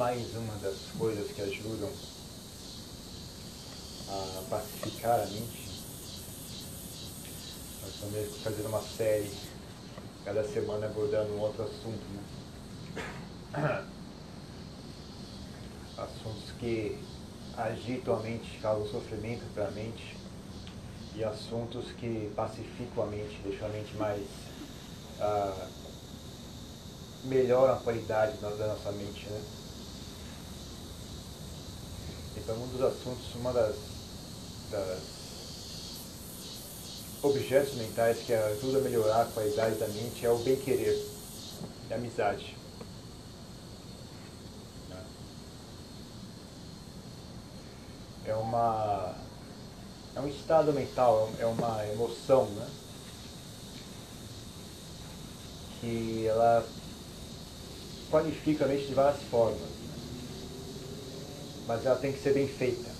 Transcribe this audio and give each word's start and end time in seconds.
mais 0.00 0.34
uma 0.34 0.54
das 0.62 0.78
coisas 0.98 1.30
que 1.30 1.42
ajudam 1.42 1.90
a 4.08 4.42
pacificar 4.48 5.20
a 5.20 5.26
mente. 5.26 5.68
Nós 7.82 7.94
estamos 7.94 8.36
fazendo 8.42 8.68
uma 8.68 8.80
série 8.80 9.30
cada 10.24 10.42
semana 10.42 10.86
abordando 10.86 11.34
um 11.34 11.40
outro 11.40 11.64
assunto, 11.64 12.00
né? 12.14 12.24
Assuntos 15.98 16.50
que 16.58 16.98
agitam 17.58 18.16
a 18.16 18.20
mente, 18.20 18.58
causam 18.62 18.90
sofrimento 18.90 19.44
para 19.52 19.68
a 19.68 19.70
mente 19.70 20.16
e 21.14 21.22
assuntos 21.22 21.92
que 21.92 22.32
pacificam 22.34 23.04
a 23.04 23.06
mente, 23.06 23.38
deixam 23.44 23.68
a 23.68 23.70
mente 23.70 23.94
mais. 23.96 24.26
Ah, 25.20 25.68
melhoram 27.24 27.74
a 27.74 27.76
qualidade 27.76 28.38
da 28.38 28.66
nossa 28.66 28.92
mente, 28.92 29.28
né? 29.28 29.60
Então, 32.42 32.56
um 32.56 32.66
dos 32.68 32.80
assuntos, 32.80 33.34
uma 33.34 33.52
das, 33.52 33.76
das 34.70 34.98
objetos 37.22 37.74
mentais 37.74 38.18
que 38.18 38.32
ajuda 38.32 38.78
a 38.78 38.80
melhorar 38.80 39.22
a 39.22 39.26
qualidade 39.26 39.76
da 39.76 39.86
mente 39.88 40.24
é 40.24 40.30
o 40.30 40.38
bem-querer, 40.38 41.06
a 41.90 41.94
amizade. 41.94 42.56
É 48.24 48.34
uma 48.34 49.14
é 50.14 50.20
um 50.20 50.28
estado 50.28 50.72
mental, 50.72 51.30
é 51.38 51.46
uma 51.46 51.86
emoção, 51.86 52.46
né? 52.46 52.68
Que 55.80 56.26
ela 56.26 56.66
qualifica 58.10 58.64
a 58.64 58.68
mente 58.68 58.86
de 58.86 58.94
várias 58.94 59.22
formas? 59.24 59.79
Mas 61.70 61.86
ela 61.86 61.94
tem 61.94 62.12
que 62.12 62.20
ser 62.20 62.34
bem 62.34 62.48
feita. 62.48 62.90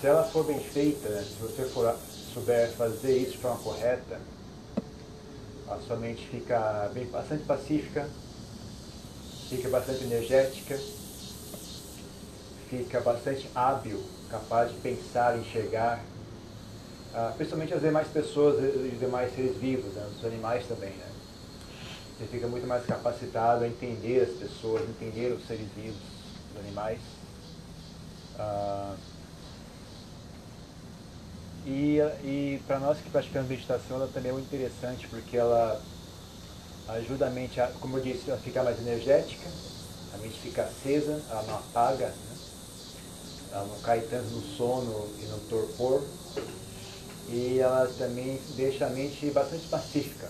Se 0.00 0.06
ela 0.06 0.24
for 0.24 0.42
bem 0.42 0.58
feita, 0.58 1.06
né? 1.10 1.22
se 1.22 1.34
você 1.34 1.64
for, 1.64 1.94
souber 2.32 2.72
fazer 2.72 3.18
isso 3.18 3.32
de 3.32 3.38
forma 3.38 3.58
correta, 3.58 4.18
a 5.68 5.76
sua 5.86 5.96
mente 5.96 6.26
fica 6.28 6.90
bem, 6.94 7.04
bastante 7.08 7.44
pacífica, 7.44 8.08
fica 9.50 9.68
bastante 9.68 10.04
energética, 10.04 10.80
fica 12.70 13.00
bastante 13.00 13.46
hábil 13.54 14.02
capaz 14.30 14.70
de 14.70 14.78
pensar, 14.78 15.38
enxergar, 15.38 16.02
ah, 17.12 17.34
principalmente 17.36 17.74
as 17.74 17.82
demais 17.82 18.08
pessoas 18.08 18.56
os 18.64 18.98
demais 18.98 19.34
seres 19.34 19.58
vivos, 19.58 19.92
né, 19.92 20.08
os 20.18 20.24
animais 20.24 20.66
também. 20.66 20.90
Né? 20.90 21.06
Você 22.18 22.26
fica 22.26 22.46
muito 22.46 22.66
mais 22.66 22.86
capacitado 22.86 23.64
a 23.64 23.68
entender 23.68 24.22
as 24.22 24.30
pessoas, 24.38 24.88
entender 24.88 25.32
os 25.32 25.46
seres 25.46 25.66
vivos, 25.76 25.96
os 25.96 26.13
animais. 26.64 27.00
Ah, 28.38 28.94
e 31.66 31.98
e 32.22 32.62
para 32.66 32.78
nós 32.78 32.98
que 32.98 33.10
praticamos 33.10 33.48
meditação, 33.48 33.96
ela 33.96 34.08
também 34.12 34.30
é 34.30 34.32
muito 34.32 34.46
interessante, 34.46 35.06
porque 35.08 35.36
ela 35.36 35.80
ajuda 36.88 37.26
a 37.26 37.30
mente, 37.30 37.60
a, 37.60 37.68
como 37.80 37.98
eu 37.98 38.02
disse, 38.02 38.30
a 38.30 38.36
ficar 38.36 38.62
mais 38.62 38.78
energética, 38.78 39.48
a 40.12 40.18
mente 40.18 40.38
fica 40.40 40.62
acesa, 40.62 41.22
ela 41.30 41.42
não 41.44 41.54
apaga, 41.56 42.08
né? 42.08 42.36
ela 43.52 43.64
não 43.66 43.78
cai 43.80 44.00
tanto 44.00 44.28
no 44.30 44.42
sono 44.42 45.08
e 45.20 45.26
no 45.26 45.38
torpor, 45.48 46.02
e 47.28 47.58
ela 47.58 47.86
também 47.98 48.40
deixa 48.56 48.86
a 48.86 48.90
mente 48.90 49.30
bastante 49.30 49.66
pacífica. 49.68 50.28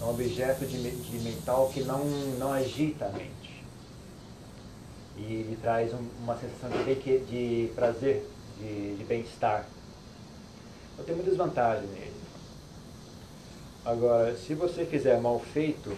É 0.00 0.04
um 0.04 0.10
objeto 0.10 0.64
de, 0.66 0.78
de 0.78 1.18
mental 1.20 1.70
que 1.72 1.82
não, 1.82 2.04
não 2.38 2.52
agita 2.52 3.06
a 3.06 3.10
mente. 3.10 3.37
E 5.18 5.32
ele 5.32 5.58
traz 5.60 5.92
um, 5.92 6.06
uma 6.22 6.36
sensação 6.36 6.70
de, 6.70 7.18
de 7.20 7.72
prazer, 7.74 8.24
de, 8.58 8.96
de 8.96 9.04
bem-estar. 9.04 9.66
Então 10.94 11.04
tem 11.04 11.14
muitas 11.14 11.36
vantagens 11.36 11.90
nele. 11.90 12.12
Agora, 13.84 14.36
se 14.36 14.54
você 14.54 14.84
fizer 14.84 15.20
mal 15.20 15.40
feito, 15.40 15.96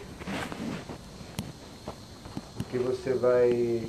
o 2.58 2.64
que 2.70 2.78
você 2.78 3.14
vai 3.14 3.88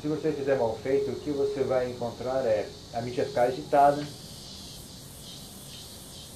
se 0.00 0.08
você 0.08 0.32
fizer 0.32 0.56
mal 0.56 0.76
feito, 0.82 1.10
o 1.10 1.16
que 1.16 1.30
você 1.30 1.62
vai 1.62 1.90
encontrar 1.90 2.44
é 2.44 2.68
a 2.94 3.00
vai 3.02 3.26
ficar 3.26 3.42
agitada, 3.42 4.02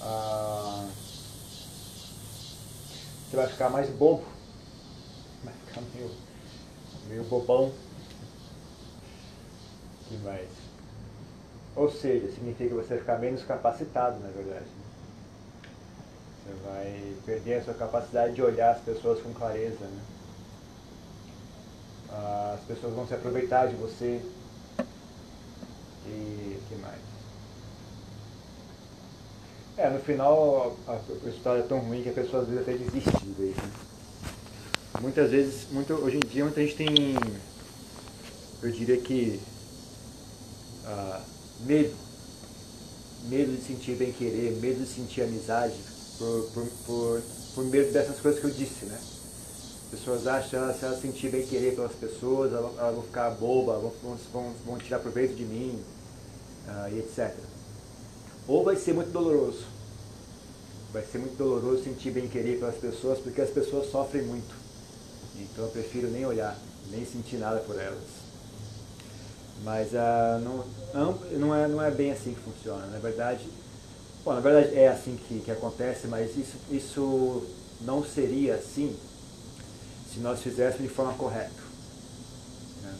ah, 0.02 0.88
você 3.28 3.36
vai 3.36 3.46
ficar 3.48 3.70
mais 3.70 3.88
bobo, 3.90 4.24
vai 5.44 5.54
ficar 5.66 5.80
meio, 5.94 6.10
meio 7.08 7.24
bobão. 7.24 7.72
que 10.08 10.16
mais? 10.18 10.48
Ou 11.74 11.90
seja, 11.90 12.30
significa 12.32 12.68
que 12.68 12.74
você 12.74 12.88
vai 12.88 12.98
ficar 12.98 13.18
menos 13.18 13.42
capacitado, 13.44 14.20
na 14.20 14.28
verdade. 14.28 14.66
Você 16.44 16.54
vai 16.66 17.16
perder 17.24 17.54
a 17.54 17.64
sua 17.64 17.74
capacidade 17.74 18.34
de 18.34 18.42
olhar 18.42 18.72
as 18.72 18.82
pessoas 18.82 19.22
com 19.22 19.32
clareza. 19.32 19.84
Né? 19.84 20.02
as 22.54 22.60
pessoas 22.64 22.94
vão 22.94 23.06
se 23.06 23.14
aproveitar 23.14 23.66
de 23.66 23.74
você. 23.76 24.20
E 26.06 26.60
que 26.68 26.74
mais? 26.76 27.11
É, 29.76 29.88
no 29.88 29.98
final 30.00 30.76
a, 30.86 30.92
a 30.92 31.28
história 31.28 31.60
é 31.60 31.66
tão 31.66 31.78
ruim 31.78 32.02
que 32.02 32.10
a 32.10 32.12
pessoa 32.12 32.42
às 32.42 32.48
vezes 32.48 32.62
até 32.62 32.76
desiste 32.76 33.24
de 33.24 33.32
vez. 33.32 33.56
Né? 33.56 33.70
Muitas 35.00 35.30
vezes, 35.30 35.66
muito, 35.70 35.94
hoje 35.94 36.18
em 36.18 36.28
dia 36.28 36.44
muita 36.44 36.60
gente 36.60 36.76
tem, 36.76 36.94
eu 38.62 38.70
diria 38.70 38.98
que, 38.98 39.40
ah, 40.84 41.20
medo. 41.60 42.02
Medo 43.28 43.52
de 43.52 43.62
sentir 43.62 43.94
bem 43.94 44.10
querer, 44.12 44.58
medo 44.60 44.80
de 44.80 44.86
sentir 44.86 45.22
amizade, 45.22 45.76
por, 46.18 46.50
por, 46.52 46.66
por, 46.84 47.22
por 47.54 47.64
medo 47.66 47.92
dessas 47.92 48.18
coisas 48.18 48.40
que 48.40 48.46
eu 48.48 48.50
disse, 48.50 48.84
né? 48.86 48.98
pessoas 49.92 50.26
acham 50.26 50.72
que 50.72 50.78
se 50.78 50.84
ela 50.86 50.96
sentir 50.98 51.30
bem 51.30 51.46
querer 51.46 51.76
pelas 51.76 51.92
pessoas, 51.92 52.52
elas, 52.52 52.72
elas 52.78 52.94
vão 52.94 53.04
ficar 53.04 53.30
boba, 53.32 53.78
vão, 53.78 54.16
vão, 54.32 54.52
vão 54.64 54.78
tirar 54.78 54.98
proveito 54.98 55.34
de 55.34 55.44
mim, 55.44 55.78
uh, 56.66 56.92
e 56.92 56.98
etc. 56.98 57.32
Ou 58.46 58.64
vai 58.64 58.76
ser 58.76 58.92
muito 58.92 59.10
doloroso. 59.10 59.64
Vai 60.92 61.04
ser 61.04 61.18
muito 61.18 61.36
doloroso 61.36 61.84
sentir 61.84 62.10
bem 62.10 62.28
querer 62.28 62.58
pelas 62.58 62.76
pessoas, 62.76 63.18
porque 63.18 63.40
as 63.40 63.50
pessoas 63.50 63.90
sofrem 63.90 64.24
muito. 64.24 64.54
Então 65.36 65.64
eu 65.64 65.70
prefiro 65.70 66.08
nem 66.08 66.26
olhar, 66.26 66.56
nem 66.90 67.04
sentir 67.04 67.36
nada 67.36 67.60
por 67.60 67.78
elas. 67.78 68.22
Mas 69.64 69.92
uh, 69.92 70.38
não, 70.42 71.14
não, 71.38 71.54
é, 71.54 71.68
não 71.68 71.82
é 71.82 71.90
bem 71.90 72.12
assim 72.12 72.34
que 72.34 72.40
funciona. 72.40 72.86
Na 72.86 72.98
verdade, 72.98 73.48
bom, 74.24 74.34
na 74.34 74.40
verdade 74.40 74.76
é 74.76 74.88
assim 74.88 75.16
que, 75.16 75.40
que 75.40 75.50
acontece, 75.50 76.08
mas 76.08 76.36
isso, 76.36 76.56
isso 76.70 77.46
não 77.80 78.04
seria 78.04 78.56
assim 78.56 78.96
se 80.12 80.20
nós 80.20 80.42
fizéssemos 80.42 80.88
de 80.88 80.94
forma 80.94 81.14
correta. 81.14 81.62
Né? 82.82 82.94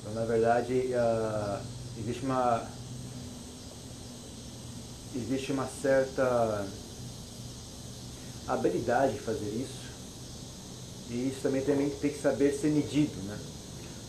Então, 0.00 0.14
na 0.14 0.24
verdade, 0.24 0.90
uh, 0.92 1.64
existe 1.98 2.24
uma 2.24 2.66
existe 5.14 5.52
uma 5.52 5.66
certa 5.66 6.66
habilidade 8.46 9.14
de 9.14 9.20
fazer 9.20 9.48
isso 9.48 9.88
e 11.10 11.28
isso 11.28 11.40
também 11.42 11.62
tem, 11.62 11.88
tem 11.90 12.12
que 12.12 12.20
saber 12.20 12.52
ser 12.52 12.70
medido, 12.70 13.16
né? 13.22 13.38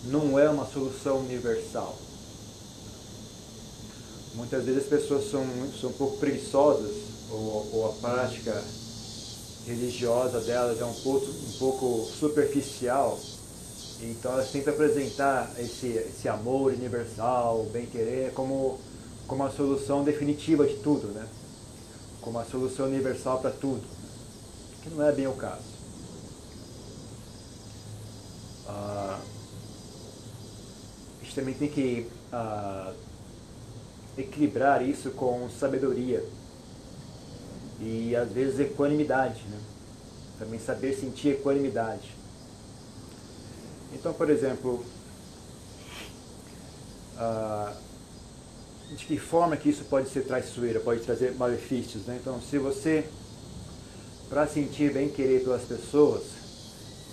Não 0.06 0.38
é 0.38 0.50
uma 0.50 0.66
solução 0.66 1.20
universal. 1.20 1.98
Muitas 4.36 4.64
vezes 4.64 4.84
as 4.84 4.90
pessoas 4.90 5.30
são, 5.30 5.46
são 5.80 5.90
um 5.90 5.94
pouco 5.94 6.18
preguiçosas 6.18 6.96
ou, 7.32 7.70
ou 7.74 7.90
a 7.90 7.94
prática 7.94 8.64
religiosa 9.66 10.42
delas 10.42 10.82
é 10.82 10.86
um 10.86 10.94
pouco, 10.94 11.26
um 11.26 11.58
pouco 11.60 12.06
superficial, 12.20 13.20
então 14.02 14.32
elas 14.34 14.50
tentam 14.50 14.74
apresentar 14.74 15.52
esse, 15.60 15.88
esse 15.88 16.28
amor 16.28 16.74
universal, 16.74 17.66
bem-querer, 17.72 18.32
como, 18.34 18.80
como 19.30 19.44
a 19.44 19.52
solução 19.52 20.04
definitiva 20.04 20.66
de 20.66 20.78
tudo, 20.78 21.08
né? 21.10 21.26
como 22.20 22.40
a 22.40 22.46
solução 22.46 22.88
universal 22.88 23.40
para 23.40 23.52
tudo, 23.52 23.84
que 24.82 24.90
não 24.90 25.08
é 25.08 25.12
bem 25.12 25.28
o 25.28 25.34
caso. 25.34 25.70
Ah, 28.68 29.20
a 31.22 31.24
gente 31.24 31.36
também 31.36 31.54
tem 31.54 31.70
que 31.70 32.08
ah, 32.34 32.92
equilibrar 34.18 34.82
isso 34.82 35.12
com 35.12 35.48
sabedoria 35.48 36.26
e 37.80 38.16
às 38.16 38.32
vezes 38.32 38.60
equanimidade, 38.60 39.44
né? 39.44 39.60
Também 40.40 40.60
saber 40.60 40.96
sentir 40.96 41.30
equanimidade. 41.30 42.16
Então, 43.94 44.12
por 44.12 44.30
exemplo, 44.30 44.84
ah, 47.16 47.74
de 48.96 49.06
que 49.06 49.18
forma 49.18 49.56
que 49.56 49.70
isso 49.70 49.84
pode 49.86 50.10
ser 50.10 50.26
traiçoeira, 50.26 50.80
pode 50.80 51.02
trazer 51.02 51.34
malefícios. 51.36 52.06
Né? 52.06 52.18
Então, 52.20 52.42
se 52.42 52.58
você, 52.58 53.06
para 54.30 54.48
sentir 54.48 54.92
bem 54.92 55.10
querer 55.10 55.44
pelas 55.44 55.64
pessoas, 55.64 56.24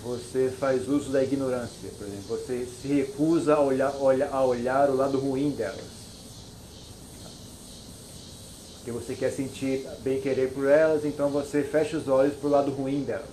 você 0.02 0.50
faz 0.50 0.88
uso 0.88 1.10
da 1.10 1.22
ignorância, 1.22 1.90
por 1.98 2.06
exemplo, 2.06 2.24
você 2.28 2.66
se 2.80 2.88
recusa 2.88 3.54
a 3.54 3.60
olhar, 3.60 3.94
olhar, 3.96 4.32
a 4.32 4.44
olhar 4.44 4.90
o 4.90 4.96
lado 4.96 5.18
ruim 5.18 5.50
delas. 5.50 5.96
Porque 8.76 8.92
você 8.92 9.14
quer 9.14 9.32
sentir 9.32 9.84
bem 10.02 10.20
querer 10.20 10.52
por 10.52 10.66
elas, 10.68 11.04
então 11.04 11.28
você 11.28 11.62
fecha 11.62 11.96
os 11.96 12.06
olhos 12.06 12.34
para 12.36 12.46
o 12.46 12.50
lado 12.50 12.70
ruim 12.70 13.02
delas. 13.02 13.26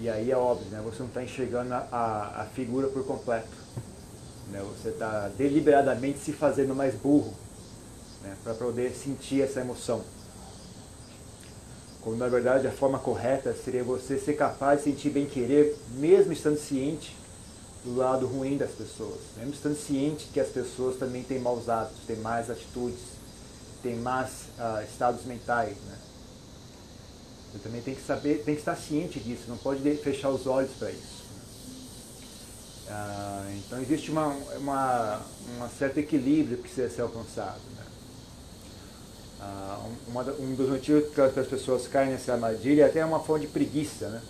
E 0.00 0.10
aí 0.10 0.32
é 0.32 0.36
óbvio, 0.36 0.66
né? 0.70 0.82
você 0.84 0.98
não 0.98 1.08
está 1.08 1.22
enxergando 1.22 1.72
a, 1.72 1.86
a, 1.92 2.42
a 2.42 2.46
figura 2.46 2.88
por 2.88 3.06
completo. 3.06 3.63
Né? 4.54 4.62
Você 4.78 4.90
está 4.90 5.28
deliberadamente 5.36 6.20
se 6.20 6.32
fazendo 6.32 6.74
mais 6.76 6.94
burro 6.94 7.34
né? 8.22 8.36
para 8.44 8.54
poder 8.54 8.92
sentir 8.92 9.42
essa 9.42 9.60
emoção. 9.60 10.02
Quando 12.00 12.18
na 12.18 12.28
verdade 12.28 12.66
a 12.68 12.70
forma 12.70 12.98
correta 12.98 13.52
seria 13.52 13.82
você 13.82 14.16
ser 14.16 14.34
capaz 14.34 14.78
de 14.78 14.92
sentir 14.92 15.10
bem 15.10 15.26
querer, 15.26 15.76
mesmo 15.96 16.32
estando 16.32 16.58
ciente 16.58 17.16
do 17.82 17.96
lado 17.96 18.26
ruim 18.26 18.56
das 18.56 18.70
pessoas, 18.70 19.20
mesmo 19.36 19.52
estando 19.52 19.76
ciente 19.76 20.28
que 20.32 20.38
as 20.38 20.48
pessoas 20.48 20.96
também 20.96 21.22
têm 21.22 21.38
maus 21.38 21.68
hábitos, 21.68 22.04
têm 22.06 22.16
más 22.16 22.48
atitudes, 22.48 23.00
têm 23.82 23.96
más 23.96 24.44
uh, 24.58 24.84
estados 24.84 25.24
mentais. 25.24 25.76
Né? 25.88 25.98
Você 27.52 27.58
também 27.58 27.82
tem 27.82 27.94
que 27.94 28.02
saber, 28.02 28.42
tem 28.44 28.54
que 28.54 28.60
estar 28.60 28.76
ciente 28.76 29.18
disso, 29.18 29.44
não 29.48 29.56
pode 29.56 29.82
fechar 29.96 30.28
os 30.28 30.46
olhos 30.46 30.70
para 30.78 30.90
isso. 30.90 31.23
Ah, 32.88 33.50
então 33.56 33.80
existe 33.80 34.10
uma, 34.10 34.28
uma, 34.58 35.20
uma 35.56 35.68
certo 35.68 35.98
equilíbrio 35.98 36.56
que 36.58 36.64
precisa 36.64 36.88
ser 36.90 37.02
alcançado. 37.02 37.60
Né? 37.76 37.84
Ah, 39.40 39.86
uma, 40.08 40.22
um 40.38 40.54
dos 40.54 40.68
motivos 40.68 41.12
que 41.12 41.20
as 41.20 41.46
pessoas 41.46 41.88
caem 41.88 42.10
nessa 42.10 42.32
armadilha 42.32 42.82
é 42.82 42.86
até 42.86 43.04
uma 43.04 43.20
forma 43.20 43.44
de 43.44 43.50
preguiça. 43.50 44.08
Né? 44.08 44.22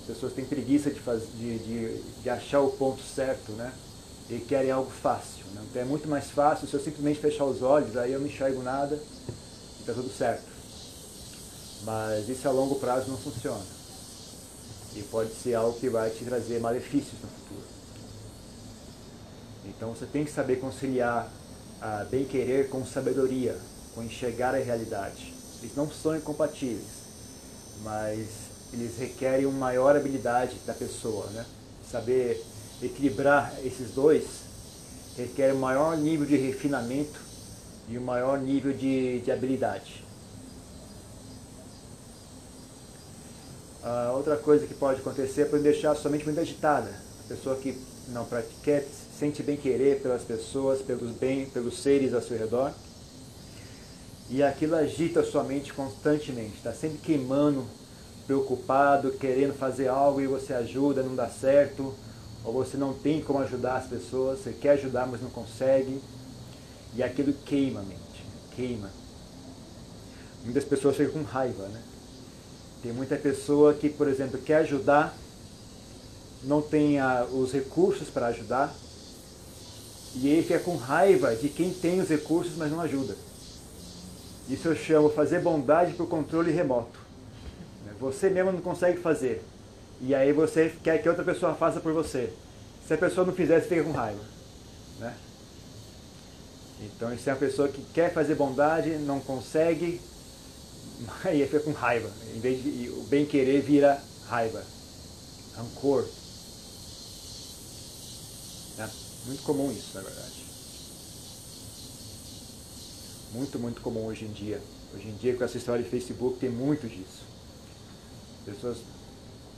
As 0.00 0.06
pessoas 0.06 0.32
têm 0.32 0.44
preguiça 0.44 0.90
de, 0.90 1.00
faz, 1.00 1.22
de, 1.34 1.58
de, 1.58 2.02
de 2.22 2.30
achar 2.30 2.60
o 2.60 2.70
ponto 2.70 3.02
certo 3.02 3.52
né? 3.52 3.72
e 4.30 4.38
querem 4.38 4.70
algo 4.70 4.90
fácil. 4.90 5.44
Né? 5.54 5.62
Então 5.70 5.82
é 5.82 5.84
muito 5.84 6.08
mais 6.08 6.30
fácil 6.30 6.68
se 6.68 6.74
eu 6.74 6.80
simplesmente 6.80 7.20
fechar 7.20 7.44
os 7.44 7.62
olhos, 7.62 7.96
aí 7.96 8.12
eu 8.12 8.20
não 8.20 8.26
enxergo 8.26 8.62
nada 8.62 8.96
e 8.96 9.80
está 9.80 9.92
tudo 9.92 10.10
certo. 10.10 10.54
Mas 11.82 12.28
isso 12.28 12.48
a 12.48 12.52
longo 12.52 12.76
prazo 12.76 13.10
não 13.10 13.18
funciona. 13.18 13.83
E 14.94 15.02
pode 15.02 15.34
ser 15.34 15.54
algo 15.54 15.78
que 15.78 15.88
vai 15.88 16.10
te 16.10 16.24
trazer 16.24 16.60
malefícios 16.60 17.20
no 17.20 17.28
futuro. 17.28 17.66
Então 19.66 19.90
você 19.90 20.06
tem 20.06 20.24
que 20.24 20.30
saber 20.30 20.56
conciliar 20.56 21.30
a 21.80 22.04
bem-querer 22.04 22.68
com 22.68 22.86
sabedoria, 22.86 23.58
com 23.94 24.02
enxergar 24.02 24.54
a 24.54 24.58
realidade. 24.58 25.34
Eles 25.60 25.74
não 25.74 25.90
são 25.90 26.16
incompatíveis, 26.16 26.86
mas 27.82 28.28
eles 28.72 28.98
requerem 28.98 29.46
uma 29.46 29.58
maior 29.58 29.96
habilidade 29.96 30.56
da 30.66 30.74
pessoa. 30.74 31.26
Né? 31.30 31.44
Saber 31.90 32.44
equilibrar 32.82 33.54
esses 33.64 33.90
dois 33.92 34.44
requer 35.16 35.52
um 35.54 35.58
maior 35.58 35.96
nível 35.96 36.26
de 36.26 36.36
refinamento 36.36 37.20
e 37.88 37.96
um 37.98 38.02
maior 38.02 38.38
nível 38.38 38.72
de, 38.72 39.20
de 39.20 39.30
habilidade. 39.30 40.03
Uh, 43.84 44.16
outra 44.16 44.38
coisa 44.38 44.66
que 44.66 44.72
pode 44.72 45.00
acontecer 45.00 45.42
é 45.52 45.58
deixar 45.58 45.94
sua 45.94 46.10
mente 46.10 46.24
muito 46.24 46.40
agitada. 46.40 46.90
A 47.22 47.28
pessoa 47.28 47.54
que 47.56 47.78
não 48.08 48.24
pratica, 48.24 48.82
sente 49.18 49.42
bem 49.42 49.58
querer 49.58 50.00
pelas 50.00 50.22
pessoas, 50.22 50.80
pelos 50.80 51.10
bem, 51.10 51.44
pelos 51.50 51.82
seres 51.82 52.14
ao 52.14 52.22
seu 52.22 52.38
redor. 52.38 52.72
E 54.30 54.42
aquilo 54.42 54.74
agita 54.74 55.20
a 55.20 55.24
sua 55.24 55.44
mente 55.44 55.70
constantemente, 55.74 56.56
está 56.56 56.72
sempre 56.72 56.96
queimando, 56.96 57.66
preocupado, 58.26 59.12
querendo 59.12 59.52
fazer 59.52 59.88
algo 59.88 60.18
e 60.18 60.26
você 60.26 60.54
ajuda, 60.54 61.02
não 61.02 61.14
dá 61.14 61.28
certo, 61.28 61.94
ou 62.42 62.54
você 62.54 62.78
não 62.78 62.94
tem 62.94 63.20
como 63.20 63.40
ajudar 63.40 63.76
as 63.76 63.86
pessoas, 63.86 64.38
você 64.38 64.52
quer 64.52 64.70
ajudar, 64.70 65.06
mas 65.06 65.20
não 65.20 65.28
consegue. 65.28 66.00
E 66.96 67.02
aquilo 67.02 67.34
queima 67.44 67.80
a 67.80 67.82
mente, 67.82 68.24
queima. 68.56 68.90
Muitas 70.42 70.64
pessoas 70.64 70.96
ficam 70.96 71.22
com 71.22 71.22
raiva, 71.22 71.68
né? 71.68 71.82
Tem 72.84 72.92
muita 72.92 73.16
pessoa 73.16 73.72
que, 73.72 73.88
por 73.88 74.06
exemplo, 74.06 74.38
quer 74.38 74.56
ajudar, 74.56 75.16
não 76.42 76.60
tem 76.60 77.00
a, 77.00 77.24
os 77.24 77.50
recursos 77.50 78.10
para 78.10 78.26
ajudar, 78.26 78.74
e 80.14 80.28
ele 80.28 80.42
fica 80.42 80.58
com 80.58 80.76
raiva 80.76 81.34
de 81.34 81.48
quem 81.48 81.72
tem 81.72 81.98
os 81.98 82.10
recursos, 82.10 82.58
mas 82.58 82.70
não 82.70 82.82
ajuda. 82.82 83.16
Isso 84.50 84.68
eu 84.68 84.76
chamo 84.76 85.08
fazer 85.08 85.40
bondade 85.40 85.94
por 85.94 86.06
controle 86.06 86.52
remoto. 86.52 86.98
Você 87.98 88.28
mesmo 88.28 88.52
não 88.52 88.60
consegue 88.60 89.00
fazer. 89.00 89.42
E 90.02 90.14
aí 90.14 90.30
você 90.34 90.70
quer 90.82 91.00
que 91.00 91.08
outra 91.08 91.24
pessoa 91.24 91.54
faça 91.54 91.80
por 91.80 91.94
você. 91.94 92.30
Se 92.86 92.92
a 92.92 92.98
pessoa 92.98 93.26
não 93.26 93.32
fizer, 93.32 93.62
você 93.62 93.68
fica 93.68 93.82
com 93.82 93.92
raiva. 93.92 94.20
Né? 95.00 95.14
Então 96.82 97.14
isso 97.14 97.30
é 97.30 97.32
uma 97.32 97.38
pessoa 97.38 97.66
que 97.66 97.80
quer 97.94 98.12
fazer 98.12 98.34
bondade, 98.34 98.90
não 98.98 99.20
consegue, 99.20 100.02
aí 101.24 101.44
fica 101.44 101.60
com 101.60 101.72
raiva. 101.72 102.10
Em 102.34 102.40
vez 102.40 102.62
de 102.62 102.88
o 102.90 103.04
bem 103.04 103.26
querer 103.26 103.60
vira 103.60 104.00
raiva, 104.26 104.64
rancor. 105.56 106.06
É 108.78 108.88
muito 109.26 109.42
comum 109.42 109.70
isso, 109.70 109.90
na 109.94 110.00
verdade. 110.00 110.44
Muito, 113.32 113.58
muito 113.58 113.80
comum 113.80 114.06
hoje 114.06 114.24
em 114.24 114.32
dia. 114.32 114.60
Hoje 114.94 115.08
em 115.08 115.16
dia, 115.16 115.36
com 115.36 115.44
essa 115.44 115.56
história 115.56 115.82
de 115.82 115.90
Facebook, 115.90 116.38
tem 116.38 116.50
muito 116.50 116.88
disso. 116.88 117.24
As 118.40 118.54
pessoas 118.54 118.78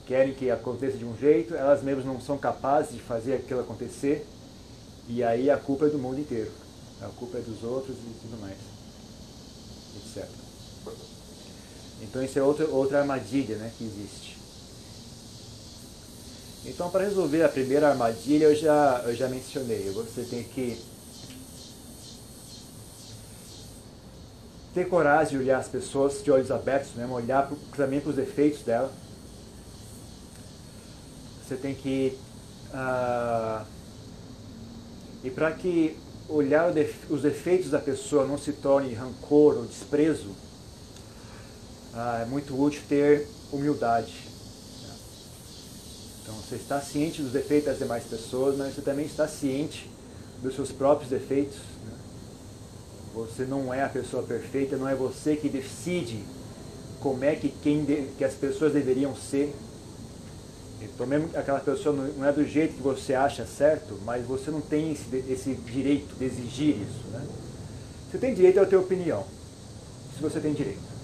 querem 0.07 0.35
que 0.35 0.51
aconteça 0.51 0.97
de 0.97 1.05
um 1.05 1.17
jeito, 1.17 1.55
elas 1.55 1.83
mesmas 1.83 2.07
não 2.07 2.21
são 2.21 2.39
capazes 2.39 2.95
de 2.95 3.03
fazer 3.03 3.35
aquilo 3.35 3.61
acontecer, 3.61 4.27
e 5.09 5.23
aí 5.23 5.51
a 5.51 5.59
culpa 5.59 5.87
é 5.87 5.89
do 5.91 5.99
mundo 5.99 6.21
inteiro. 6.21 6.51
A 7.03 7.09
culpa 7.09 7.39
é 7.39 7.41
dos 7.41 7.63
outros 7.63 7.97
e 7.97 8.21
tudo 8.23 8.41
mais. 8.41 8.57
Etc. 9.97 10.46
Então 12.03 12.23
isso 12.23 12.39
é 12.39 12.43
outra, 12.43 12.67
outra 12.69 13.01
armadilha 13.01 13.57
né, 13.57 13.71
que 13.77 13.85
existe. 13.85 14.37
Então 16.65 16.91
para 16.91 17.05
resolver 17.05 17.43
a 17.43 17.49
primeira 17.49 17.89
armadilha 17.89 18.47
eu 18.47 18.55
já, 18.55 19.03
eu 19.07 19.15
já 19.15 19.29
mencionei. 19.29 19.91
Você 19.91 20.23
tem 20.23 20.43
que 20.43 20.79
ter 24.75 24.89
coragem 24.89 25.39
de 25.39 25.45
olhar 25.45 25.59
as 25.59 25.69
pessoas 25.69 26.23
de 26.23 26.31
olhos 26.31 26.51
abertos 26.51 26.91
mesmo, 26.95 27.15
olhar 27.15 27.51
também 27.75 27.99
para 27.99 28.11
os 28.11 28.17
defeitos 28.17 28.63
dela. 28.63 28.93
Você 31.43 31.57
tem 31.57 31.75
que. 31.75 32.19
Uh, 32.75 33.65
e 35.25 35.31
para 35.31 35.51
que 35.53 35.97
olhar 36.29 36.73
os 37.09 37.23
defeitos 37.23 37.71
da 37.71 37.79
pessoa 37.79 38.27
não 38.27 38.37
se 38.37 38.53
torne 38.53 38.93
rancor 38.93 39.57
ou 39.57 39.65
desprezo, 39.65 40.31
ah, 41.97 42.21
é 42.21 42.27
muito 42.27 42.55
útil 42.61 42.83
ter 42.87 43.27
humildade. 43.51 44.13
Então 46.23 46.35
você 46.35 46.57
está 46.57 46.79
ciente 46.79 47.23
dos 47.23 47.33
defeitos 47.33 47.69
das 47.69 47.79
demais 47.79 48.05
pessoas, 48.05 48.57
mas 48.57 48.75
você 48.75 48.83
também 48.83 49.07
está 49.07 49.27
ciente 49.27 49.91
dos 50.43 50.55
seus 50.55 50.71
próprios 50.71 51.09
defeitos. 51.09 51.57
Né? 51.57 51.93
Você 53.15 53.45
não 53.45 53.73
é 53.73 53.83
a 53.83 53.89
pessoa 53.89 54.23
perfeita, 54.23 54.77
não 54.77 54.87
é 54.87 54.95
você 54.95 55.37
que 55.37 55.49
decide 55.49 56.23
como 57.01 57.25
é 57.25 57.35
que, 57.35 57.49
quem 57.49 57.83
de, 57.85 58.09
que 58.19 58.25
as 58.25 58.35
pessoas 58.35 58.75
deveriam 58.75 59.17
ser. 59.17 59.55
Então 60.83 61.07
mesmo 61.07 61.31
aquela 61.35 61.61
pessoa 61.61 61.95
não 61.95 62.27
é 62.27 62.33
do 62.33 62.47
jeito 62.47 62.75
que 62.75 62.83
você 62.83 63.15
acha 63.15 63.47
certo, 63.47 63.99
mas 64.05 64.27
você 64.27 64.51
não 64.51 64.61
tem 64.61 64.93
esse, 64.93 65.25
esse 65.31 65.55
direito 65.55 66.15
de 66.17 66.27
exigir 66.27 66.77
isso. 66.77 67.07
Né? 67.11 67.27
Você 68.11 68.19
tem 68.19 68.35
direito 68.35 68.61
a 68.61 68.67
ter 68.67 68.77
opinião, 68.77 69.25
se 70.15 70.23
você 70.23 70.41
tem 70.41 70.53
direito. 70.53 70.96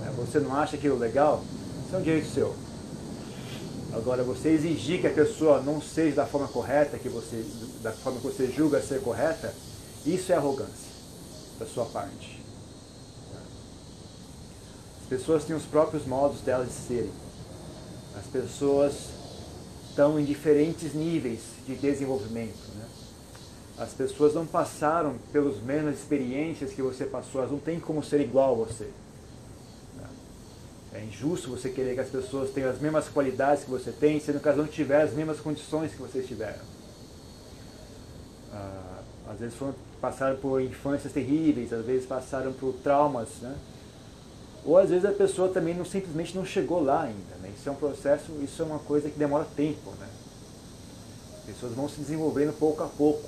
Né? 0.00 0.12
Você 0.16 0.38
não 0.38 0.54
acha 0.54 0.76
aquilo 0.76 0.98
legal? 0.98 1.42
Isso 1.86 1.94
é 1.94 1.98
um 1.98 2.02
direito 2.02 2.28
seu. 2.28 2.54
Agora, 3.92 4.22
você 4.22 4.50
exigir 4.50 5.00
que 5.00 5.06
a 5.06 5.12
pessoa 5.12 5.60
não 5.62 5.80
seja 5.80 6.16
da 6.16 6.26
forma 6.26 6.46
correta, 6.48 6.98
que 6.98 7.08
você, 7.08 7.44
da 7.82 7.92
forma 7.92 8.20
que 8.20 8.26
você 8.26 8.46
julga 8.46 8.82
ser 8.82 9.00
correta, 9.00 9.54
isso 10.04 10.30
é 10.30 10.36
arrogância 10.36 10.92
da 11.58 11.66
sua 11.66 11.86
parte. 11.86 12.42
As 15.02 15.08
pessoas 15.08 15.44
têm 15.44 15.56
os 15.56 15.64
próprios 15.64 16.06
modos 16.06 16.42
delas 16.42 16.68
de 16.68 16.74
serem. 16.74 17.10
As 18.16 18.26
pessoas 18.26 18.94
estão 19.88 20.20
em 20.20 20.24
diferentes 20.24 20.92
níveis 20.94 21.40
de 21.66 21.74
desenvolvimento. 21.74 22.68
Né? 22.76 22.84
As 23.78 23.90
pessoas 23.94 24.34
não 24.34 24.46
passaram 24.46 25.16
pelas 25.32 25.60
mesmas 25.62 25.98
experiências 25.98 26.72
que 26.72 26.82
você 26.82 27.06
passou, 27.06 27.40
elas 27.40 27.52
não 27.52 27.58
têm 27.58 27.80
como 27.80 28.04
ser 28.04 28.20
igual 28.20 28.52
a 28.52 28.66
você. 28.66 28.90
É 30.98 31.04
injusto 31.04 31.48
você 31.48 31.68
querer 31.70 31.94
que 31.94 32.00
as 32.00 32.08
pessoas 32.08 32.50
tenham 32.50 32.68
as 32.68 32.80
mesmas 32.80 33.08
qualidades 33.08 33.62
que 33.62 33.70
você 33.70 33.92
tem, 33.92 34.18
sendo 34.18 34.40
que 34.40 34.48
elas 34.48 34.58
não 34.58 34.66
tiverem 34.66 35.04
as 35.04 35.14
mesmas 35.14 35.38
condições 35.38 35.92
que 35.92 35.98
vocês 35.98 36.26
tiveram. 36.26 36.58
Ah, 38.52 39.00
às 39.30 39.38
vezes 39.38 39.54
foram, 39.54 39.76
passaram 40.00 40.36
por 40.38 40.60
infâncias 40.60 41.12
terríveis, 41.12 41.72
às 41.72 41.86
vezes 41.86 42.04
passaram 42.04 42.52
por 42.52 42.72
traumas, 42.82 43.28
né? 43.40 43.54
Ou 44.64 44.76
às 44.76 44.90
vezes 44.90 45.04
a 45.04 45.12
pessoa 45.12 45.48
também 45.50 45.72
não, 45.72 45.84
simplesmente 45.84 46.36
não 46.36 46.44
chegou 46.44 46.82
lá 46.82 47.02
ainda. 47.02 47.36
Né? 47.40 47.52
Isso 47.56 47.68
é 47.68 47.72
um 47.72 47.76
processo, 47.76 48.32
isso 48.42 48.60
é 48.60 48.64
uma 48.64 48.80
coisa 48.80 49.08
que 49.08 49.16
demora 49.16 49.46
tempo. 49.56 49.92
Né? 50.00 50.08
As 51.38 51.44
pessoas 51.44 51.74
vão 51.74 51.88
se 51.88 52.00
desenvolvendo 52.00 52.52
pouco 52.58 52.82
a 52.82 52.88
pouco. 52.88 53.22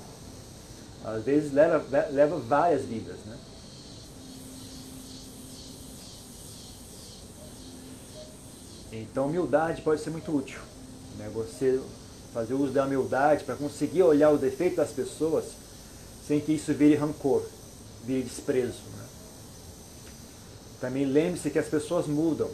Às 1.05 1.23
vezes 1.23 1.53
leva, 1.53 1.83
leva 2.11 2.37
várias 2.37 2.83
vidas. 2.83 3.15
Né? 3.25 3.37
Então 8.91 9.27
humildade 9.27 9.81
pode 9.81 10.01
ser 10.01 10.09
muito 10.09 10.35
útil. 10.35 10.59
Né? 11.17 11.29
Você 11.33 11.81
fazer 12.33 12.53
uso 12.53 12.71
da 12.71 12.85
humildade 12.85 13.43
para 13.43 13.55
conseguir 13.55 14.03
olhar 14.03 14.31
o 14.31 14.37
defeito 14.37 14.77
das 14.77 14.91
pessoas 14.91 15.45
sem 16.27 16.39
que 16.39 16.53
isso 16.53 16.73
vire 16.73 16.95
rancor, 16.95 17.45
vire 18.05 18.23
desprezo. 18.23 18.79
Também 20.79 21.05
lembre-se 21.05 21.49
que 21.49 21.59
as 21.59 21.67
pessoas 21.67 22.07
mudam. 22.07 22.49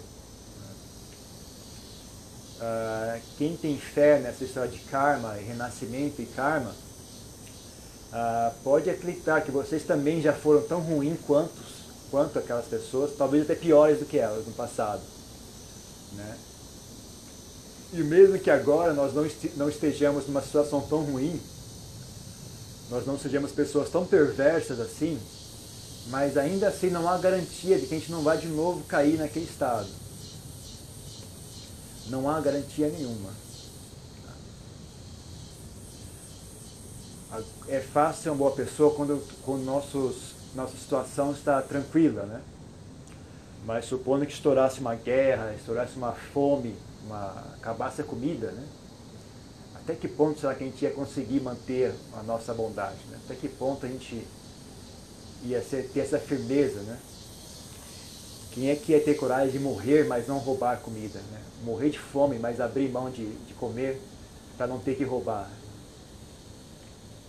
Uh, 2.59 3.21
quem 3.37 3.55
tem 3.55 3.77
fé 3.77 4.19
nessa 4.19 4.43
história 4.43 4.69
de 4.69 4.79
karma, 4.79 5.33
renascimento 5.33 6.21
e 6.21 6.25
karma, 6.25 6.71
uh, 6.71 8.53
pode 8.63 8.89
acreditar 8.89 9.41
que 9.41 9.51
vocês 9.51 9.83
também 9.83 10.21
já 10.21 10.33
foram 10.33 10.61
tão 10.63 10.81
ruins 10.81 11.19
quanto, 11.25 11.53
quanto 12.09 12.39
aquelas 12.39 12.65
pessoas, 12.65 13.15
talvez 13.15 13.43
até 13.43 13.53
piores 13.53 13.99
do 13.99 14.05
que 14.05 14.17
elas 14.17 14.45
no 14.47 14.53
passado. 14.53 15.01
Né? 16.13 16.37
E 17.93 17.97
mesmo 17.97 18.37
que 18.37 18.49
agora 18.49 18.93
nós 18.93 19.13
não, 19.13 19.69
estejamos 19.69 20.27
numa 20.27 20.41
situação 20.41 20.81
tão 20.81 21.03
ruim, 21.03 21.39
nós 22.89 23.05
não 23.05 23.17
sejamos 23.17 23.51
pessoas 23.51 23.89
tão 23.89 24.05
perversas 24.05 24.79
assim, 24.79 25.19
mas 26.07 26.37
ainda 26.37 26.67
assim 26.67 26.89
não 26.89 27.07
há 27.07 27.17
garantia 27.17 27.77
de 27.77 27.85
que 27.85 27.95
a 27.95 27.99
gente 27.99 28.11
não 28.11 28.23
vai 28.23 28.37
de 28.37 28.47
novo 28.47 28.83
cair 28.83 29.17
naquele 29.17 29.45
estado. 29.45 29.87
Não 32.07 32.29
há 32.29 32.39
garantia 32.39 32.89
nenhuma. 32.89 33.29
É 37.67 37.81
fácil 37.81 38.23
ser 38.23 38.29
uma 38.29 38.37
boa 38.37 38.51
pessoa 38.51 38.93
quando, 38.93 39.21
quando 39.43 39.63
nossos, 39.63 40.15
nossa 40.55 40.77
situação 40.77 41.33
está 41.33 41.61
tranquila, 41.61 42.23
né? 42.23 42.41
Mas 43.67 43.83
supondo 43.83 44.25
que 44.25 44.31
estourasse 44.31 44.79
uma 44.79 44.95
guerra, 44.95 45.53
estourasse 45.53 45.97
uma 45.97 46.13
fome, 46.13 46.73
uma, 47.05 47.31
acabasse 47.57 47.99
a 47.99 48.03
comida, 48.05 48.49
né? 48.51 48.65
Até 49.75 49.93
que 49.93 50.07
ponto 50.07 50.39
será 50.39 50.55
que 50.55 50.63
a 50.63 50.67
gente 50.67 50.81
ia 50.81 50.91
conseguir 50.91 51.41
manter 51.41 51.93
a 52.17 52.23
nossa 52.23 52.53
bondade? 52.53 52.95
Né? 53.09 53.19
Até 53.25 53.35
que 53.35 53.49
ponto 53.49 53.85
a 53.85 53.89
gente 53.89 54.25
ia 55.43 55.61
ser, 55.61 55.89
ter 55.89 55.99
essa 55.99 56.17
firmeza, 56.17 56.79
né? 56.79 56.97
Quem 58.51 58.69
é 58.69 58.75
que 58.77 58.93
ia 58.93 59.01
ter 59.01 59.15
coragem 59.15 59.51
de 59.51 59.59
morrer, 59.59 60.05
mas 60.07 60.27
não 60.27 60.37
roubar 60.37 60.79
comida? 60.79 61.19
Né? 61.19 61.41
Morrer 61.65 61.89
de 61.89 61.99
fome, 61.99 62.39
mas 62.39 62.61
abrir 62.61 62.89
mão 62.89 63.11
de, 63.11 63.25
de 63.25 63.53
comer 63.53 64.01
para 64.57 64.65
não 64.65 64.79
ter 64.79 64.95
que 64.95 65.03
roubar? 65.03 65.51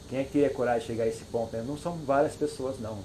Quem 0.08 0.20
é 0.20 0.24
que 0.24 0.30
teria 0.30 0.50
coragem 0.50 0.82
de 0.82 0.86
chegar 0.86 1.02
a 1.02 1.08
esse 1.08 1.24
ponto? 1.24 1.56
Né? 1.56 1.64
Não 1.66 1.76
são 1.76 1.96
várias 2.06 2.36
pessoas, 2.36 2.78
não. 2.78 3.02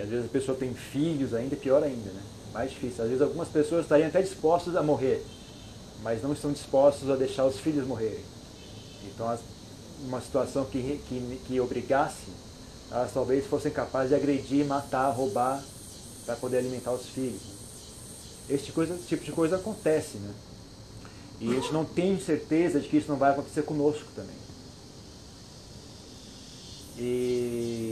Às 0.00 0.08
vezes 0.08 0.26
a 0.26 0.28
pessoa 0.28 0.56
tem 0.56 0.74
filhos 0.74 1.34
ainda, 1.34 1.56
pior 1.56 1.82
ainda, 1.82 2.10
né? 2.10 2.22
Mais 2.52 2.70
difícil. 2.70 3.02
Às 3.02 3.08
vezes 3.10 3.22
algumas 3.22 3.48
pessoas 3.48 3.82
estariam 3.82 4.08
até 4.08 4.22
dispostas 4.22 4.76
a 4.76 4.82
morrer, 4.82 5.24
mas 6.02 6.22
não 6.22 6.32
estão 6.32 6.52
dispostos 6.52 7.08
a 7.10 7.16
deixar 7.16 7.44
os 7.46 7.58
filhos 7.58 7.86
morrerem. 7.86 8.24
Então, 9.04 9.38
uma 10.02 10.20
situação 10.20 10.64
que, 10.64 11.00
que, 11.08 11.40
que 11.46 11.60
obrigasse 11.60 12.30
elas 12.90 13.12
talvez 13.12 13.46
fossem 13.46 13.70
capazes 13.70 14.08
de 14.08 14.16
agredir, 14.16 14.66
matar, 14.66 15.10
roubar 15.10 15.62
para 16.26 16.34
poder 16.36 16.58
alimentar 16.58 16.92
os 16.92 17.06
filhos. 17.06 17.40
Este 18.48 18.72
coisa, 18.72 18.98
tipo 19.06 19.24
de 19.24 19.30
coisa 19.30 19.56
acontece, 19.56 20.18
né? 20.18 20.34
E 21.40 21.50
a 21.50 21.54
gente 21.54 21.72
não 21.72 21.84
tem 21.84 22.18
certeza 22.20 22.80
de 22.80 22.88
que 22.88 22.96
isso 22.96 23.08
não 23.08 23.16
vai 23.16 23.30
acontecer 23.30 23.62
conosco 23.62 24.06
também. 24.14 24.34
E, 26.98 27.89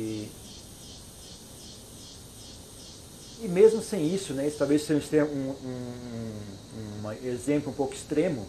e 3.40 3.48
mesmo 3.48 3.82
sem 3.82 4.12
isso, 4.12 4.32
né, 4.32 4.46
isso 4.46 4.58
talvez 4.58 4.82
seja 4.82 5.24
um, 5.24 5.28
um, 5.28 5.54
um, 7.04 7.06
um 7.06 7.12
exemplo 7.24 7.70
um 7.70 7.74
pouco 7.74 7.94
extremo, 7.94 8.46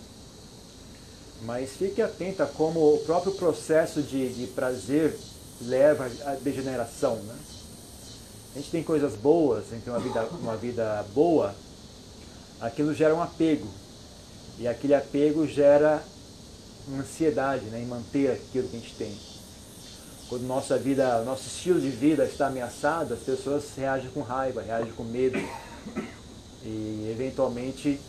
mas 1.44 1.72
fique 1.72 2.02
atento 2.02 2.44
a 2.44 2.46
como 2.46 2.96
o 2.96 3.00
próprio 3.00 3.34
processo 3.34 4.02
de, 4.02 4.34
de 4.34 4.48
prazer 4.48 5.16
leva 5.62 6.10
à 6.26 6.36
degeneração. 6.36 7.16
Né? 7.16 7.36
A 8.56 8.60
gente 8.60 8.72
tem 8.72 8.84
coisas 8.84 9.16
boas, 9.16 9.66
a 9.68 9.76
gente 9.76 9.84
tem 9.84 9.94
uma 9.94 10.00
vida, 10.00 10.26
uma 10.42 10.58
vida 10.58 11.06
boa, 11.14 11.56
aquilo 12.60 12.94
gera 12.94 13.16
um 13.16 13.22
apego. 13.22 13.68
E 14.58 14.68
aquele 14.68 14.94
apego 14.94 15.48
gera 15.48 16.04
ansiedade 16.98 17.66
né, 17.66 17.80
em 17.82 17.86
manter 17.86 18.32
aquilo 18.32 18.68
que 18.68 18.76
a 18.76 18.80
gente 18.80 18.96
tem. 18.96 19.29
Quando 20.30 20.44
nossa 20.44 20.78
vida, 20.78 21.24
nosso 21.24 21.48
estilo 21.48 21.82
de 21.82 21.90
vida 21.90 22.24
está 22.24 22.48
ameaçado, 22.48 23.16
as 23.16 23.22
pessoas 23.22 23.64
reagem 23.76 24.12
com 24.12 24.22
raiva, 24.22 24.62
reagem 24.62 24.94
com 24.94 25.04
medo. 25.04 25.40
E 26.64 27.10
eventualmente 27.12 28.00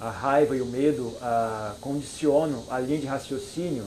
a 0.00 0.08
raiva 0.08 0.56
e 0.56 0.62
o 0.62 0.66
medo 0.66 1.14
ah, 1.20 1.74
condicionam 1.82 2.64
a 2.70 2.80
linha 2.80 2.98
de 2.98 3.06
raciocínio 3.06 3.84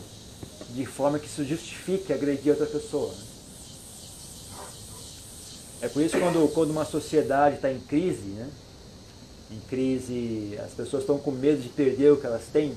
de 0.69 0.85
forma 0.85 1.17
que 1.17 1.25
isso 1.25 1.43
justifique 1.43 2.13
agredir 2.13 2.51
outra 2.51 2.67
pessoa. 2.67 3.11
Né? 3.11 3.23
É 5.81 5.87
por 5.87 6.03
isso 6.03 6.15
que 6.15 6.21
quando, 6.21 6.47
quando 6.53 6.69
uma 6.69 6.85
sociedade 6.85 7.55
está 7.55 7.71
em 7.71 7.79
crise, 7.79 8.21
né? 8.21 8.51
em 9.49 9.59
crise, 9.61 10.59
as 10.63 10.73
pessoas 10.73 11.01
estão 11.01 11.17
com 11.17 11.31
medo 11.31 11.59
de 11.59 11.69
perder 11.69 12.11
o 12.11 12.17
que 12.17 12.27
elas 12.27 12.43
têm, 12.53 12.75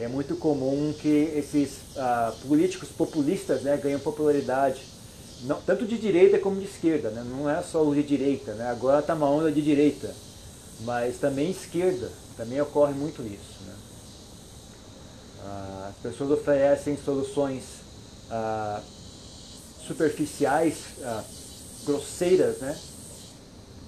é 0.00 0.08
muito 0.08 0.34
comum 0.36 0.94
que 0.98 1.32
esses 1.36 1.78
ah, 1.96 2.34
políticos 2.48 2.88
populistas 2.88 3.62
né, 3.62 3.76
ganhem 3.76 3.98
popularidade, 3.98 4.80
não, 5.42 5.60
tanto 5.60 5.84
de 5.84 5.98
direita 5.98 6.38
como 6.38 6.58
de 6.58 6.66
esquerda, 6.66 7.10
né? 7.10 7.22
não 7.22 7.48
é 7.48 7.62
só 7.62 7.84
o 7.84 7.94
de 7.94 8.02
direita, 8.02 8.54
né? 8.54 8.70
agora 8.70 9.00
está 9.00 9.14
uma 9.14 9.28
onda 9.28 9.52
de 9.52 9.60
direita, 9.60 10.14
mas 10.80 11.18
também 11.18 11.50
esquerda, 11.50 12.10
também 12.36 12.60
ocorre 12.60 12.94
muito 12.94 13.22
isso. 13.22 13.60
Ah, 15.44 15.90
as 15.90 15.96
pessoas 16.02 16.30
oferecem 16.30 16.96
soluções 16.96 17.64
ah, 18.30 18.80
superficiais, 19.86 20.76
grosseiras, 21.84 22.58
né? 22.58 22.78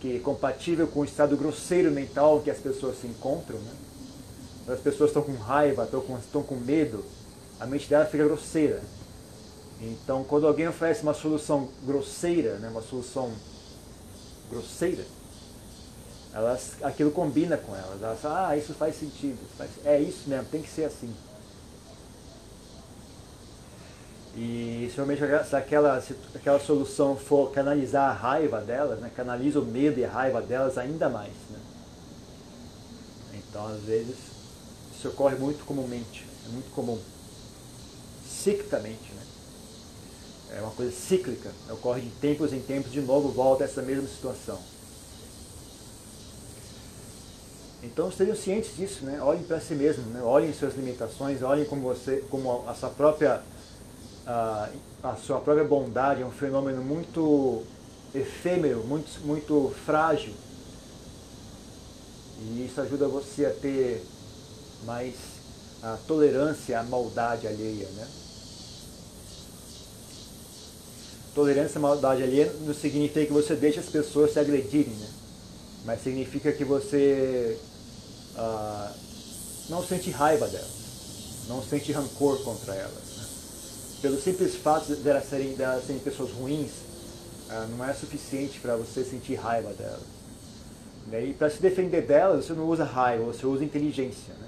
que 0.01 0.17
é 0.17 0.19
compatível 0.19 0.89
com 0.89 1.01
o 1.01 1.05
estado 1.05 1.37
grosseiro 1.37 1.91
mental 1.91 2.41
que 2.41 2.51
as 2.51 2.59
pessoas 2.59 3.01
se 3.01 3.07
encontram. 3.07 3.59
Né? 3.59 3.73
As 4.69 4.81
pessoas 4.81 5.11
estão 5.11 5.23
com 5.23 5.35
raiva, 5.35 5.85
estão 5.85 6.01
com, 6.01 6.17
estão 6.19 6.43
com 6.43 6.55
medo, 6.57 7.05
a 7.59 7.67
mente 7.67 7.89
dela 7.89 8.05
fica 8.07 8.25
grosseira. 8.25 8.83
Então, 9.81 10.23
quando 10.23 10.47
alguém 10.47 10.69
oferece 10.69 11.03
uma 11.03 11.15
solução 11.15 11.69
grosseira, 11.85 12.55
né, 12.59 12.69
uma 12.69 12.83
solução 12.83 13.33
grosseira, 14.49 15.05
elas, 16.33 16.77
aquilo 16.83 17.11
combina 17.11 17.57
com 17.57 17.75
elas. 17.75 18.01
Elas 18.01 18.21
falam, 18.21 18.47
ah, 18.47 18.57
isso 18.57 18.73
faz 18.75 18.97
sentido. 18.97 19.39
Faz, 19.59 19.71
é 19.85 20.01
isso 20.01 20.29
mesmo, 20.29 20.47
tem 20.47 20.63
que 20.63 20.71
ser 20.71 20.85
assim. 20.85 21.13
E 24.35 24.91
realmente 24.95 25.21
se 25.47 25.57
aquela, 25.57 26.01
se 26.01 26.17
aquela 26.35 26.59
solução 26.59 27.17
for 27.17 27.51
canalizar 27.51 28.11
a 28.11 28.15
raiva 28.15 28.61
delas, 28.61 28.99
né, 28.99 29.11
canaliza 29.15 29.61
o 29.61 29.65
medo 29.65 30.01
e 30.01 30.05
a 30.05 30.11
raiva 30.11 30.41
delas 30.41 30.79
ainda 30.79 31.09
mais. 31.09 31.33
Né? 31.51 31.59
Então, 33.35 33.67
às 33.67 33.83
vezes, 33.83 34.32
isso 35.03 35.09
ocorre 35.09 35.35
muito 35.35 35.65
comumente, 35.65 36.25
é 36.47 36.49
muito 36.49 36.71
comum. 36.73 36.97
Ciclicamente. 38.25 39.13
Né? 39.13 39.23
É 40.59 40.61
uma 40.61 40.71
coisa 40.71 40.93
cíclica, 40.93 41.51
ocorre 41.71 42.03
de 42.03 42.11
tempos 42.11 42.53
em 42.53 42.61
tempos, 42.61 42.93
de 42.93 43.01
novo 43.01 43.29
volta 43.31 43.65
essa 43.65 43.83
mesma 43.83 44.07
situação. 44.07 44.61
Então 47.83 48.11
estejam 48.11 48.37
cientes 48.37 48.77
disso, 48.77 49.05
né? 49.05 49.21
olhem 49.21 49.43
para 49.43 49.61
si 49.61 49.75
mesmo, 49.75 50.05
né? 50.11 50.23
olhem 50.23 50.53
suas 50.55 50.77
limitações, 50.77 51.43
olhem 51.43 51.65
como 51.65 51.83
você, 51.83 52.25
como 52.31 52.69
a 52.69 52.75
sua 52.75 52.91
própria 52.91 53.43
a, 54.25 54.69
a 55.03 55.17
sua 55.17 55.41
própria 55.41 55.65
bondade 55.65 56.23
é 56.23 56.25
um 56.25 56.31
fenômeno 56.31 56.81
muito 56.81 57.65
efêmero, 58.15 58.85
muito, 58.85 59.11
muito 59.27 59.75
frágil. 59.85 60.33
E 62.39 62.67
isso 62.67 62.81
ajuda 62.81 63.09
você 63.09 63.47
a 63.47 63.51
ter 63.51 64.05
mais 64.85 65.15
a 65.83 65.97
tolerância 66.07 66.79
à 66.79 66.83
maldade 66.83 67.47
alheia. 67.47 67.89
Né? 67.89 68.07
Tolerância 71.35 71.79
à 71.79 71.81
maldade 71.81 72.23
alheia 72.23 72.53
não 72.61 72.75
significa 72.75 73.27
que 73.27 73.33
você 73.33 73.55
deixa 73.55 73.81
as 73.81 73.87
pessoas 73.87 74.33
se 74.33 74.39
agredirem. 74.39 74.93
Né? 74.95 75.09
mas 75.85 76.03
significa 76.03 76.53
que 76.53 76.65
você 76.65 77.59
ah, 78.37 78.93
não 79.69 79.83
sente 79.83 80.11
raiva 80.11 80.47
delas, 80.47 81.47
não 81.49 81.63
sente 81.63 81.93
rancor 81.93 82.43
contra 82.43 82.75
elas. 82.75 83.17
Né? 83.17 83.25
Pelo 84.03 84.21
simples 84.21 84.55
fato 84.57 84.95
de 84.95 85.09
elas 85.09 85.29
serem, 85.29 85.55
de 85.55 85.63
elas 85.63 85.87
serem 85.87 86.01
pessoas 86.01 86.31
ruins, 86.31 86.71
ah, 87.51 87.67
não 87.77 87.85
é 87.85 87.93
suficiente 87.93 88.61
para 88.61 88.77
você 88.77 89.05
sentir 89.05 89.35
raiva 89.35 89.73
delas. 89.73 90.03
Né? 91.09 91.27
E 91.27 91.35
para 91.35 91.51
se 91.51 91.61
defender 91.61 92.03
delas, 92.03 92.45
você 92.45 92.53
não 92.53 92.69
usa 92.69 92.85
raiva, 92.85 93.25
você 93.25 93.45
usa 93.45 93.65
inteligência. 93.65 94.35
Né? 94.35 94.47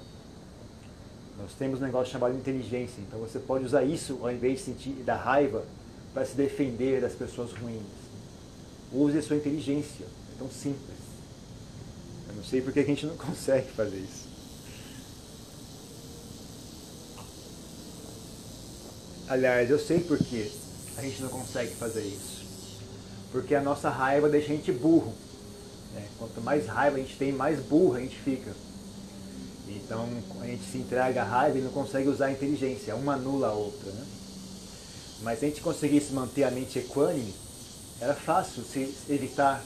Nós 1.37 1.51
temos 1.57 1.81
um 1.81 1.83
negócio 1.83 2.11
chamado 2.11 2.35
inteligência, 2.35 3.01
então 3.01 3.19
você 3.19 3.39
pode 3.39 3.65
usar 3.65 3.83
isso 3.83 4.19
ao 4.21 4.31
invés 4.31 4.59
de 4.59 4.65
sentir 4.65 4.91
da 5.03 5.15
raiva 5.15 5.65
para 6.13 6.25
se 6.25 6.33
defender 6.35 7.01
das 7.01 7.13
pessoas 7.13 7.51
ruins. 7.51 7.83
Use 8.91 9.17
a 9.17 9.21
sua 9.21 9.35
inteligência, 9.35 10.05
é 10.05 10.37
tão 10.39 10.49
simples. 10.49 10.97
Eu 12.29 12.35
não 12.35 12.43
sei 12.43 12.61
por 12.61 12.71
que 12.71 12.79
a 12.79 12.85
gente 12.85 13.05
não 13.05 13.15
consegue 13.17 13.69
fazer 13.71 13.97
isso. 13.97 14.25
Aliás, 19.27 19.69
eu 19.69 19.79
sei 19.79 19.99
por 19.99 20.17
que 20.17 20.51
a 20.97 21.01
gente 21.01 21.21
não 21.21 21.29
consegue 21.29 21.73
fazer 21.75 22.03
isso. 22.03 22.45
Porque 23.31 23.55
a 23.55 23.61
nossa 23.61 23.89
raiva 23.89 24.29
deixa 24.29 24.53
a 24.53 24.55
gente 24.55 24.71
burro. 24.71 25.13
Né? 25.93 26.07
Quanto 26.17 26.39
mais 26.41 26.67
raiva 26.67 26.97
a 26.97 26.99
gente 26.99 27.17
tem, 27.17 27.33
mais 27.33 27.59
burro 27.59 27.95
a 27.95 27.99
gente 27.99 28.15
fica. 28.17 28.51
Então 29.67 30.07
a 30.41 30.45
gente 30.45 30.63
se 30.63 30.77
entrega 30.77 31.21
à 31.21 31.25
raiva 31.25 31.57
e 31.57 31.61
não 31.61 31.71
consegue 31.71 32.09
usar 32.09 32.27
a 32.27 32.31
inteligência, 32.31 32.95
uma 32.95 33.15
anula 33.15 33.47
a 33.47 33.51
outra. 33.53 33.91
Né? 33.91 34.05
Mas 35.21 35.39
se 35.39 35.45
a 35.45 35.47
gente 35.49 35.61
conseguisse 35.61 36.13
manter 36.13 36.43
a 36.43 36.51
mente 36.51 36.79
equânime, 36.79 37.33
era 37.99 38.13
fácil 38.13 38.63
se 38.63 38.93
evitar 39.09 39.63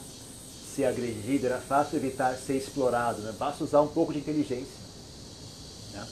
ser 0.74 0.84
agredido, 0.84 1.46
era 1.46 1.58
fácil 1.58 1.96
evitar 1.96 2.36
ser 2.36 2.56
explorado, 2.56 3.20
né? 3.22 3.34
basta 3.38 3.64
usar 3.64 3.80
um 3.80 3.88
pouco 3.88 4.12
de 4.12 4.20
inteligência. 4.20 4.80
Né? 5.92 6.06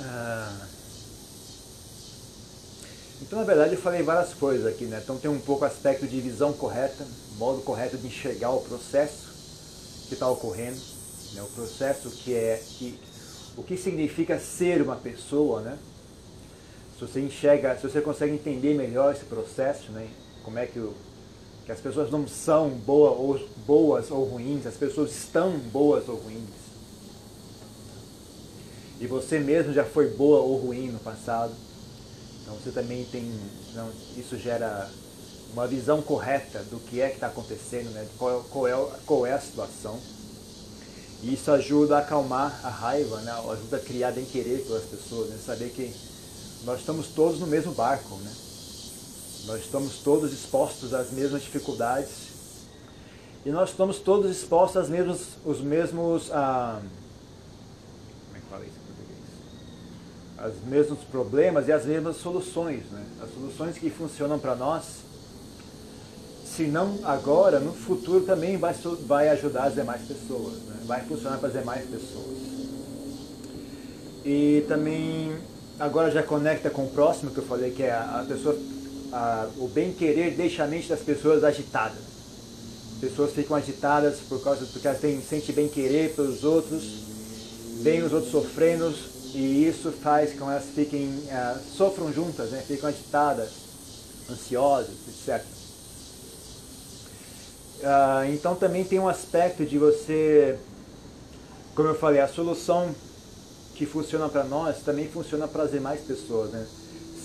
Ah. 0.00 0.66
Então, 3.22 3.38
na 3.38 3.44
verdade, 3.44 3.74
eu 3.74 3.80
falei 3.80 4.02
várias 4.02 4.32
coisas 4.34 4.66
aqui, 4.66 4.86
né? 4.86 5.00
Então 5.02 5.18
tem 5.18 5.30
um 5.30 5.38
pouco 5.38 5.64
aspecto 5.64 6.06
de 6.06 6.20
visão 6.20 6.52
correta, 6.52 7.06
modo 7.40 7.60
correto 7.62 7.96
de 7.96 8.06
enxergar 8.06 8.50
o 8.50 8.60
processo 8.60 9.30
que 10.06 10.14
está 10.14 10.28
ocorrendo, 10.28 10.78
né? 11.32 11.42
o 11.42 11.46
processo 11.46 12.10
que 12.10 12.34
é 12.34 12.62
que, 12.64 12.96
o 13.56 13.62
que 13.62 13.76
significa 13.76 14.38
ser 14.38 14.80
uma 14.80 14.94
pessoa, 14.94 15.60
né? 15.62 15.78
Se 16.94 17.06
você 17.06 17.20
enxerga, 17.20 17.76
se 17.76 17.82
você 17.82 18.00
consegue 18.00 18.34
entender 18.34 18.74
melhor 18.74 19.14
esse 19.14 19.24
processo, 19.24 19.90
né? 19.90 20.08
Como 20.44 20.58
é 20.58 20.66
que, 20.66 20.78
o, 20.78 20.94
que 21.64 21.72
as 21.72 21.80
pessoas 21.80 22.10
não 22.10 22.28
são 22.28 22.68
boa 22.68 23.10
ou, 23.12 23.48
boas 23.66 24.10
ou 24.10 24.22
ruins, 24.24 24.66
as 24.66 24.74
pessoas 24.74 25.10
estão 25.10 25.58
boas 25.58 26.08
ou 26.08 26.16
ruins. 26.16 26.60
E 29.00 29.06
você 29.06 29.40
mesmo 29.40 29.72
já 29.72 29.84
foi 29.84 30.08
boa 30.10 30.40
ou 30.40 30.58
ruim 30.58 30.90
no 30.90 30.98
passado 30.98 31.54
então 32.50 32.60
você 32.60 32.72
também 32.72 33.04
tem, 33.04 33.32
não, 33.74 33.88
isso 34.16 34.36
gera 34.36 34.90
uma 35.52 35.66
visão 35.66 36.00
correta 36.00 36.60
do 36.70 36.78
que 36.78 37.00
é 37.00 37.08
que 37.08 37.14
está 37.14 37.26
acontecendo, 37.26 37.90
né? 37.90 38.06
qual, 38.18 38.44
qual, 38.44 38.68
é, 38.68 38.88
qual 39.04 39.26
é 39.26 39.32
a 39.32 39.40
situação. 39.40 39.98
E 41.22 41.34
isso 41.34 41.50
ajuda 41.50 41.96
a 41.96 41.98
acalmar 42.00 42.60
a 42.64 42.70
raiva, 42.70 43.20
né? 43.20 43.32
ajuda 43.32 43.76
a 43.76 43.80
criar 43.80 44.12
bem 44.12 44.24
querer 44.24 44.64
pelas 44.64 44.84
pessoas, 44.84 45.28
né? 45.30 45.38
saber 45.44 45.70
que 45.70 45.92
nós 46.64 46.80
estamos 46.80 47.08
todos 47.08 47.40
no 47.40 47.46
mesmo 47.46 47.72
barco, 47.72 48.14
né? 48.16 48.32
nós 49.46 49.60
estamos 49.60 49.98
todos 49.98 50.32
expostos 50.32 50.94
às 50.94 51.10
mesmas 51.10 51.42
dificuldades 51.42 52.30
e 53.44 53.50
nós 53.50 53.70
estamos 53.70 53.98
todos 53.98 54.30
expostos 54.30 54.76
aos 54.76 54.88
mesmos, 54.88 55.20
os 55.44 55.60
mesmos 55.60 56.30
ah, 56.30 56.80
os 60.48 60.64
mesmos 60.64 61.00
problemas 61.00 61.68
e 61.68 61.72
as 61.72 61.84
mesmas 61.84 62.16
soluções. 62.16 62.84
Né? 62.90 63.04
As 63.22 63.30
soluções 63.32 63.76
que 63.76 63.90
funcionam 63.90 64.38
para 64.38 64.54
nós, 64.54 64.84
se 66.56 66.64
não 66.64 66.98
agora, 67.04 67.60
no 67.60 67.72
futuro 67.72 68.24
também 68.24 68.56
vai, 68.56 68.74
vai 69.06 69.28
ajudar 69.28 69.64
as 69.64 69.74
demais 69.74 70.02
pessoas, 70.02 70.54
né? 70.54 70.76
vai 70.84 71.02
funcionar 71.04 71.38
para 71.38 71.48
as 71.48 71.54
demais 71.54 71.84
pessoas. 71.88 72.38
E 74.24 74.64
também, 74.66 75.36
agora 75.78 76.10
já 76.10 76.22
conecta 76.22 76.68
com 76.68 76.84
o 76.84 76.90
próximo 76.90 77.30
que 77.30 77.38
eu 77.38 77.44
falei, 77.44 77.70
que 77.70 77.84
é 77.84 77.92
a, 77.92 78.20
a 78.20 78.24
pessoa, 78.24 78.58
a, 79.12 79.48
o 79.58 79.68
bem-querer 79.68 80.34
deixa 80.34 80.64
a 80.64 80.66
mente 80.66 80.88
das 80.88 81.00
pessoas 81.00 81.44
agitada. 81.44 81.94
As 82.94 83.00
pessoas 83.00 83.32
ficam 83.32 83.56
agitadas 83.56 84.18
por 84.28 84.42
causa 84.42 84.66
porque 84.66 84.86
elas 84.86 85.00
têm, 85.00 85.22
sentem 85.22 85.54
bem-querer 85.54 86.14
pelos 86.14 86.42
outros, 86.42 86.82
veem 87.80 88.02
os 88.02 88.12
outros 88.12 88.32
sofrendo, 88.32 88.92
e 89.32 89.66
isso 89.66 89.92
faz 89.92 90.32
com 90.32 90.38
que 90.38 90.42
elas 90.50 90.64
fiquem, 90.74 91.06
uh, 91.06 91.58
sofram 91.76 92.12
juntas, 92.12 92.50
né? 92.50 92.62
ficam 92.66 92.88
agitadas, 92.88 93.50
ansiosas, 94.28 94.90
etc. 95.08 95.59
Ah, 97.82 98.24
então 98.28 98.54
também 98.54 98.84
tem 98.84 98.98
um 98.98 99.08
aspecto 99.08 99.64
de 99.64 99.78
você, 99.78 100.58
como 101.74 101.88
eu 101.88 101.94
falei, 101.94 102.20
a 102.20 102.28
solução 102.28 102.94
que 103.74 103.86
funciona 103.86 104.28
para 104.28 104.44
nós 104.44 104.82
também 104.82 105.08
funciona 105.08 105.48
para 105.48 105.62
as 105.62 105.70
demais 105.70 106.00
pessoas. 106.02 106.50
Né? 106.50 106.66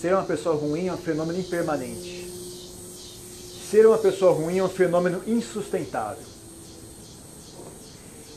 Ser 0.00 0.14
uma 0.14 0.24
pessoa 0.24 0.56
ruim 0.56 0.88
é 0.88 0.92
um 0.92 0.96
fenômeno 0.96 1.38
impermanente. 1.38 2.26
Ser 3.70 3.86
uma 3.86 3.98
pessoa 3.98 4.32
ruim 4.32 4.58
é 4.58 4.64
um 4.64 4.68
fenômeno 4.68 5.22
insustentável. 5.26 6.24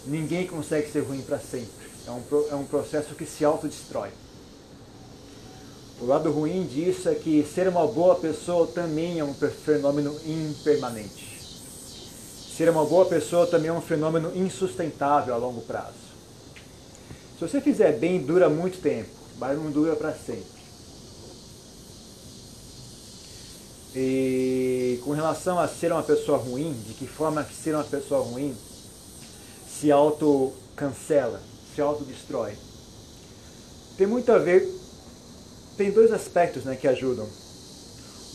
Ninguém 0.06 0.48
consegue 0.48 0.92
ser 0.92 1.02
ruim 1.02 1.22
para 1.22 1.40
sempre. 1.40 1.88
É 2.08 2.12
um, 2.12 2.22
é 2.52 2.56
um 2.56 2.66
processo 2.66 3.16
que 3.16 3.26
se 3.26 3.46
autodestrói. 3.46 4.10
O 6.02 6.06
lado 6.06 6.32
ruim 6.32 6.66
disso 6.66 7.08
é 7.08 7.16
que 7.16 7.44
ser 7.44 7.68
uma 7.68 7.86
boa 7.86 8.16
pessoa 8.16 8.68
também 8.68 9.20
é 9.20 9.24
um 9.24 9.34
fenômeno 9.34 10.18
impermanente. 10.26 11.39
Ser 12.60 12.70
uma 12.70 12.84
boa 12.84 13.06
pessoa 13.06 13.48
também 13.48 13.70
é 13.70 13.74
um 13.74 13.80
fenômeno 13.80 14.36
insustentável 14.36 15.34
a 15.34 15.38
longo 15.38 15.62
prazo. 15.62 15.96
Se 17.36 17.40
você 17.40 17.62
fizer 17.62 17.98
bem, 17.98 18.22
dura 18.22 18.50
muito 18.50 18.82
tempo, 18.82 19.10
mas 19.38 19.58
não 19.58 19.72
dura 19.72 19.96
para 19.96 20.12
sempre. 20.14 20.60
E 23.96 25.00
com 25.06 25.12
relação 25.12 25.58
a 25.58 25.70
ser 25.70 25.94
uma 25.94 26.04
pessoa 26.04 26.38
ruim, 26.38 26.74
de 26.86 26.96
que 26.96 27.08
forma 27.08 27.46
que 27.46 27.56
ser 27.56 27.76
uma 27.76 27.86
pessoa 27.86 28.26
ruim 28.26 28.54
se 29.66 29.90
auto-cancela? 29.90 31.40
se 31.74 31.80
autodestrói. 31.80 32.58
Tem 33.98 34.06
muito 34.06 34.34
a 34.34 34.38
ver, 34.38 34.68
tem 35.78 35.92
dois 35.92 36.12
aspectos 36.12 36.66
né, 36.66 36.76
que 36.76 36.90
ajudam. 36.90 37.26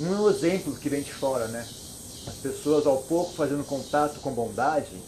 Um 0.00 0.14
é 0.14 0.18
o 0.18 0.30
exemplo 0.30 0.74
que 0.76 0.88
vem 0.88 1.02
de 1.02 1.12
fora, 1.12 1.46
né? 1.48 1.83
As 2.26 2.34
pessoas 2.36 2.86
ao 2.86 2.98
pouco 3.02 3.32
fazendo 3.34 3.64
contato 3.64 4.20
com 4.20 4.32
bondade, 4.32 5.00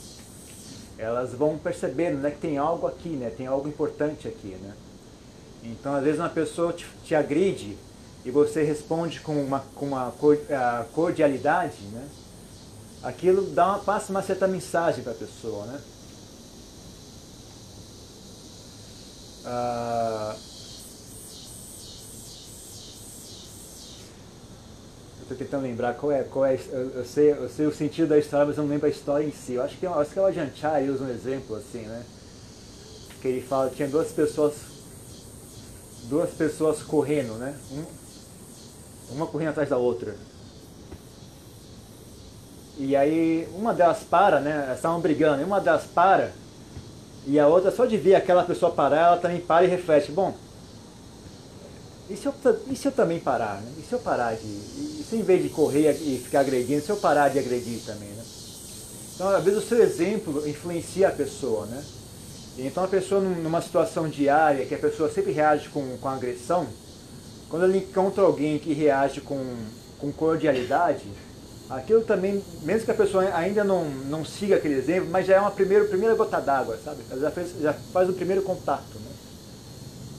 elas 0.98 1.32
vão 1.32 1.58
percebendo 1.58 2.18
né, 2.18 2.30
que 2.30 2.38
tem 2.38 2.58
algo 2.58 2.86
aqui, 2.86 3.10
né? 3.10 3.30
Tem 3.30 3.46
algo 3.46 3.68
importante 3.68 4.28
aqui, 4.28 4.56
né? 4.62 4.74
Então, 5.62 5.94
às 5.94 6.04
vezes 6.04 6.20
uma 6.20 6.28
pessoa 6.28 6.72
te, 6.72 6.86
te 7.04 7.14
agride 7.14 7.76
e 8.24 8.30
você 8.30 8.62
responde 8.62 9.20
com 9.20 9.40
uma, 9.40 9.60
com 9.74 9.86
uma 9.86 10.12
cordialidade, 10.92 11.82
né? 11.92 12.08
Aquilo 13.02 13.42
dá 13.50 13.66
uma, 13.68 13.78
passa 13.78 14.10
uma 14.10 14.22
certa 14.22 14.48
mensagem 14.48 15.02
para 15.02 15.12
a 15.12 15.16
pessoa, 15.16 15.66
né? 15.66 15.80
Ah, 19.44 20.36
Estou 25.26 25.36
tentando 25.36 25.64
lembrar 25.64 25.94
qual 25.94 26.12
é, 26.12 26.22
qual 26.22 26.46
é 26.46 26.56
eu, 26.70 26.90
eu, 26.90 27.04
sei, 27.04 27.32
eu 27.32 27.48
sei 27.48 27.66
o 27.66 27.74
sentido 27.74 28.06
da 28.10 28.16
história, 28.16 28.46
mas 28.46 28.56
eu 28.56 28.62
não 28.62 28.70
lembro 28.70 28.86
a 28.86 28.90
história 28.90 29.26
em 29.26 29.32
si. 29.32 29.54
Eu 29.54 29.64
acho 29.64 29.76
que, 29.76 29.84
acho 29.84 30.12
que 30.12 30.18
é 30.20 30.22
o 30.22 30.26
Ajanchari 30.26 30.88
usa 30.88 31.02
um 31.02 31.10
exemplo 31.10 31.56
assim, 31.56 31.80
né? 31.80 32.04
Que 33.20 33.26
ele 33.26 33.40
fala 33.40 33.68
que 33.68 33.74
tinha 33.74 33.88
duas 33.88 34.12
pessoas, 34.12 34.54
duas 36.04 36.30
pessoas 36.30 36.80
correndo, 36.80 37.32
né? 37.38 37.58
Um, 37.72 39.16
uma 39.16 39.26
correndo 39.26 39.48
atrás 39.48 39.68
da 39.68 39.76
outra. 39.76 40.14
E 42.78 42.94
aí 42.94 43.48
uma 43.56 43.74
delas 43.74 44.04
para, 44.08 44.38
né? 44.38 44.62
Elas 44.66 44.76
estavam 44.76 45.00
brigando, 45.00 45.42
e 45.42 45.44
uma 45.44 45.60
delas 45.60 45.86
para 45.92 46.30
e 47.26 47.40
a 47.40 47.48
outra, 47.48 47.72
só 47.72 47.84
de 47.84 47.96
ver 47.96 48.14
aquela 48.14 48.44
pessoa 48.44 48.70
parar, 48.70 49.08
ela 49.08 49.16
também 49.16 49.40
para 49.40 49.64
e 49.64 49.68
reflete, 49.68 50.12
bom, 50.12 50.36
e 52.08 52.16
se 52.16 52.26
eu, 52.26 52.34
e 52.70 52.76
se 52.76 52.86
eu 52.86 52.92
também 52.92 53.18
parar? 53.18 53.60
Né? 53.60 53.72
E 53.78 53.82
se 53.82 53.92
eu 53.92 53.98
parar 53.98 54.34
de. 54.34 54.46
E 54.46 55.04
se 55.08 55.16
em 55.16 55.22
vez 55.22 55.42
de 55.42 55.48
correr 55.48 55.90
e 55.92 56.18
ficar 56.18 56.40
agredindo, 56.40 56.80
se 56.80 56.90
eu 56.90 56.96
parar 56.96 57.28
de 57.28 57.38
agredir 57.38 57.80
também, 57.84 58.08
né? 58.08 58.22
Então, 59.14 59.28
às 59.28 59.42
vezes 59.42 59.64
o 59.64 59.66
seu 59.66 59.82
exemplo 59.82 60.46
influencia 60.46 61.08
a 61.08 61.12
pessoa, 61.12 61.66
né? 61.66 61.82
Então 62.58 62.84
a 62.84 62.88
pessoa 62.88 63.20
numa 63.20 63.60
situação 63.60 64.08
diária, 64.08 64.64
que 64.64 64.74
a 64.74 64.78
pessoa 64.78 65.10
sempre 65.10 65.32
reage 65.32 65.68
com, 65.68 65.96
com 65.98 66.08
agressão, 66.08 66.66
quando 67.48 67.64
ele 67.64 67.78
encontra 67.78 68.22
alguém 68.22 68.58
que 68.58 68.72
reage 68.72 69.20
com, 69.20 69.38
com 69.98 70.10
cordialidade, 70.12 71.04
aquilo 71.68 72.02
também, 72.02 72.42
mesmo 72.62 72.84
que 72.84 72.90
a 72.90 72.94
pessoa 72.94 73.24
ainda 73.34 73.62
não, 73.62 73.84
não 73.84 74.24
siga 74.24 74.56
aquele 74.56 74.74
exemplo, 74.74 75.10
mas 75.10 75.26
já 75.26 75.36
é 75.36 75.40
uma 75.40 75.50
primeira, 75.50 75.84
primeira 75.84 76.14
gota 76.14 76.40
d'água, 76.40 76.78
sabe? 76.82 77.02
Ela 77.10 77.20
já, 77.20 77.30
fez, 77.30 77.54
já 77.60 77.72
faz 77.72 78.08
o 78.08 78.14
primeiro 78.14 78.42
contato. 78.42 78.94
Né? 78.94 79.05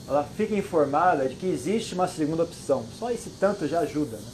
Ela 0.08 0.24
fica 0.24 0.56
informada 0.56 1.28
de 1.28 1.36
que 1.36 1.46
existe 1.46 1.93
uma 1.93 2.08
segunda 2.08 2.43
opção. 2.43 2.86
Só 2.98 3.12
esse 3.12 3.30
tanto 3.32 3.67
já 3.67 3.82
ajuda. 3.82 4.15
Né? 4.15 4.32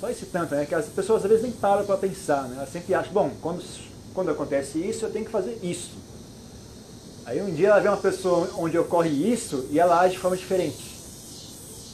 Só 0.00 0.10
esse 0.10 0.26
tanto, 0.26 0.54
né? 0.54 0.66
Que 0.66 0.74
as 0.74 0.86
pessoas 0.86 1.22
às 1.22 1.30
vezes 1.30 1.44
nem 1.44 1.52
param 1.52 1.86
para 1.86 1.96
pensar. 1.96 2.48
Né? 2.48 2.56
Elas 2.56 2.70
sempre 2.70 2.92
acham, 2.92 3.12
bom, 3.12 3.30
quando, 3.40 3.62
quando 4.12 4.32
acontece 4.32 4.78
isso, 4.78 5.04
eu 5.04 5.12
tenho 5.12 5.24
que 5.24 5.30
fazer 5.30 5.60
isso. 5.62 5.92
Aí 7.24 7.40
um 7.40 7.54
dia 7.54 7.68
ela 7.68 7.78
vê 7.78 7.88
uma 7.88 7.98
pessoa 7.98 8.50
onde 8.58 8.76
ocorre 8.76 9.10
isso 9.10 9.68
e 9.70 9.78
ela 9.78 10.00
age 10.00 10.14
de 10.14 10.18
forma 10.18 10.36
diferente. 10.36 10.90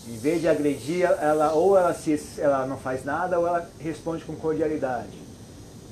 Em 0.08 0.16
vez 0.16 0.40
de 0.40 0.48
agredir, 0.48 1.02
ela 1.02 1.52
ou 1.52 1.76
ela, 1.76 1.92
se, 1.92 2.18
ela 2.38 2.66
não 2.66 2.78
faz 2.78 3.04
nada 3.04 3.38
ou 3.38 3.46
ela 3.46 3.68
responde 3.78 4.24
com 4.24 4.34
cordialidade. 4.34 5.18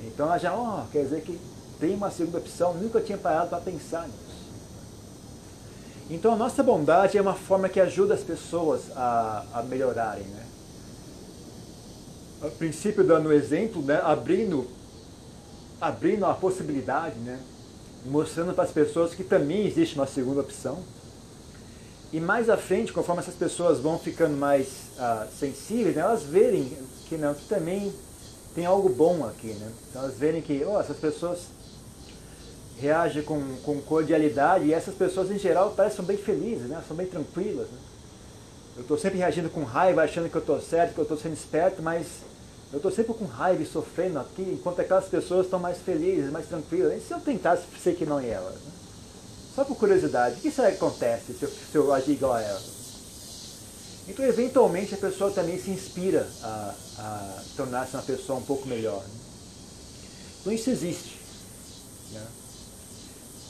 Então 0.07 0.25
ela 0.25 0.39
já, 0.39 0.55
ó, 0.55 0.81
oh, 0.81 0.91
quer 0.91 1.03
dizer 1.03 1.21
que 1.21 1.39
tem 1.79 1.93
uma 1.93 2.09
segunda 2.09 2.39
opção, 2.39 2.73
nunca 2.73 2.99
tinha 2.99 3.17
parado 3.17 3.49
para 3.49 3.59
pensar 3.59 4.07
nisso. 4.07 4.26
Então 6.09 6.33
a 6.33 6.35
nossa 6.35 6.63
bondade 6.63 7.17
é 7.17 7.21
uma 7.21 7.33
forma 7.33 7.67
que 7.67 7.79
ajuda 7.79 8.13
as 8.13 8.21
pessoas 8.21 8.91
a, 8.95 9.43
a 9.53 9.63
melhorarem. 9.63 10.25
Né? 10.25 10.45
A 12.43 12.47
princípio 12.47 13.03
dando 13.03 13.31
exemplo, 13.33 13.81
né? 13.81 13.99
abrindo, 14.03 14.67
abrindo 15.81 16.25
a 16.25 16.33
possibilidade, 16.33 17.19
né? 17.19 17.39
mostrando 18.05 18.53
para 18.53 18.63
as 18.63 18.71
pessoas 18.71 19.13
que 19.13 19.23
também 19.23 19.65
existe 19.65 19.95
uma 19.95 20.07
segunda 20.07 20.41
opção 20.41 20.81
e 22.11 22.21
mais 22.21 22.49
à 22.49 22.55
frente, 22.55 22.93
conforme 22.93 23.21
essas 23.21 23.35
pessoas 23.35 23.79
vão 23.79 23.99
ficando 23.99 24.37
mais 24.37 24.67
ah, 24.97 25.27
sensíveis, 25.37 25.95
né, 25.95 26.01
elas 26.01 26.23
verem 26.23 26.77
que, 27.07 27.17
não, 27.17 27.33
que 27.33 27.45
também 27.47 27.93
tem 28.55 28.65
algo 28.65 28.87
bom 28.87 29.25
aqui. 29.25 29.47
Né? 29.47 29.71
Então 29.89 30.03
elas 30.03 30.17
verem 30.17 30.41
que 30.41 30.63
oh, 30.65 30.79
essas 30.79 30.97
pessoas 30.97 31.39
reagem 32.79 33.23
com, 33.23 33.41
com 33.63 33.81
cordialidade 33.81 34.65
e 34.65 34.73
essas 34.73 34.93
pessoas 34.95 35.31
em 35.31 35.39
geral 35.39 35.71
parecem 35.71 36.05
bem 36.05 36.17
felizes, 36.17 36.67
né? 36.67 36.81
são 36.87 36.95
bem 36.95 37.07
tranquilas. 37.07 37.67
Né? 37.67 37.77
Eu 38.75 38.81
estou 38.83 38.97
sempre 38.97 39.17
reagindo 39.17 39.49
com 39.49 39.63
raiva, 39.63 40.03
achando 40.03 40.29
que 40.29 40.35
eu 40.35 40.41
estou 40.41 40.61
certo, 40.61 40.93
que 40.93 40.99
eu 40.99 41.03
estou 41.03 41.17
sendo 41.17 41.33
esperto, 41.33 41.81
mas 41.81 42.07
eu 42.71 42.77
estou 42.77 42.91
sempre 42.91 43.13
com 43.13 43.25
raiva 43.25 43.63
e 43.63 43.65
sofrendo 43.65 44.19
aqui, 44.19 44.43
enquanto 44.43 44.81
aquelas 44.81 45.05
pessoas 45.05 45.45
estão 45.45 45.59
mais 45.59 45.79
felizes, 45.79 46.31
mais 46.31 46.47
tranquilas. 46.47 46.95
E 46.95 47.05
se 47.05 47.11
eu 47.11 47.19
tentasse 47.19 47.63
ser 47.81 47.95
que 47.95 48.05
não 48.05 48.19
elas? 48.19 48.53
Né? 48.53 48.71
Só 49.55 49.63
por 49.63 49.75
curiosidade, 49.75 50.35
o 50.35 50.39
que 50.39 50.51
será 50.51 50.69
que 50.69 50.77
acontece 50.77 51.33
se 51.33 51.43
eu, 51.43 51.49
se 51.49 51.75
eu 51.75 51.91
agir 51.91 52.11
igual 52.11 52.33
a 52.33 52.41
ela? 52.41 52.61
Então, 54.07 54.23
eventualmente, 54.23 54.93
a 54.93 54.97
pessoa 54.97 55.31
também 55.31 55.59
se 55.59 55.71
inspira 55.71 56.27
a, 56.43 56.73
a 56.99 57.43
tornar-se 57.57 57.95
uma 57.95 58.03
pessoa 58.03 58.37
um 58.37 58.43
pouco 58.43 58.67
melhor. 58.67 59.01
Né? 59.01 59.19
Então, 60.41 60.53
isso 60.53 60.69
existe. 60.69 61.19
Né? 62.11 62.21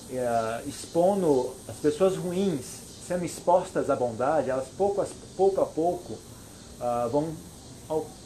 É, 0.10 0.64
expondo 0.66 1.54
as 1.68 1.76
pessoas 1.78 2.16
ruins, 2.16 2.66
sendo 3.08 3.26
expostas 3.26 3.90
à 3.90 3.96
bondade, 3.96 4.50
elas 4.50 4.68
pouco 4.78 5.02
a 5.02 5.08
pouco, 5.36 5.62
a 5.62 5.66
pouco 5.66 6.14
uh, 6.14 7.10
vão, 7.10 7.34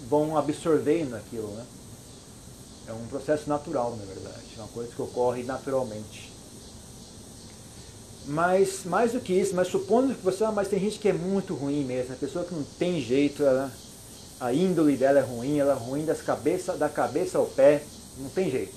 vão 0.07 0.37
absorvendo 0.37 1.15
aquilo. 1.15 1.47
Né? 1.47 1.65
É 2.87 2.93
um 2.93 3.07
processo 3.07 3.49
natural, 3.49 3.95
na 3.95 4.05
verdade, 4.05 4.43
é 4.57 4.59
uma 4.59 4.67
coisa 4.67 4.91
que 4.93 5.01
ocorre 5.01 5.43
naturalmente. 5.43 6.31
Mas, 8.25 8.85
mais 8.85 9.13
do 9.13 9.19
que 9.19 9.33
isso, 9.33 9.55
mas 9.55 9.67
supondo 9.67 10.13
que 10.13 10.23
você, 10.23 10.43
ah, 10.43 10.51
mas 10.51 10.67
tem 10.67 10.79
gente 10.79 10.99
que 10.99 11.09
é 11.09 11.13
muito 11.13 11.55
ruim 11.55 11.83
mesmo, 11.83 12.13
a 12.13 12.17
pessoa 12.17 12.45
que 12.45 12.53
não 12.53 12.63
tem 12.77 13.01
jeito, 13.01 13.43
ela, 13.43 13.71
a 14.39 14.53
índole 14.53 14.95
dela 14.95 15.19
é 15.19 15.23
ruim, 15.23 15.57
ela 15.57 15.73
é 15.73 15.75
ruim 15.75 16.05
das 16.05 16.21
cabeça, 16.21 16.73
da 16.73 16.87
cabeça 16.87 17.39
ao 17.39 17.45
pé, 17.45 17.83
não 18.17 18.29
tem 18.29 18.51
jeito. 18.51 18.75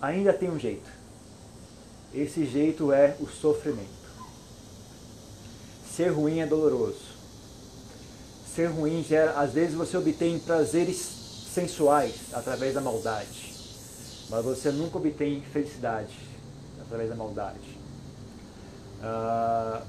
Ainda 0.00 0.32
tem 0.32 0.50
um 0.50 0.58
jeito. 0.58 0.90
Esse 2.14 2.46
jeito 2.46 2.92
é 2.92 3.16
o 3.20 3.26
sofrimento. 3.26 3.88
Ser 5.94 6.08
ruim 6.08 6.40
é 6.40 6.46
doloroso. 6.46 7.10
Ser 8.54 8.66
ruim 8.66 9.04
gera, 9.04 9.32
às 9.38 9.52
vezes 9.52 9.74
você 9.74 9.96
obtém 9.96 10.38
prazeres 10.38 10.96
sensuais 11.52 12.14
através 12.32 12.74
da 12.74 12.80
maldade, 12.80 13.52
mas 14.28 14.44
você 14.44 14.70
nunca 14.70 14.98
obtém 14.98 15.42
felicidade 15.52 16.14
através 16.80 17.10
da 17.10 17.16
maldade. 17.16 17.78
Uh, 19.00 19.82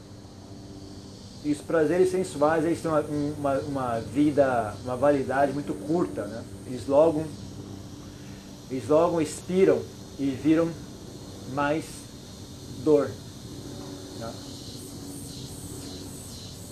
e 1.43 1.51
os 1.51 1.59
prazeres 1.59 2.11
sensuais 2.11 2.65
eles 2.65 2.81
têm 2.81 2.91
uma, 2.91 3.01
uma, 3.01 3.59
uma, 3.59 3.99
vida, 3.99 4.75
uma 4.83 4.95
validade 4.95 5.53
muito 5.53 5.73
curta. 5.73 6.25
Né? 6.25 6.43
Eles, 6.67 6.87
logo, 6.87 7.25
eles 8.69 8.87
logo 8.87 9.19
expiram 9.19 9.81
e 10.21 10.29
viram 10.29 10.69
mais 11.53 11.83
dor. 12.83 13.09
Né? 14.19 14.33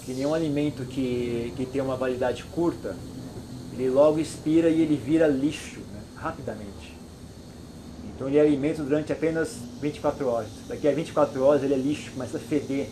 Que 0.05 0.13
nenhum 0.13 0.35
alimento 0.35 0.85
que, 0.85 1.51
que 1.57 1.65
tem 1.65 1.81
uma 1.81 1.95
validade 1.95 2.43
curta, 2.43 2.95
ele 3.73 3.89
logo 3.89 4.19
expira 4.19 4.69
e 4.69 4.81
ele 4.81 4.95
vira 4.95 5.27
lixo 5.27 5.79
né? 5.79 6.01
rapidamente. 6.15 6.95
Então 8.15 8.27
ele 8.27 8.37
é 8.37 8.41
alimento 8.41 8.83
durante 8.83 9.11
apenas 9.11 9.55
24 9.81 10.27
horas. 10.27 10.49
Daqui 10.67 10.87
a 10.87 10.93
24 10.93 11.41
horas 11.43 11.63
ele 11.63 11.73
é 11.73 11.77
lixo, 11.77 12.11
começa 12.11 12.37
a 12.37 12.39
feder 12.39 12.87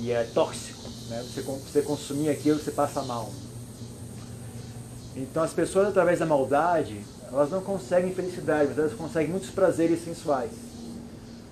e 0.00 0.10
é 0.10 0.24
tóxico. 0.24 0.88
Né? 1.08 1.22
Você, 1.22 1.42
você 1.42 1.82
consumir 1.82 2.30
aquilo, 2.30 2.58
você 2.58 2.72
passa 2.72 3.00
mal. 3.02 3.30
Então 5.14 5.40
as 5.40 5.52
pessoas 5.52 5.86
através 5.86 6.18
da 6.18 6.26
maldade, 6.26 7.00
elas 7.32 7.50
não 7.50 7.60
conseguem 7.60 8.14
felicidade, 8.14 8.68
mas 8.68 8.78
elas 8.78 8.94
conseguem 8.94 9.30
muitos 9.30 9.50
prazeres 9.50 10.04
sensuais. 10.04 10.50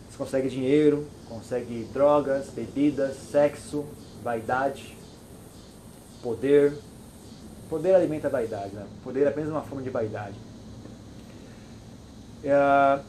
Elas 0.04 0.16
conseguem 0.16 0.48
dinheiro, 0.48 1.06
conseguem 1.28 1.84
drogas, 1.92 2.48
bebidas, 2.48 3.16
sexo, 3.30 3.84
vaidade, 4.22 4.96
poder. 6.22 6.76
Poder 7.68 7.94
alimenta 7.94 8.28
a 8.28 8.30
vaidade, 8.30 8.74
né? 8.74 8.86
Poder 9.02 9.24
é 9.24 9.28
apenas 9.28 9.50
uma 9.50 9.62
forma 9.62 9.82
de 9.82 9.90
vaidade. 9.90 10.36
É, 12.44 13.00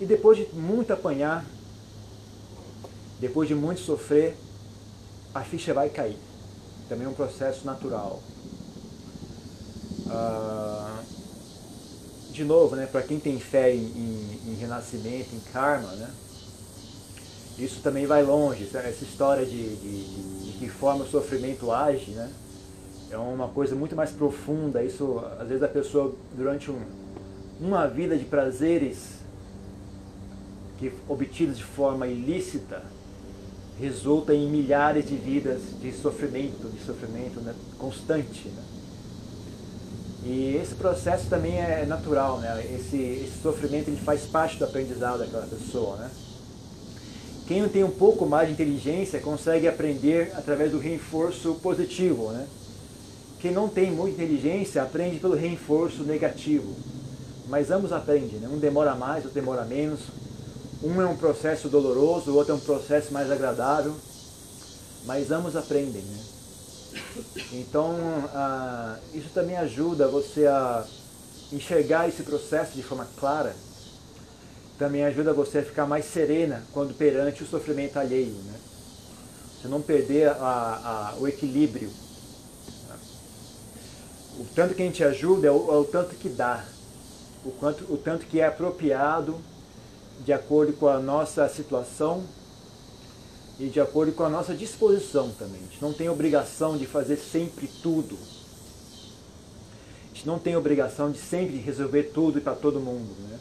e 0.00 0.04
depois 0.04 0.36
de 0.36 0.46
muito 0.54 0.92
apanhar, 0.92 1.44
depois 3.20 3.48
de 3.48 3.54
muito 3.54 3.80
sofrer, 3.80 4.36
a 5.32 5.42
ficha 5.42 5.72
vai 5.72 5.88
cair. 5.88 6.18
Também 6.88 7.06
é 7.06 7.08
um 7.08 7.14
processo 7.14 7.64
natural. 7.64 8.20
Ah, 10.12 11.02
de 12.30 12.44
novo, 12.44 12.76
né, 12.76 12.86
para 12.86 13.02
quem 13.02 13.18
tem 13.18 13.38
fé 13.38 13.74
em, 13.74 13.78
em, 13.78 14.40
em, 14.48 14.54
renascimento, 14.54 15.34
em 15.34 15.40
karma, 15.52 15.88
né, 15.92 16.10
isso 17.58 17.80
também 17.82 18.06
vai 18.06 18.22
longe. 18.22 18.68
Essa 18.74 19.04
história 19.04 19.44
de, 19.44 19.76
de, 19.76 20.52
de 20.52 20.58
que 20.58 20.68
forma 20.68 21.04
o 21.04 21.08
sofrimento 21.08 21.70
age, 21.70 22.10
né, 22.12 22.30
é 23.10 23.16
uma 23.16 23.48
coisa 23.48 23.74
muito 23.74 23.94
mais 23.94 24.10
profunda. 24.10 24.82
Isso, 24.82 25.22
às 25.38 25.48
vezes, 25.48 25.62
a 25.62 25.68
pessoa, 25.68 26.14
durante 26.34 26.70
um, 26.70 26.80
uma 27.60 27.86
vida 27.86 28.16
de 28.16 28.24
prazeres 28.24 29.22
que 30.78 30.92
obtidos 31.08 31.56
de 31.56 31.64
forma 31.64 32.06
ilícita 32.06 32.82
resulta 33.78 34.34
em 34.34 34.50
milhares 34.50 35.08
de 35.08 35.16
vidas 35.16 35.60
de 35.80 35.92
sofrimento, 35.92 36.68
de 36.68 36.80
sofrimento 36.84 37.40
né, 37.40 37.54
constante. 37.78 38.48
Né? 38.48 38.62
E 40.24 40.56
esse 40.56 40.74
processo 40.74 41.26
também 41.28 41.58
é 41.58 41.84
natural, 41.84 42.38
né? 42.38 42.64
esse, 42.74 42.96
esse 42.96 43.42
sofrimento 43.42 43.88
ele 43.88 43.96
faz 43.96 44.22
parte 44.22 44.56
do 44.56 44.64
aprendizado 44.64 45.18
daquela 45.18 45.46
pessoa. 45.46 45.96
Né? 45.96 46.10
Quem 47.48 47.68
tem 47.68 47.82
um 47.82 47.90
pouco 47.90 48.24
mais 48.24 48.46
de 48.46 48.54
inteligência 48.54 49.20
consegue 49.20 49.66
aprender 49.66 50.32
através 50.36 50.70
do 50.70 50.78
reforço 50.78 51.54
positivo. 51.56 52.30
Né? 52.30 52.46
Quem 53.40 53.50
não 53.50 53.68
tem 53.68 53.90
muita 53.90 54.22
inteligência 54.22 54.82
aprende 54.82 55.18
pelo 55.18 55.34
reforço 55.34 56.04
negativo 56.04 56.72
mas 57.52 57.70
ambos 57.70 57.92
aprendem, 57.92 58.38
né? 58.40 58.48
um 58.50 58.58
demora 58.58 58.94
mais, 58.94 59.24
outro 59.26 59.38
demora 59.38 59.62
menos, 59.62 60.00
um 60.82 61.02
é 61.02 61.06
um 61.06 61.18
processo 61.18 61.68
doloroso, 61.68 62.30
o 62.30 62.34
outro 62.34 62.54
é 62.54 62.56
um 62.56 62.60
processo 62.60 63.12
mais 63.12 63.30
agradável, 63.30 63.94
mas 65.04 65.30
ambos 65.30 65.54
aprendem. 65.54 66.00
Né? 66.00 66.18
Então, 67.52 67.96
ah, 68.34 68.98
isso 69.14 69.28
também 69.34 69.56
ajuda 69.56 70.08
você 70.08 70.46
a 70.46 70.84
enxergar 71.52 72.08
esse 72.08 72.22
processo 72.22 72.72
de 72.72 72.82
forma 72.82 73.06
clara, 73.18 73.54
também 74.78 75.04
ajuda 75.04 75.32
você 75.32 75.58
a 75.58 75.64
ficar 75.64 75.86
mais 75.86 76.06
serena 76.06 76.64
quando 76.72 76.94
perante 76.94 77.42
o 77.42 77.46
sofrimento 77.46 77.98
alheio. 77.98 78.32
Né? 78.32 78.54
Você 79.60 79.68
não 79.68 79.80
perder 79.80 80.28
a, 80.28 81.12
a, 81.14 81.14
o 81.20 81.28
equilíbrio. 81.28 81.90
O 84.38 84.46
tanto 84.54 84.74
que 84.74 84.82
a 84.82 84.86
gente 84.86 85.04
ajuda 85.04 85.46
é 85.46 85.50
o, 85.50 85.70
é 85.70 85.76
o 85.76 85.84
tanto 85.84 86.14
que 86.16 86.28
dá 86.28 86.64
o, 87.44 87.50
quanto, 87.50 87.84
o 87.92 87.96
tanto 87.96 88.26
que 88.26 88.40
é 88.40 88.46
apropriado 88.46 89.38
de 90.24 90.32
acordo 90.32 90.72
com 90.72 90.88
a 90.88 90.98
nossa 90.98 91.48
situação 91.48 92.24
e 93.58 93.68
de 93.68 93.80
acordo 93.80 94.12
com 94.12 94.24
a 94.24 94.28
nossa 94.28 94.54
disposição 94.54 95.30
também. 95.38 95.60
A 95.60 95.70
gente 95.70 95.82
não 95.82 95.92
tem 95.92 96.08
obrigação 96.08 96.76
de 96.76 96.86
fazer 96.86 97.16
sempre 97.16 97.68
tudo. 97.82 98.18
A 100.10 100.14
gente 100.14 100.26
não 100.26 100.38
tem 100.38 100.56
obrigação 100.56 101.10
de 101.10 101.18
sempre 101.18 101.56
resolver 101.56 102.04
tudo 102.14 102.40
para 102.40 102.54
todo 102.54 102.80
mundo. 102.80 103.14
Né? 103.28 103.38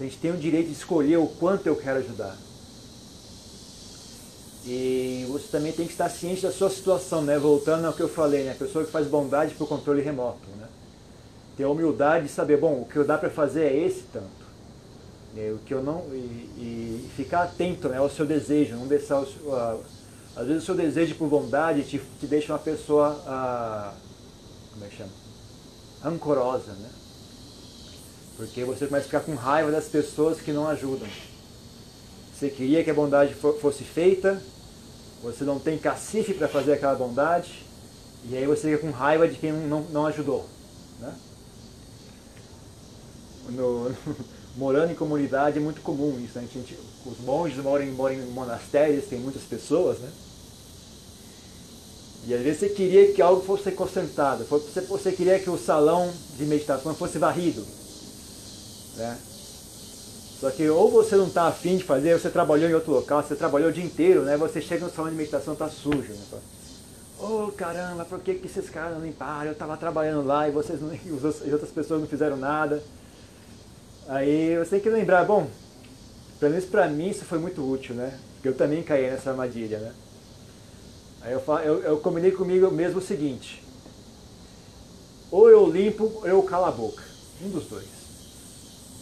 A 0.00 0.02
gente 0.04 0.18
tem 0.18 0.32
o 0.32 0.36
direito 0.36 0.66
de 0.66 0.72
escolher 0.72 1.16
o 1.16 1.26
quanto 1.26 1.66
eu 1.66 1.76
quero 1.76 2.00
ajudar. 2.00 2.36
E 4.64 5.26
você 5.28 5.48
também 5.48 5.72
tem 5.72 5.86
que 5.86 5.92
estar 5.92 6.08
ciente 6.08 6.42
da 6.42 6.52
sua 6.52 6.70
situação, 6.70 7.22
né? 7.22 7.36
Voltando 7.38 7.84
ao 7.84 7.92
que 7.92 8.00
eu 8.00 8.08
falei, 8.08 8.44
né? 8.44 8.52
A 8.52 8.54
pessoa 8.54 8.84
que 8.84 8.92
faz 8.92 9.08
bondade 9.08 9.54
por 9.54 9.68
controle 9.68 10.00
remoto, 10.02 10.48
né? 10.56 10.68
Ter 11.56 11.64
a 11.64 11.68
humildade 11.68 12.26
de 12.26 12.32
saber, 12.32 12.58
bom, 12.58 12.80
o 12.80 12.84
que 12.84 12.96
eu 12.96 13.04
dá 13.04 13.18
para 13.18 13.28
fazer 13.28 13.64
é 13.64 13.76
esse 13.76 14.02
tanto. 14.12 14.41
É, 15.36 15.50
o 15.50 15.58
que 15.58 15.72
eu 15.72 15.82
não 15.82 16.04
e, 16.12 16.18
e, 16.58 17.10
ficar 17.16 17.44
atento 17.44 17.88
né, 17.88 17.96
ao 17.96 18.10
seu 18.10 18.26
desejo, 18.26 18.76
não 18.76 18.86
deixar 18.86 19.20
o, 19.20 19.82
às 20.36 20.46
vezes 20.46 20.62
o 20.62 20.66
seu 20.66 20.74
desejo 20.74 21.14
por 21.14 21.28
bondade 21.28 21.84
te, 21.84 21.98
te 22.20 22.26
deixa 22.26 22.52
uma 22.52 22.58
pessoa 22.58 23.14
como 24.72 24.84
é 24.84 24.88
que 24.88 24.96
chama? 24.96 25.10
ancorosa, 26.04 26.72
né? 26.72 26.90
Porque 28.36 28.64
você 28.64 28.86
começa 28.86 29.04
a 29.04 29.08
ficar 29.08 29.20
com 29.20 29.34
raiva 29.34 29.70
das 29.70 29.86
pessoas 29.86 30.40
que 30.40 30.52
não 30.52 30.66
ajudam. 30.68 31.08
Você 32.34 32.48
queria 32.48 32.82
que 32.82 32.90
a 32.90 32.94
bondade 32.94 33.34
fosse 33.34 33.84
feita, 33.84 34.42
você 35.22 35.44
não 35.44 35.60
tem 35.60 35.78
cacife 35.78 36.34
para 36.34 36.48
fazer 36.48 36.72
aquela 36.72 36.94
bondade, 36.94 37.64
e 38.24 38.36
aí 38.36 38.46
você 38.46 38.72
fica 38.72 38.78
com 38.78 38.90
raiva 38.90 39.28
de 39.28 39.36
quem 39.36 39.52
não, 39.52 39.82
não 39.82 40.06
ajudou. 40.06 40.48
Né? 40.98 41.14
No, 43.50 43.90
no, 43.90 43.96
morando 44.56 44.92
em 44.92 44.94
comunidade 44.94 45.58
é 45.58 45.60
muito 45.60 45.80
comum 45.80 46.18
isso. 46.22 46.38
Né? 46.38 46.46
Gente, 46.52 46.78
os 47.06 47.18
monges 47.20 47.62
moram, 47.62 47.86
moram 47.92 48.14
em 48.14 48.26
monastérios, 48.26 49.06
tem 49.06 49.18
muitas 49.18 49.42
pessoas, 49.42 49.98
né? 49.98 50.08
E 52.24 52.34
às 52.34 52.40
vezes 52.40 52.60
você 52.60 52.68
queria 52.68 53.12
que 53.12 53.20
algo 53.20 53.42
fosse 53.42 53.72
concentrado, 53.72 54.44
você, 54.44 55.10
queria 55.10 55.40
que 55.40 55.50
o 55.50 55.58
salão 55.58 56.12
de 56.36 56.44
meditação 56.44 56.94
fosse 56.94 57.18
varrido. 57.18 57.66
Né? 58.96 59.18
Só 60.40 60.50
que 60.50 60.68
ou 60.68 60.88
você 60.88 61.16
não 61.16 61.26
está 61.26 61.48
afim 61.48 61.78
de 61.78 61.84
fazer, 61.84 62.18
você 62.18 62.30
trabalhou 62.30 62.70
em 62.70 62.74
outro 62.74 62.92
local, 62.92 63.22
você 63.22 63.34
trabalhou 63.34 63.70
o 63.70 63.72
dia 63.72 63.84
inteiro, 63.84 64.22
né? 64.22 64.36
Você 64.36 64.60
chega 64.60 64.84
no 64.84 64.92
salão 64.92 65.10
de 65.10 65.16
meditação 65.16 65.54
está 65.54 65.68
sujo. 65.68 66.12
Né? 66.12 66.40
Oh 67.20 67.50
caramba, 67.56 68.04
por 68.04 68.20
que, 68.20 68.34
que 68.34 68.46
esses 68.46 68.70
caras 68.70 68.94
não 68.94 69.04
limparam? 69.04 69.46
Eu 69.46 69.52
estava 69.52 69.76
trabalhando 69.76 70.24
lá 70.24 70.48
e 70.48 70.52
vocês 70.52 70.80
não, 70.80 70.94
e 70.94 71.26
as 71.26 71.52
outras 71.52 71.70
pessoas 71.70 72.00
não 72.00 72.06
fizeram 72.06 72.36
nada. 72.36 72.80
Aí 74.08 74.58
você 74.58 74.70
tem 74.70 74.80
que 74.80 74.90
lembrar, 74.90 75.24
bom, 75.24 75.48
pelo 76.40 76.52
menos 76.52 76.66
para 76.66 76.88
mim 76.88 77.10
isso 77.10 77.24
foi 77.24 77.38
muito 77.38 77.62
útil, 77.68 77.94
né? 77.94 78.18
Porque 78.34 78.48
eu 78.48 78.54
também 78.54 78.82
caí 78.82 79.10
nessa 79.10 79.30
armadilha, 79.30 79.78
né? 79.78 79.92
Aí 81.22 81.32
eu, 81.32 81.42
eu, 81.64 81.82
eu 81.82 81.96
combinei 81.98 82.32
comigo 82.32 82.70
mesmo 82.70 82.98
o 82.98 83.02
seguinte, 83.02 83.62
ou 85.30 85.48
eu 85.48 85.70
limpo 85.70 86.04
ou 86.04 86.26
eu 86.26 86.42
calo 86.42 86.64
a 86.64 86.70
boca, 86.70 87.02
um 87.40 87.48
dos 87.48 87.66
dois. 87.66 87.86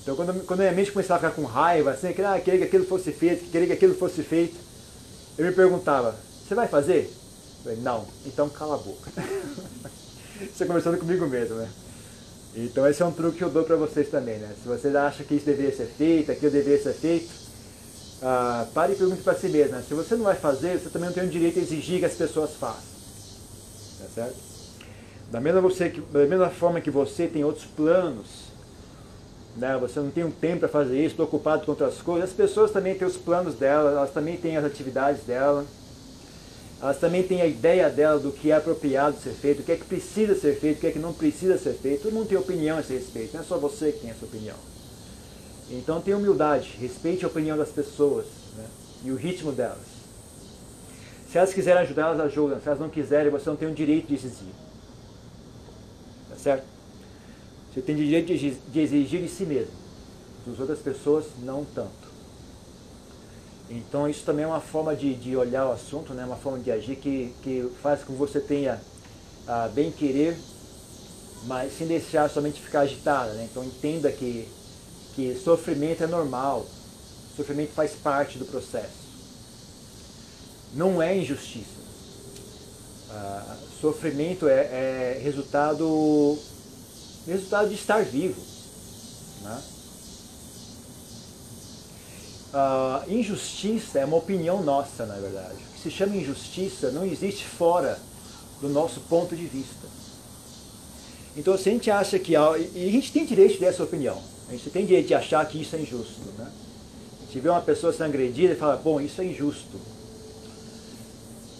Então 0.02 0.14
quando, 0.14 0.44
quando 0.44 0.60
minha 0.60 0.72
mente 0.72 0.92
começava 0.92 1.26
a 1.26 1.30
ficar 1.30 1.40
com 1.42 1.48
raiva, 1.48 1.92
assim, 1.92 2.12
que, 2.12 2.22
ah, 2.22 2.38
queria 2.38 2.60
que 2.60 2.66
aquilo 2.66 2.84
fosse 2.84 3.10
feito, 3.10 3.50
queria 3.50 3.66
que 3.66 3.72
aquilo 3.72 3.94
fosse 3.94 4.22
feito, 4.22 4.56
eu 5.38 5.46
me 5.46 5.52
perguntava, 5.52 6.14
você 6.46 6.54
vai 6.54 6.68
fazer? 6.68 7.10
Eu 7.58 7.62
falei, 7.64 7.78
não, 7.78 8.06
então 8.26 8.48
cala 8.50 8.74
a 8.74 8.78
boca. 8.78 9.10
Você 10.40 10.64
conversando 10.64 10.96
comigo 10.96 11.26
mesmo, 11.26 11.56
né? 11.56 11.68
Então 12.54 12.86
esse 12.86 13.00
é 13.00 13.06
um 13.06 13.12
truque 13.12 13.38
que 13.38 13.44
eu 13.44 13.50
dou 13.50 13.64
para 13.64 13.76
vocês 13.76 14.08
também, 14.08 14.38
né? 14.38 14.52
Se 14.60 14.68
você 14.68 14.88
acha 14.88 15.22
que 15.22 15.34
isso 15.34 15.46
deveria 15.46 15.74
ser 15.74 15.86
feito, 15.86 16.32
aquilo 16.32 16.50
deveria 16.50 16.82
ser 16.82 16.94
feito, 16.94 17.30
ah, 18.22 18.66
pare 18.74 18.92
e 18.92 18.96
pergunte 18.96 19.22
para 19.22 19.34
si 19.34 19.48
mesmo. 19.48 19.76
Né? 19.76 19.84
Se 19.86 19.94
você 19.94 20.16
não 20.16 20.24
vai 20.24 20.34
fazer, 20.34 20.78
você 20.78 20.90
também 20.90 21.08
não 21.08 21.14
tem 21.14 21.24
o 21.24 21.28
direito 21.28 21.58
a 21.58 21.62
exigir 21.62 22.00
que 22.00 22.04
as 22.04 22.14
pessoas 22.14 22.54
façam. 22.54 22.90
Tá 24.00 24.06
certo? 24.14 24.36
Da 25.30 25.40
mesma, 25.40 25.60
você, 25.60 25.88
da 25.88 26.26
mesma 26.26 26.50
forma 26.50 26.80
que 26.80 26.90
você 26.90 27.28
tem 27.28 27.44
outros 27.44 27.64
planos, 27.64 28.50
né? 29.56 29.78
você 29.80 30.00
não 30.00 30.10
tem 30.10 30.24
um 30.24 30.30
tempo 30.30 30.60
para 30.60 30.68
fazer 30.68 30.98
isso, 30.98 31.12
estou 31.12 31.26
ocupado 31.26 31.64
com 31.64 31.70
outras 31.70 32.02
coisas, 32.02 32.30
as 32.30 32.36
pessoas 32.36 32.72
também 32.72 32.96
têm 32.96 33.06
os 33.06 33.16
planos 33.16 33.54
delas, 33.54 33.92
elas 33.92 34.10
também 34.10 34.36
têm 34.36 34.56
as 34.56 34.64
atividades 34.64 35.22
delas 35.22 35.66
elas 36.80 36.98
também 36.98 37.22
têm 37.22 37.42
a 37.42 37.46
ideia 37.46 37.90
dela 37.90 38.18
do 38.18 38.32
que 38.32 38.50
é 38.50 38.56
apropriado 38.56 39.18
ser 39.20 39.34
feito, 39.34 39.60
o 39.60 39.62
que 39.62 39.72
é 39.72 39.76
que 39.76 39.84
precisa 39.84 40.34
ser 40.34 40.58
feito, 40.58 40.78
o 40.78 40.80
que 40.80 40.86
é 40.86 40.92
que 40.92 40.98
não 40.98 41.12
precisa 41.12 41.58
ser 41.58 41.74
feito. 41.74 42.04
Todo 42.04 42.14
mundo 42.14 42.28
tem 42.28 42.38
opinião 42.38 42.78
a 42.78 42.80
esse 42.80 42.94
respeito, 42.94 43.34
não 43.34 43.42
é 43.42 43.44
só 43.44 43.58
você 43.58 43.92
que 43.92 44.00
tem 44.00 44.10
essa 44.10 44.24
opinião. 44.24 44.56
Então 45.70 46.00
tenha 46.00 46.16
humildade, 46.16 46.76
respeite 46.80 47.24
a 47.24 47.28
opinião 47.28 47.56
das 47.56 47.68
pessoas 47.68 48.26
né? 48.56 48.64
e 49.04 49.10
o 49.10 49.16
ritmo 49.16 49.52
delas. 49.52 50.00
Se 51.30 51.38
elas 51.38 51.52
quiserem 51.52 51.82
ajudar, 51.82 52.06
elas 52.06 52.20
ajudam. 52.20 52.60
Se 52.60 52.66
elas 52.66 52.80
não 52.80 52.88
quiserem, 52.88 53.30
você 53.30 53.48
não 53.48 53.56
tem 53.56 53.68
o 53.70 53.74
direito 53.74 54.08
de 54.08 54.14
exigir. 54.14 54.52
Tá 56.28 56.36
certo? 56.36 56.64
Você 57.72 57.80
tem 57.80 57.94
o 57.94 57.98
direito 57.98 58.26
de 58.36 58.80
exigir 58.80 59.22
de 59.22 59.28
si 59.28 59.44
mesmo. 59.44 59.72
Dos 60.44 60.58
outras 60.58 60.80
pessoas, 60.80 61.26
não 61.44 61.64
tanto. 61.64 62.09
Então 63.70 64.08
isso 64.08 64.24
também 64.24 64.44
é 64.44 64.48
uma 64.48 64.60
forma 64.60 64.96
de, 64.96 65.14
de 65.14 65.36
olhar 65.36 65.68
o 65.68 65.72
assunto, 65.72 66.12
né? 66.12 66.24
uma 66.24 66.36
forma 66.36 66.58
de 66.58 66.72
agir 66.72 66.96
que, 66.96 67.32
que 67.40 67.70
faz 67.80 68.02
com 68.02 68.12
que 68.12 68.18
você 68.18 68.40
tenha 68.40 68.80
ah, 69.46 69.70
bem 69.72 69.92
querer, 69.92 70.36
mas 71.44 71.78
sem 71.78 71.86
deixar 71.86 72.28
somente 72.28 72.60
ficar 72.60 72.80
agitada. 72.80 73.32
Né? 73.34 73.46
Então 73.48 73.62
entenda 73.62 74.10
que, 74.10 74.48
que 75.14 75.36
sofrimento 75.36 76.02
é 76.02 76.08
normal, 76.08 76.66
sofrimento 77.36 77.70
faz 77.72 77.92
parte 77.92 78.38
do 78.38 78.44
processo. 78.44 79.08
Não 80.74 81.00
é 81.00 81.16
injustiça. 81.16 81.80
Ah, 83.08 83.56
sofrimento 83.80 84.48
é, 84.48 84.62
é, 84.62 85.20
resultado, 85.22 86.36
resultado 87.24 87.68
de 87.68 87.76
estar 87.76 88.04
vivo. 88.04 88.40
Né? 89.42 89.62
Uh, 92.52 93.12
injustiça 93.12 94.00
é 94.00 94.04
uma 94.04 94.16
opinião 94.16 94.62
nossa, 94.62 95.06
na 95.06 95.14
verdade. 95.14 95.54
O 95.54 95.74
que 95.74 95.80
se 95.82 95.90
chama 95.90 96.16
injustiça 96.16 96.90
não 96.90 97.04
existe 97.04 97.44
fora 97.46 97.96
do 98.60 98.68
nosso 98.68 99.00
ponto 99.02 99.36
de 99.36 99.46
vista. 99.46 99.86
Então, 101.36 101.56
se 101.56 101.68
a 101.68 101.72
gente 101.72 101.90
acha 101.90 102.18
que. 102.18 102.32
E 102.32 102.36
a 102.36 102.90
gente 102.90 103.12
tem 103.12 103.24
direito 103.24 103.60
dessa 103.60 103.82
opinião. 103.84 104.20
A 104.48 104.52
gente 104.52 104.68
tem 104.70 104.84
direito 104.84 105.06
de 105.06 105.14
achar 105.14 105.46
que 105.46 105.62
isso 105.62 105.76
é 105.76 105.80
injusto. 105.80 106.20
Né? 106.36 106.50
A 107.20 107.26
gente 107.26 107.38
vê 107.38 107.48
uma 107.48 107.60
pessoa 107.60 107.92
sendo 107.92 108.06
agredida 108.06 108.52
e 108.52 108.56
fala: 108.56 108.76
bom, 108.76 109.00
isso 109.00 109.20
é 109.20 109.24
injusto. 109.24 109.78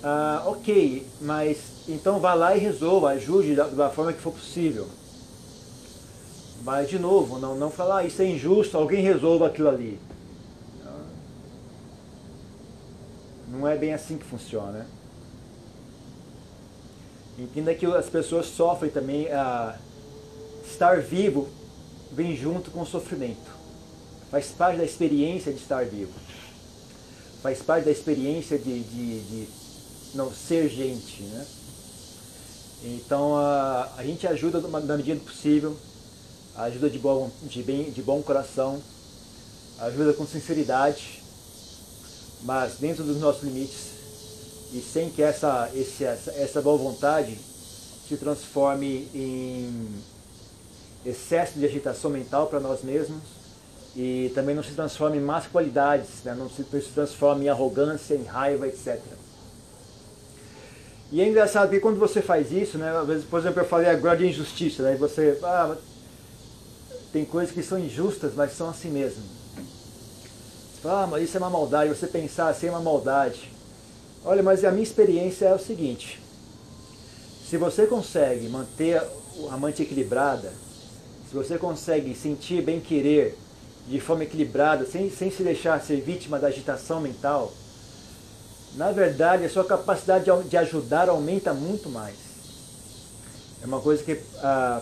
Ah, 0.02 0.42
ok, 0.46 1.06
mas 1.20 1.58
então 1.88 2.18
vá 2.18 2.34
lá 2.34 2.56
e 2.56 2.58
resolva, 2.58 3.10
ajude 3.10 3.54
da, 3.54 3.68
da 3.68 3.90
forma 3.90 4.12
que 4.12 4.20
for 4.20 4.32
possível. 4.32 4.88
Mas, 6.64 6.88
de 6.88 6.98
novo, 6.98 7.38
não, 7.38 7.54
não 7.54 7.70
falar: 7.70 7.98
ah, 7.98 8.04
isso 8.04 8.20
é 8.20 8.26
injusto, 8.26 8.76
alguém 8.76 9.02
resolva 9.02 9.46
aquilo 9.46 9.68
ali. 9.68 10.00
Não 13.50 13.66
é 13.66 13.76
bem 13.76 13.92
assim 13.92 14.16
que 14.16 14.24
funciona. 14.24 14.86
Entenda 17.36 17.74
que 17.74 17.84
as 17.86 18.08
pessoas 18.08 18.46
sofrem 18.46 18.90
também. 18.90 19.30
a 19.32 19.76
estar 20.70 21.00
vivo 21.00 21.48
vem 22.12 22.36
junto 22.36 22.70
com 22.70 22.82
o 22.82 22.86
sofrimento. 22.86 23.50
Faz 24.30 24.46
parte 24.46 24.78
da 24.78 24.84
experiência 24.84 25.52
de 25.52 25.58
estar 25.58 25.84
vivo. 25.84 26.12
Faz 27.42 27.60
parte 27.60 27.86
da 27.86 27.90
experiência 27.90 28.56
de, 28.56 28.80
de, 28.84 29.20
de 29.20 29.48
não 30.14 30.32
ser 30.32 30.68
gente. 30.68 31.22
Né? 31.22 31.46
Então 32.84 33.36
a, 33.36 33.90
a 33.96 34.04
gente 34.04 34.26
ajuda 34.26 34.60
na 34.60 34.96
medida 34.96 35.18
do 35.18 35.24
possível, 35.24 35.76
ajuda 36.56 36.88
de 36.88 36.98
bom, 36.98 37.30
de, 37.42 37.62
bem, 37.62 37.90
de 37.90 38.00
bom 38.00 38.22
coração, 38.22 38.80
ajuda 39.80 40.12
com 40.12 40.26
sinceridade 40.26 41.19
mas 42.42 42.74
dentro 42.78 43.04
dos 43.04 43.18
nossos 43.20 43.42
limites 43.42 43.90
e 44.72 44.80
sem 44.80 45.10
que 45.10 45.22
essa, 45.22 45.70
esse, 45.74 46.04
essa, 46.04 46.30
essa 46.32 46.62
boa 46.62 46.78
vontade 46.78 47.36
se 48.08 48.16
transforme 48.16 49.08
em 49.14 49.88
excesso 51.04 51.58
de 51.58 51.64
agitação 51.64 52.10
mental 52.10 52.46
para 52.46 52.60
nós 52.60 52.82
mesmos 52.82 53.22
e 53.96 54.30
também 54.34 54.54
não 54.54 54.62
se 54.62 54.72
transforme 54.72 55.18
em 55.18 55.20
más 55.20 55.46
qualidades, 55.46 56.22
né? 56.24 56.34
não 56.34 56.48
se, 56.48 56.62
se 56.62 56.90
transforme 56.92 57.46
em 57.46 57.48
arrogância, 57.48 58.14
em 58.14 58.24
raiva, 58.24 58.68
etc. 58.68 59.00
E 61.12 61.20
é 61.20 61.28
engraçado 61.28 61.68
porque 61.68 61.80
quando 61.80 61.98
você 61.98 62.22
faz 62.22 62.52
isso, 62.52 62.78
né, 62.78 62.92
vezes, 63.04 63.24
por 63.24 63.40
exemplo, 63.40 63.60
eu 63.60 63.66
falei 63.66 63.88
agora 63.90 64.16
de 64.16 64.28
injustiça, 64.28 64.84
né, 64.84 64.94
você, 64.94 65.36
ah, 65.42 65.76
tem 67.12 67.24
coisas 67.24 67.52
que 67.52 67.64
são 67.64 67.78
injustas, 67.78 68.34
mas 68.36 68.52
são 68.52 68.70
assim 68.70 68.90
mesmo. 68.90 69.39
Ah, 70.84 71.06
mas 71.06 71.24
isso 71.24 71.36
é 71.36 71.40
uma 71.40 71.50
maldade, 71.50 71.94
você 71.94 72.06
pensar 72.06 72.48
assim 72.48 72.68
é 72.68 72.70
uma 72.70 72.80
maldade. 72.80 73.52
Olha, 74.24 74.42
mas 74.42 74.64
a 74.64 74.70
minha 74.70 74.82
experiência 74.82 75.46
é 75.46 75.54
o 75.54 75.58
seguinte: 75.58 76.20
se 77.48 77.56
você 77.56 77.86
consegue 77.86 78.48
manter 78.48 79.02
a 79.50 79.56
mente 79.56 79.82
equilibrada, 79.82 80.52
se 81.28 81.34
você 81.34 81.58
consegue 81.58 82.14
sentir 82.14 82.62
bem 82.62 82.80
querer 82.80 83.38
de 83.86 84.00
forma 84.00 84.24
equilibrada, 84.24 84.86
sem, 84.86 85.10
sem 85.10 85.30
se 85.30 85.42
deixar 85.42 85.80
ser 85.80 86.00
vítima 86.00 86.38
da 86.38 86.48
agitação 86.48 87.00
mental, 87.00 87.52
na 88.74 88.92
verdade, 88.92 89.44
a 89.44 89.50
sua 89.50 89.64
capacidade 89.64 90.26
de 90.48 90.56
ajudar 90.56 91.08
aumenta 91.08 91.52
muito 91.52 91.88
mais. 91.88 92.14
É 93.62 93.66
uma 93.66 93.80
coisa 93.80 94.02
que, 94.02 94.18
ah, 94.38 94.80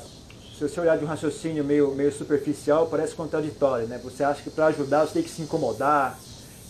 se 0.59 0.69
você 0.69 0.81
olhar 0.81 0.99
de 0.99 1.05
um 1.05 1.07
raciocínio 1.07 1.63
meio, 1.63 1.95
meio 1.95 2.13
superficial, 2.13 2.89
parece 2.89 3.15
contraditório. 3.15 3.87
Né? 3.87 3.97
Você 4.03 4.25
acha 4.25 4.43
que 4.43 4.51
para 4.51 4.67
ajudar 4.67 5.07
você 5.07 5.15
tem 5.15 5.23
que 5.23 5.31
se 5.31 5.41
incomodar, 5.41 6.19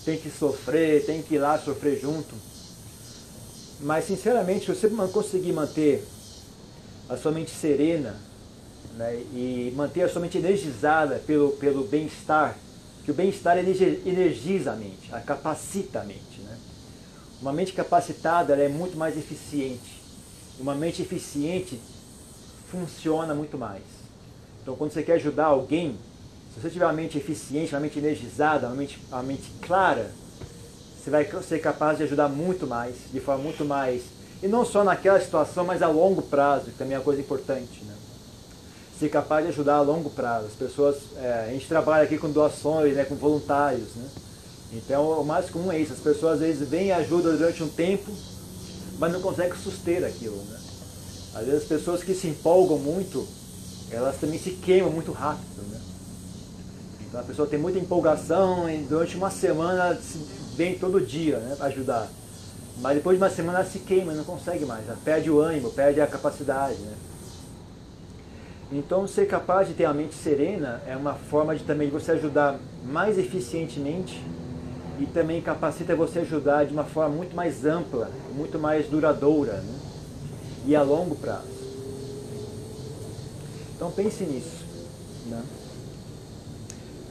tem 0.04 0.18
que 0.18 0.30
sofrer, 0.30 1.06
tem 1.06 1.22
que 1.22 1.36
ir 1.36 1.38
lá 1.38 1.58
sofrer 1.58 1.98
junto. 1.98 2.34
Mas, 3.80 4.04
sinceramente, 4.04 4.66
se 4.66 4.74
você 4.74 4.88
conseguir 5.10 5.52
manter 5.52 6.06
a 7.08 7.16
sua 7.16 7.32
mente 7.32 7.50
serena 7.50 8.14
né, 8.94 9.22
e 9.32 9.72
manter 9.74 10.02
a 10.02 10.08
sua 10.10 10.20
mente 10.20 10.36
energizada 10.36 11.22
pelo, 11.26 11.52
pelo 11.52 11.84
bem-estar, 11.84 12.58
que 13.06 13.10
o 13.10 13.14
bem-estar 13.14 13.56
energiza 13.56 14.72
a 14.72 14.76
mente, 14.76 15.08
a 15.12 15.20
capacita 15.20 16.00
a 16.00 16.04
mente. 16.04 16.40
Né? 16.44 16.58
Uma 17.40 17.54
mente 17.54 17.72
capacitada 17.72 18.54
é 18.54 18.68
muito 18.68 18.98
mais 18.98 19.16
eficiente. 19.16 20.02
Uma 20.60 20.74
mente 20.74 21.00
eficiente 21.00 21.80
funciona 22.70 23.34
muito 23.34 23.56
mais. 23.56 23.82
Então, 24.62 24.76
quando 24.76 24.92
você 24.92 25.02
quer 25.02 25.14
ajudar 25.14 25.46
alguém, 25.46 25.96
se 26.54 26.60
você 26.60 26.70
tiver 26.70 26.84
uma 26.84 26.92
mente 26.92 27.16
eficiente, 27.16 27.74
uma 27.74 27.80
mente 27.80 27.98
energizada, 27.98 28.66
uma 28.66 28.76
mente, 28.76 28.98
uma 29.10 29.22
mente 29.22 29.50
clara, 29.62 30.10
você 30.98 31.10
vai 31.10 31.26
ser 31.42 31.60
capaz 31.60 31.98
de 31.98 32.04
ajudar 32.04 32.28
muito 32.28 32.66
mais, 32.66 32.94
de 33.12 33.20
forma 33.20 33.42
muito 33.42 33.64
mais. 33.64 34.02
E 34.42 34.48
não 34.48 34.64
só 34.64 34.84
naquela 34.84 35.20
situação, 35.20 35.64
mas 35.64 35.82
a 35.82 35.88
longo 35.88 36.22
prazo, 36.22 36.66
que 36.66 36.78
também 36.78 36.94
é 36.94 36.98
uma 36.98 37.04
coisa 37.04 37.20
importante. 37.20 37.82
Né? 37.84 37.94
Ser 38.98 39.08
capaz 39.08 39.44
de 39.44 39.52
ajudar 39.52 39.76
a 39.76 39.80
longo 39.80 40.10
prazo. 40.10 40.46
As 40.46 40.52
pessoas, 40.52 40.96
é, 41.16 41.46
a 41.48 41.52
gente 41.52 41.66
trabalha 41.66 42.04
aqui 42.04 42.18
com 42.18 42.30
doações, 42.30 42.94
né, 42.94 43.04
com 43.04 43.14
voluntários. 43.14 43.94
Né? 43.94 44.08
Então 44.74 45.20
o 45.20 45.24
mais 45.24 45.48
comum 45.48 45.72
é 45.72 45.78
isso. 45.78 45.92
As 45.92 46.00
pessoas 46.00 46.34
às 46.34 46.40
vezes 46.40 46.68
vêm 46.68 46.88
e 46.88 46.92
ajudam 46.92 47.36
durante 47.36 47.62
um 47.62 47.68
tempo, 47.68 48.12
mas 48.98 49.12
não 49.12 49.20
conseguem 49.20 49.56
suster 49.56 50.04
aquilo. 50.04 50.36
Né? 50.36 50.57
Às 51.34 51.46
vezes 51.46 51.62
as 51.62 51.68
pessoas 51.68 52.02
que 52.02 52.14
se 52.14 52.28
empolgam 52.28 52.78
muito, 52.78 53.26
elas 53.90 54.16
também 54.16 54.38
se 54.38 54.50
queimam 54.50 54.90
muito 54.90 55.12
rápido. 55.12 55.62
Né? 55.70 55.80
Então 57.08 57.20
a 57.20 57.24
pessoa 57.24 57.48
tem 57.48 57.58
muita 57.58 57.78
empolgação 57.78 58.68
e 58.68 58.78
durante 58.78 59.16
uma 59.16 59.30
semana 59.30 59.98
vem 60.56 60.78
todo 60.78 61.00
dia 61.00 61.38
né, 61.38 61.56
ajudar. 61.60 62.08
Mas 62.80 62.96
depois 62.96 63.18
de 63.18 63.24
uma 63.24 63.30
semana 63.30 63.60
ela 63.60 63.68
se 63.68 63.80
queima, 63.80 64.12
não 64.12 64.24
consegue 64.24 64.64
mais, 64.64 64.86
ela 64.86 64.98
perde 65.04 65.30
o 65.30 65.40
ânimo, 65.40 65.70
perde 65.70 66.00
a 66.00 66.06
capacidade. 66.06 66.78
Né? 66.78 66.94
Então 68.70 69.06
ser 69.08 69.26
capaz 69.26 69.66
de 69.66 69.74
ter 69.74 69.86
a 69.86 69.94
mente 69.94 70.14
serena 70.14 70.82
é 70.86 70.94
uma 70.94 71.14
forma 71.14 71.56
de 71.56 71.64
também 71.64 71.88
de 71.88 71.92
você 71.92 72.12
ajudar 72.12 72.58
mais 72.84 73.18
eficientemente 73.18 74.22
e 75.00 75.06
também 75.06 75.40
capacita 75.40 75.96
você 75.96 76.20
ajudar 76.20 76.66
de 76.66 76.72
uma 76.72 76.84
forma 76.84 77.14
muito 77.14 77.34
mais 77.34 77.64
ampla, 77.64 78.10
muito 78.34 78.58
mais 78.58 78.86
duradoura. 78.86 79.54
Né? 79.54 79.87
E 80.66 80.74
a 80.76 80.82
longo 80.82 81.16
prazo. 81.16 81.58
Então 83.74 83.90
pense 83.90 84.24
nisso. 84.24 84.64
Né? 85.26 85.42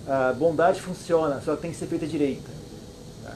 A 0.07 0.33
bondade 0.33 0.81
funciona, 0.81 1.41
só 1.41 1.55
tem 1.55 1.71
que 1.71 1.77
ser 1.77 1.87
feita 1.87 2.05
direita. 2.05 2.49
Tá? 3.23 3.35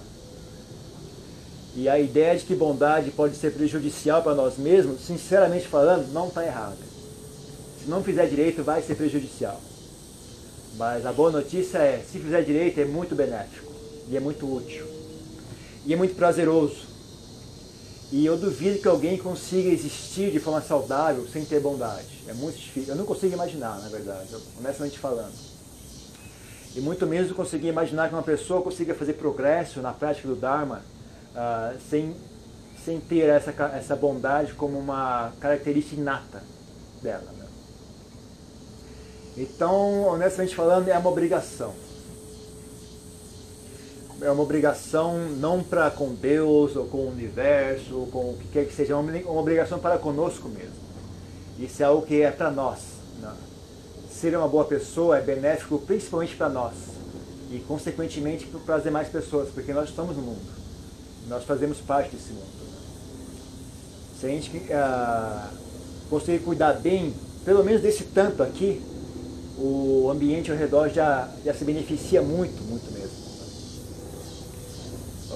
E 1.75 1.87
a 1.87 1.99
ideia 1.99 2.37
de 2.37 2.45
que 2.45 2.55
bondade 2.55 3.11
pode 3.11 3.35
ser 3.35 3.53
prejudicial 3.53 4.21
para 4.21 4.35
nós 4.35 4.57
mesmos, 4.57 5.01
sinceramente 5.01 5.67
falando, 5.67 6.11
não 6.11 6.27
está 6.27 6.45
errada. 6.45 6.77
Se 7.81 7.89
não 7.89 8.03
fizer 8.03 8.27
direito, 8.27 8.63
vai 8.63 8.81
ser 8.81 8.95
prejudicial. 8.95 9.59
Mas 10.77 11.05
a 11.05 11.11
boa 11.11 11.31
notícia 11.31 11.77
é, 11.79 11.99
se 11.99 12.19
fizer 12.19 12.43
direito, 12.43 12.79
é 12.79 12.85
muito 12.85 13.15
benéfico 13.15 13.71
e 14.09 14.15
é 14.15 14.19
muito 14.19 14.45
útil. 14.45 14.85
E 15.85 15.93
é 15.93 15.97
muito 15.97 16.15
prazeroso. 16.15 16.90
E 18.11 18.25
eu 18.25 18.37
duvido 18.37 18.79
que 18.79 18.87
alguém 18.87 19.17
consiga 19.17 19.69
existir 19.69 20.31
de 20.31 20.39
forma 20.39 20.61
saudável 20.61 21.25
sem 21.27 21.45
ter 21.45 21.61
bondade. 21.61 22.23
É 22.27 22.33
muito 22.33 22.57
difícil. 22.57 22.93
Eu 22.93 22.97
não 22.97 23.05
consigo 23.05 23.33
imaginar, 23.33 23.79
na 23.79 23.87
verdade, 23.87 24.35
honestamente 24.59 24.99
falando. 24.99 25.33
E 26.75 26.81
muito 26.81 27.07
menos 27.07 27.29
eu 27.29 27.35
consigo 27.35 27.65
imaginar 27.65 28.09
que 28.09 28.15
uma 28.15 28.23
pessoa 28.23 28.61
consiga 28.61 28.93
fazer 28.93 29.13
progresso 29.13 29.81
na 29.81 29.93
prática 29.93 30.27
do 30.27 30.35
Dharma 30.35 30.81
uh, 31.33 31.79
sem, 31.89 32.13
sem 32.83 32.99
ter 32.99 33.29
essa, 33.29 33.51
essa 33.73 33.95
bondade 33.95 34.53
como 34.53 34.77
uma 34.77 35.31
característica 35.39 35.95
inata 35.95 36.43
dela. 37.01 37.31
Né? 37.37 37.45
Então, 39.37 40.03
honestamente 40.03 40.53
falando, 40.53 40.89
é 40.89 40.97
uma 40.97 41.09
obrigação 41.09 41.73
é 44.21 44.29
uma 44.29 44.43
obrigação 44.43 45.17
não 45.39 45.63
para 45.63 45.89
com 45.89 46.13
Deus 46.13 46.75
ou 46.75 46.85
com 46.85 46.97
o 46.97 47.09
universo 47.09 47.97
ou 47.97 48.07
com 48.07 48.19
o 48.31 48.37
que 48.37 48.47
quer 48.49 48.65
que 48.65 48.73
seja, 48.73 48.93
é 48.93 48.95
uma, 48.95 49.39
obrigação 49.39 49.79
para 49.79 49.97
conosco 49.97 50.47
mesmo. 50.47 50.75
Isso 51.59 51.81
é 51.81 51.85
algo 51.85 52.05
que 52.05 52.21
é 52.21 52.29
para 52.29 52.51
nós. 52.51 52.79
Né? 53.19 53.33
Ser 54.11 54.37
uma 54.37 54.47
boa 54.47 54.65
pessoa 54.65 55.17
é 55.17 55.21
benéfico 55.21 55.79
principalmente 55.79 56.35
para 56.35 56.49
nós 56.49 56.73
e 57.51 57.59
consequentemente 57.59 58.45
para 58.65 58.75
as 58.75 58.83
demais 58.83 59.09
pessoas, 59.09 59.49
porque 59.49 59.73
nós 59.73 59.89
estamos 59.89 60.15
no 60.15 60.21
mundo. 60.21 60.51
Nós 61.27 61.43
fazemos 61.43 61.79
parte 61.79 62.15
desse 62.15 62.31
mundo. 62.31 62.61
Se 64.19 64.25
a 64.27 64.29
gente 64.29 64.55
uh, 64.55 65.57
conseguir 66.09 66.39
cuidar 66.39 66.73
bem, 66.73 67.13
pelo 67.43 67.63
menos 67.63 67.81
desse 67.81 68.03
tanto 68.05 68.43
aqui, 68.43 68.81
o 69.57 70.09
ambiente 70.11 70.51
ao 70.51 70.57
redor 70.57 70.89
já, 70.89 71.27
já 71.43 71.53
se 71.53 71.65
beneficia 71.65 72.21
muito, 72.21 72.63
muito 72.63 72.91
mesmo. 72.91 73.20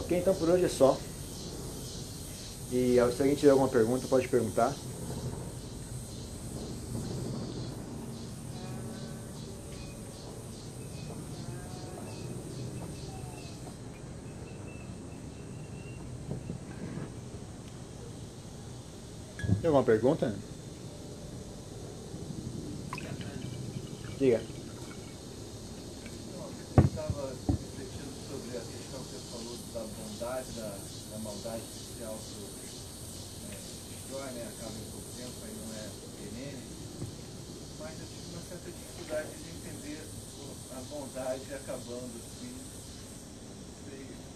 Ok, 0.06 0.16
então 0.20 0.36
por 0.36 0.50
hoje 0.50 0.66
é 0.66 0.70
só. 0.70 0.96
E 2.72 2.94
se 2.94 3.00
alguém 3.00 3.34
tiver 3.36 3.50
alguma 3.50 3.68
pergunta, 3.68 4.08
pode 4.08 4.28
perguntar. 4.28 4.72
Tem 19.60 19.68
alguma 19.68 19.84
pergunta? 19.84 20.36
Diga. 24.20 24.55
Da 31.46 31.52
maldade 31.52 31.62
que 31.62 31.78
se 31.78 32.02
auto-destrói, 32.04 32.72
né, 34.34 34.50
acaba 34.50 34.74
em 34.74 34.90
pouco 34.90 35.10
tempo, 35.14 35.38
aí 35.46 35.54
não 35.62 35.70
é 35.78 35.86
perene. 36.18 36.66
Mas 37.80 37.94
eu 38.02 38.08
tive 38.10 38.34
uma 38.34 38.42
certa 38.42 38.72
dificuldade 38.72 39.30
de 39.30 39.50
entender 39.54 40.02
a 40.74 40.82
bondade 40.90 41.54
acabando 41.54 42.18
assim, 42.18 42.58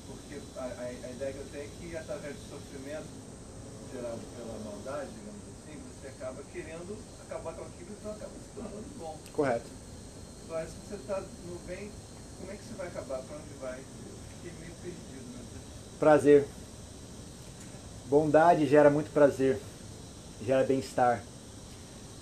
porque 0.06 0.38
a, 0.56 0.62
a, 0.62 0.86
a 0.86 1.10
ideia 1.10 1.34
que 1.34 1.40
eu 1.40 1.50
tenho 1.52 1.64
é 1.64 1.70
que 1.80 1.98
através 1.98 2.36
do 2.36 2.48
sofrimento 2.48 3.10
gerado 3.92 4.22
pela 4.38 4.60
maldade, 4.60 5.10
digamos 5.10 5.42
assim, 5.50 5.82
você 5.90 6.10
acaba 6.10 6.44
querendo 6.54 6.96
acabar 7.26 7.56
com 7.56 7.64
aquilo, 7.64 7.90
então 8.00 8.12
acaba 8.12 8.34
se 8.34 8.50
tornando 8.54 8.86
bom. 9.00 9.18
Correto. 9.34 9.66
Mas 10.48 10.70
se 10.70 10.76
você 10.88 10.94
está 10.96 11.22
no 11.22 11.58
bem, 11.66 11.92
como 12.38 12.52
é 12.52 12.56
que 12.56 12.64
você 12.64 12.74
vai 12.76 12.88
acabar? 12.88 13.24
Para 13.24 13.38
onde 13.38 13.54
vai? 13.60 13.84
Fiquei 14.36 14.52
meio 14.60 14.76
perdido. 14.76 15.10
Prazer. 16.00 16.48
Bondade 18.10 18.66
gera 18.66 18.90
muito 18.90 19.12
prazer, 19.12 19.60
gera 20.44 20.64
bem-estar. 20.64 21.22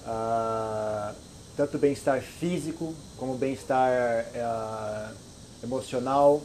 Ah, 0.05 1.13
tanto 1.55 1.77
bem-estar 1.77 2.21
físico 2.21 2.93
como 3.15 3.37
bem-estar 3.37 4.25
ah, 4.35 5.11
emocional. 5.63 6.41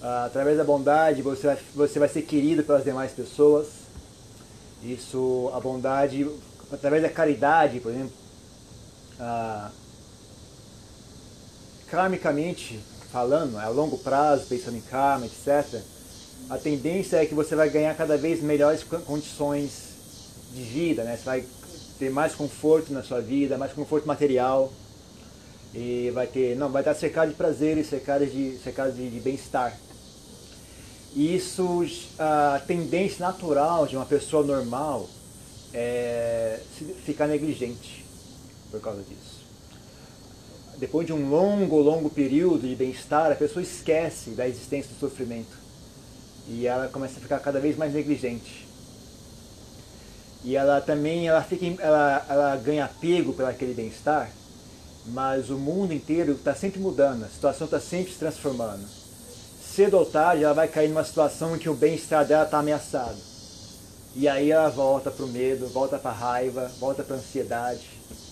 Ah, 0.00 0.26
através 0.26 0.56
da 0.56 0.62
bondade 0.62 1.22
você 1.22 1.48
vai, 1.48 1.58
você 1.74 1.98
vai 1.98 2.08
ser 2.08 2.22
querido 2.22 2.62
pelas 2.62 2.84
demais 2.84 3.10
pessoas. 3.10 3.66
Isso, 4.80 5.50
a 5.52 5.58
bondade, 5.58 6.30
através 6.70 7.02
da 7.02 7.08
caridade, 7.08 7.80
por 7.80 7.90
exemplo, 7.90 8.12
ah, 9.18 9.72
karmicamente 11.88 12.78
falando, 13.10 13.58
a 13.58 13.66
longo 13.70 13.98
prazo, 13.98 14.46
pensando 14.46 14.76
em 14.76 14.82
karma, 14.82 15.26
etc., 15.26 15.82
a 16.50 16.58
tendência 16.58 17.16
é 17.18 17.26
que 17.26 17.34
você 17.34 17.54
vai 17.54 17.70
ganhar 17.70 17.94
cada 17.94 18.18
vez 18.18 18.42
melhores 18.42 18.82
condições 18.82 19.70
de 20.52 20.62
vida, 20.62 21.04
né? 21.04 21.16
Você 21.16 21.24
vai 21.24 21.44
ter 21.96 22.10
mais 22.10 22.34
conforto 22.34 22.92
na 22.92 23.04
sua 23.04 23.20
vida, 23.20 23.56
mais 23.56 23.72
conforto 23.72 24.04
material 24.04 24.72
e 25.72 26.10
vai 26.12 26.26
ter, 26.26 26.56
não, 26.56 26.68
vai 26.68 26.82
estar 26.82 26.94
cercado 26.94 27.28
de 27.28 27.34
prazeres, 27.36 27.88
cercado 27.88 28.26
de, 28.26 28.58
cercado 28.58 28.92
de, 28.92 29.08
de 29.08 29.20
bem-estar. 29.20 29.78
Isso, 31.14 31.86
a 32.18 32.60
tendência 32.66 33.24
natural 33.24 33.86
de 33.86 33.94
uma 33.94 34.06
pessoa 34.06 34.44
normal 34.44 35.08
é 35.72 36.58
ficar 37.04 37.28
negligente 37.28 38.04
por 38.72 38.80
causa 38.80 39.02
disso. 39.02 39.44
Depois 40.78 41.06
de 41.06 41.12
um 41.12 41.30
longo, 41.30 41.80
longo 41.80 42.10
período 42.10 42.66
de 42.66 42.74
bem-estar, 42.74 43.30
a 43.30 43.36
pessoa 43.36 43.62
esquece 43.62 44.30
da 44.30 44.48
existência 44.48 44.92
do 44.92 44.98
sofrimento 44.98 45.59
E 46.48 46.66
ela 46.66 46.88
começa 46.88 47.18
a 47.18 47.22
ficar 47.22 47.38
cada 47.38 47.60
vez 47.60 47.76
mais 47.76 47.94
negligente. 47.94 48.66
E 50.42 50.56
ela 50.56 50.80
também 50.80 51.28
ela 51.28 51.42
fica, 51.42 51.82
ela, 51.82 52.24
ela 52.28 52.56
ganha 52.56 52.86
apego 52.86 53.32
pelo 53.32 53.48
aquele 53.48 53.74
bem-estar, 53.74 54.30
mas 55.06 55.50
o 55.50 55.58
mundo 55.58 55.92
inteiro 55.92 56.32
está 56.32 56.54
sempre 56.54 56.80
mudando, 56.80 57.24
a 57.24 57.28
situação 57.28 57.66
está 57.66 57.78
sempre 57.78 58.12
se 58.12 58.18
transformando. 58.18 58.86
Cedo 59.62 59.98
ou 59.98 60.06
tarde 60.06 60.42
ela 60.42 60.54
vai 60.54 60.66
cair 60.66 60.88
numa 60.88 61.04
situação 61.04 61.54
em 61.54 61.58
que 61.58 61.68
o 61.68 61.74
bem-estar 61.74 62.24
dela 62.24 62.44
está 62.44 62.58
ameaçado. 62.58 63.18
E 64.16 64.26
aí 64.26 64.50
ela 64.50 64.68
volta 64.68 65.10
para 65.10 65.24
o 65.24 65.28
medo, 65.28 65.68
volta 65.68 65.98
para 65.98 66.10
a 66.10 66.14
raiva, 66.14 66.70
volta 66.80 67.02
para 67.02 67.16
a 67.16 67.18
ansiedade, 67.18 67.86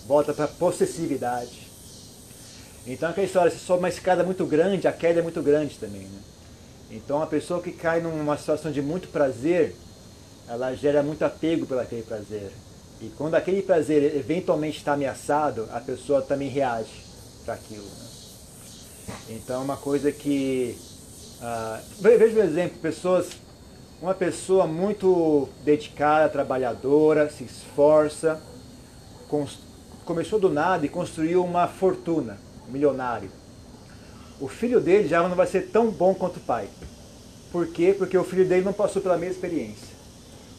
volta 0.07 0.33
para 0.33 0.47
a 0.47 0.49
possessividade. 0.49 1.69
Então 2.87 3.11
aquela 3.11 3.27
história, 3.27 3.51
se 3.51 3.59
sobe 3.59 3.81
uma 3.81 3.89
escada 3.89 4.25
muito 4.25 4.47
grande, 4.47 4.89
a 4.89 4.93
queda 4.93 5.21
é 5.21 5.23
muito 5.23 5.43
grande 5.43 5.79
também. 5.79 6.03
Né? 6.03 6.19
Então 6.91 7.23
a 7.23 7.27
pessoa 7.27 7.61
que 7.61 7.73
cai 7.73 8.01
numa 8.01 8.37
situação 8.39 8.73
de 8.73 8.81
muito 8.81 9.09
prazer, 9.09 9.75
ela 10.49 10.75
gera 10.75 11.03
muito 11.03 11.23
apego 11.25 11.67
pelo 11.67 11.81
aquele 11.81 12.03
prazer. 12.03 12.51
E 13.01 13.11
quando 13.17 13.35
aquele 13.35 13.63
prazer 13.63 14.17
eventualmente 14.17 14.79
está 14.79 14.95
ameaçado, 14.95 15.69
a 15.73 15.81
pessoa 15.81 16.23
também 16.23 16.49
reage 16.49 17.05
para 17.45 17.55
aquilo. 17.55 17.85
Né? 17.85 19.15
Então 19.31 19.61
é 19.61 19.65
uma 19.65 19.77
coisa 19.77 20.11
que. 20.11 20.77
Uh, 21.41 21.83
veja 22.01 22.41
um 22.41 22.45
exemplo, 22.45 22.79
pessoas. 22.79 23.29
Uma 24.01 24.15
pessoa 24.15 24.65
muito 24.65 25.49
dedicada, 25.65 26.29
trabalhadora, 26.29 27.29
se 27.29 27.43
esforça, 27.43 28.41
começou 30.05 30.39
do 30.39 30.49
nada 30.49 30.87
e 30.87 30.89
construiu 30.89 31.45
uma 31.45 31.67
fortuna, 31.67 32.39
um 32.69 32.73
milionário. 32.73 33.29
O 34.41 34.49
filho 34.49 34.81
dele 34.81 35.09
já 35.09 35.27
não 35.27 35.35
vai 35.35 35.47
ser 35.47 35.69
tão 35.69 35.91
bom 35.91 36.15
quanto 36.15 36.37
o 36.37 36.41
pai. 36.41 36.69
Por 37.51 37.67
quê? 37.69 37.95
Porque 37.97 38.17
o 38.17 38.25
filho 38.25 38.47
dele 38.47 38.65
não 38.65 38.73
passou 38.73 39.03
pela 39.03 39.17
mesma 39.17 39.35
experiência. 39.35 39.89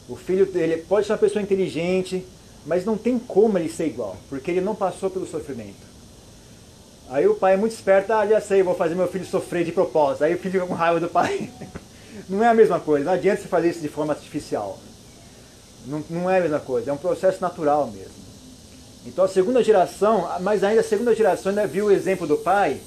O 0.08 0.16
filho 0.16 0.46
dele 0.46 0.78
pode 0.78 1.06
ser 1.06 1.14
uma 1.14 1.20
pessoa 1.20 1.42
inteligente, 1.42 2.26
mas 2.66 2.84
não 2.84 2.98
tem 2.98 3.18
como 3.20 3.58
ele 3.58 3.70
ser 3.70 3.88
igual, 3.88 4.18
porque 4.28 4.52
ele 4.52 4.62
não 4.62 4.76
passou 4.76 5.10
pelo 5.10 5.28
sofrimento. 5.28 5.88
Aí 7.10 7.28
o 7.28 7.36
pai 7.36 7.54
é 7.54 7.58
muito 7.58 7.74
esperto, 7.74 8.12
ah, 8.12 8.26
já 8.26 8.42
sei, 8.42 8.62
vou 8.62 8.76
fazer 8.76 8.96
meu 8.96 9.08
filho 9.08 9.26
sofrer 9.26 9.64
de 9.64 9.72
propósito. 9.72 10.24
Aí 10.24 10.36
o 10.36 10.38
filho 10.38 10.52
fica 10.52 10.66
com 10.66 10.74
raiva 10.74 11.00
do 11.00 11.08
pai. 11.08 11.50
Não 12.28 12.44
é 12.44 12.48
a 12.48 12.54
mesma 12.54 12.80
coisa, 12.80 13.06
não 13.06 13.14
adianta 13.14 13.42
você 13.42 13.48
fazer 13.48 13.70
isso 13.70 13.80
de 13.80 13.88
forma 13.88 14.14
artificial. 14.14 14.78
Não, 15.88 16.04
não 16.10 16.30
é 16.30 16.38
a 16.38 16.42
mesma 16.42 16.60
coisa, 16.60 16.92
é 16.92 16.94
um 16.94 16.98
processo 16.98 17.42
natural 17.42 17.88
mesmo. 17.88 18.14
Então 19.06 19.24
a 19.24 19.28
segunda 19.28 19.64
geração, 19.64 20.30
mas 20.42 20.64
ainda 20.64 20.82
a 20.82 20.84
segunda 20.84 21.16
geração 21.16 21.50
ainda 21.50 21.66
viu 21.66 21.86
o 21.86 21.92
exemplo 21.92 22.28
do 22.28 22.38
pai, 22.38 22.82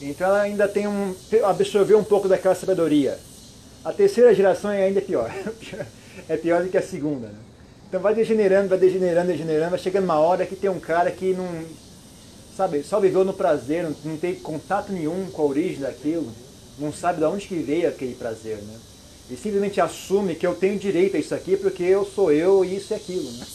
então 0.00 0.26
ela 0.26 0.42
ainda 0.42 0.68
tem 0.68 0.86
um, 0.86 1.14
absorveu 1.44 1.98
um 1.98 2.04
pouco 2.04 2.28
daquela 2.28 2.54
sabedoria. 2.54 3.18
A 3.84 3.92
terceira 3.92 4.34
geração 4.34 4.70
é 4.70 4.84
ainda 4.84 5.00
pior. 5.00 5.32
é 6.28 6.36
pior 6.36 6.62
do 6.62 6.68
que 6.68 6.76
a 6.76 6.82
segunda. 6.82 7.28
Né? 7.28 7.38
Então 7.88 8.00
vai 8.00 8.14
degenerando, 8.14 8.68
vai 8.68 8.78
degenerando, 8.78 9.28
degenerando, 9.28 9.70
vai 9.70 9.78
chegando 9.78 10.04
uma 10.04 10.18
hora 10.18 10.44
que 10.44 10.56
tem 10.56 10.68
um 10.68 10.80
cara 10.80 11.10
que 11.10 11.32
não, 11.32 11.64
sabe, 12.56 12.82
só 12.82 12.98
viveu 12.98 13.24
no 13.24 13.32
prazer, 13.32 13.84
não, 13.84 13.94
não 14.04 14.16
tem 14.16 14.34
contato 14.34 14.92
nenhum 14.92 15.30
com 15.30 15.42
a 15.42 15.46
origem 15.46 15.80
daquilo, 15.80 16.32
não 16.78 16.92
sabe 16.92 17.20
de 17.20 17.24
onde 17.24 17.46
que 17.46 17.56
veio 17.56 17.88
aquele 17.88 18.14
prazer, 18.14 18.56
né? 18.56 18.76
E 19.30 19.36
simplesmente 19.36 19.80
assume 19.80 20.34
que 20.34 20.46
eu 20.46 20.54
tenho 20.54 20.78
direito 20.78 21.16
a 21.16 21.20
isso 21.20 21.34
aqui 21.34 21.56
porque 21.56 21.82
eu 21.82 22.04
sou 22.04 22.32
eu 22.32 22.64
e 22.64 22.76
isso 22.76 22.92
e 22.92 22.96
aquilo, 22.96 23.30
né? 23.32 23.46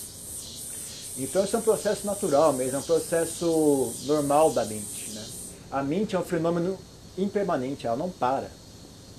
Então 1.17 1.43
isso 1.43 1.55
é 1.55 1.59
um 1.59 1.63
processo 1.63 2.05
natural 2.05 2.53
mesmo, 2.53 2.77
é 2.77 2.79
um 2.79 2.83
processo 2.83 3.93
normal 4.05 4.51
da 4.51 4.65
mente, 4.65 5.11
né? 5.13 5.25
A 5.71 5.81
mente 5.81 6.15
é 6.15 6.19
um 6.19 6.23
fenômeno 6.23 6.77
impermanente, 7.17 7.87
ela 7.87 7.95
não 7.95 8.09
para. 8.09 8.51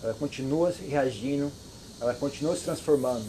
Ela 0.02 0.14
continua 0.14 0.72
reagindo, 0.88 1.50
ela 2.00 2.14
continua 2.14 2.54
se 2.56 2.64
transformando. 2.64 3.24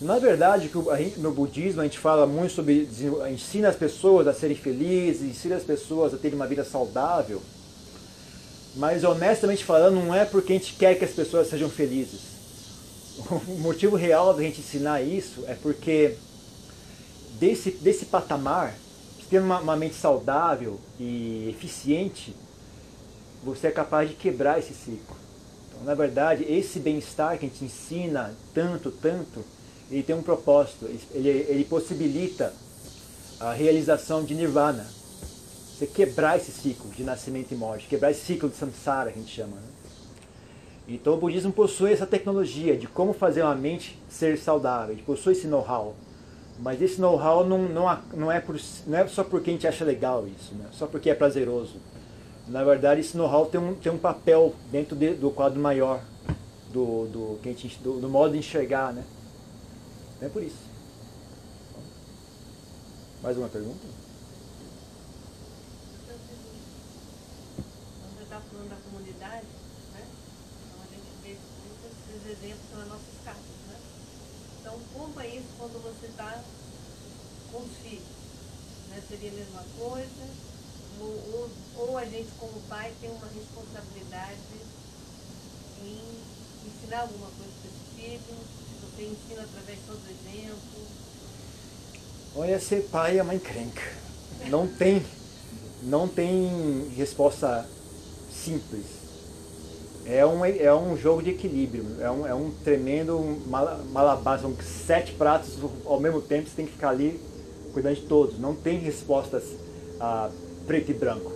Na 0.00 0.18
verdade, 0.18 0.70
no 1.18 1.32
budismo 1.32 1.80
a 1.80 1.84
gente 1.84 1.98
fala 1.98 2.26
muito 2.26 2.54
sobre, 2.54 2.88
ensina 3.30 3.68
as 3.68 3.76
pessoas 3.76 4.26
a 4.26 4.34
serem 4.34 4.56
felizes, 4.56 5.22
ensina 5.22 5.56
as 5.56 5.62
pessoas 5.62 6.12
a 6.12 6.16
terem 6.16 6.34
uma 6.34 6.46
vida 6.46 6.64
saudável, 6.64 7.40
mas 8.74 9.04
honestamente 9.04 9.64
falando, 9.64 9.94
não 9.94 10.14
é 10.14 10.24
porque 10.24 10.54
a 10.54 10.56
gente 10.56 10.74
quer 10.74 10.98
que 10.98 11.04
as 11.04 11.12
pessoas 11.12 11.48
sejam 11.48 11.68
felizes. 11.68 12.32
O 13.46 13.58
motivo 13.58 13.94
real 13.94 14.34
da 14.34 14.42
gente 14.42 14.60
ensinar 14.60 15.02
isso 15.02 15.44
é 15.46 15.54
porque 15.54 16.16
desse, 17.38 17.70
desse 17.70 18.06
patamar, 18.06 18.74
tendo 19.32 19.46
uma, 19.46 19.60
uma 19.60 19.76
mente 19.76 19.94
saudável 19.94 20.78
e 21.00 21.48
eficiente, 21.48 22.36
você 23.42 23.68
é 23.68 23.70
capaz 23.70 24.10
de 24.10 24.14
quebrar 24.14 24.58
esse 24.58 24.74
ciclo. 24.74 25.16
Então, 25.70 25.84
na 25.84 25.94
verdade, 25.94 26.44
esse 26.44 26.78
bem-estar 26.78 27.38
que 27.38 27.46
a 27.46 27.48
gente 27.48 27.64
ensina 27.64 28.34
tanto, 28.52 28.90
tanto, 28.90 29.42
ele 29.90 30.02
tem 30.02 30.14
um 30.14 30.22
propósito, 30.22 30.84
ele, 31.12 31.30
ele 31.30 31.64
possibilita 31.64 32.52
a 33.40 33.54
realização 33.54 34.22
de 34.22 34.34
nirvana. 34.34 34.86
Você 35.78 35.86
quebrar 35.86 36.36
esse 36.36 36.52
ciclo 36.52 36.90
de 36.90 37.02
nascimento 37.02 37.52
e 37.52 37.56
morte, 37.56 37.88
quebrar 37.88 38.10
esse 38.10 38.26
ciclo 38.26 38.50
de 38.50 38.56
samsara 38.56 39.10
que 39.10 39.18
a 39.18 39.22
gente 39.22 39.34
chama. 39.34 39.56
Né? 39.56 39.62
Então 40.88 41.14
o 41.14 41.16
budismo 41.16 41.50
possui 41.50 41.94
essa 41.94 42.06
tecnologia 42.06 42.76
de 42.76 42.86
como 42.86 43.14
fazer 43.14 43.42
uma 43.42 43.54
mente 43.54 43.98
ser 44.10 44.36
saudável, 44.36 44.92
ele 44.92 45.02
possui 45.02 45.32
esse 45.32 45.46
know-how. 45.46 45.96
Mas 46.58 46.80
esse 46.80 47.00
know-how 47.00 47.44
não, 47.44 47.58
não, 47.58 48.02
não, 48.14 48.32
é 48.32 48.42
não 48.86 48.96
é 48.96 49.06
só 49.08 49.24
porque 49.24 49.50
a 49.50 49.52
gente 49.52 49.66
acha 49.66 49.84
legal 49.84 50.26
isso, 50.26 50.54
né? 50.54 50.66
só 50.72 50.86
porque 50.86 51.10
é 51.10 51.14
prazeroso. 51.14 51.76
Na 52.46 52.62
verdade, 52.62 53.00
esse 53.00 53.16
know-how 53.16 53.46
tem 53.46 53.60
um, 53.60 53.74
tem 53.74 53.90
um 53.90 53.98
papel 53.98 54.54
dentro 54.70 54.94
de, 54.94 55.14
do 55.14 55.30
quadro 55.30 55.60
maior, 55.60 56.02
do, 56.72 57.06
do, 57.06 57.38
que 57.42 57.48
a 57.48 57.52
gente, 57.52 57.78
do, 57.78 58.00
do 58.00 58.08
modo 58.08 58.32
de 58.32 58.38
enxergar, 58.38 58.92
né? 58.92 59.04
É 60.20 60.28
por 60.28 60.42
isso. 60.42 60.72
Mais 63.22 63.36
uma 63.36 63.48
pergunta? 63.48 63.86
Você 68.16 68.22
está 68.22 68.40
falando 68.40 68.70
da 68.70 68.76
comunidade, 68.76 69.46
né? 69.92 70.04
Então 70.66 70.82
a 70.82 70.86
gente 70.90 71.06
vê 71.22 71.36
muitos 71.62 72.26
exemplos 72.30 72.62
né? 73.68 73.76
Então, 74.62 74.78
é 75.20 75.26
isso 75.26 75.48
quando 75.58 75.82
você 75.82 76.06
está 76.06 76.40
com 77.50 77.58
os 77.58 77.76
filhos? 77.82 78.04
Né? 78.88 79.02
Seria 79.08 79.30
a 79.30 79.34
mesma 79.34 79.64
coisa? 79.76 80.52
Ou, 81.00 81.50
ou, 81.78 81.98
a 81.98 82.04
gente, 82.04 82.28
como 82.38 82.60
pai, 82.68 82.92
tem 83.00 83.10
uma 83.10 83.26
responsabilidade 83.26 84.38
em 85.82 86.00
ensinar 86.64 87.00
alguma 87.00 87.26
coisa 87.26 87.52
para 87.60 87.70
esse 87.70 88.20
filho? 88.20 88.36
Você 88.82 89.02
ensina 89.02 89.42
através 89.42 89.80
do 89.80 89.94
exemplo? 90.08 90.86
Olha, 92.36 92.60
ser 92.60 92.88
pai 92.88 93.18
é 93.18 93.22
uma 93.22 93.34
encrenca. 93.34 93.82
Não 94.46 94.68
tem, 94.68 95.04
não 95.82 96.06
tem 96.06 96.88
resposta 96.96 97.68
simples. 98.30 99.01
É 100.04 100.26
um, 100.26 100.44
é 100.44 100.74
um 100.74 100.96
jogo 100.96 101.22
de 101.22 101.30
equilíbrio, 101.30 101.84
é 102.00 102.10
um, 102.10 102.26
é 102.26 102.34
um 102.34 102.50
tremendo 102.64 103.38
malabar, 103.46 104.40
são 104.40 104.52
sete 104.60 105.12
pratos 105.12 105.58
ao 105.86 106.00
mesmo 106.00 106.20
tempo, 106.20 106.48
você 106.48 106.56
tem 106.56 106.66
que 106.66 106.72
ficar 106.72 106.90
ali 106.90 107.20
cuidando 107.72 107.94
de 107.94 108.02
todos. 108.02 108.38
Não 108.38 108.54
tem 108.54 108.78
respostas 108.78 109.44
ah, 110.00 110.28
preto 110.66 110.90
e 110.90 110.94
branco. 110.94 111.32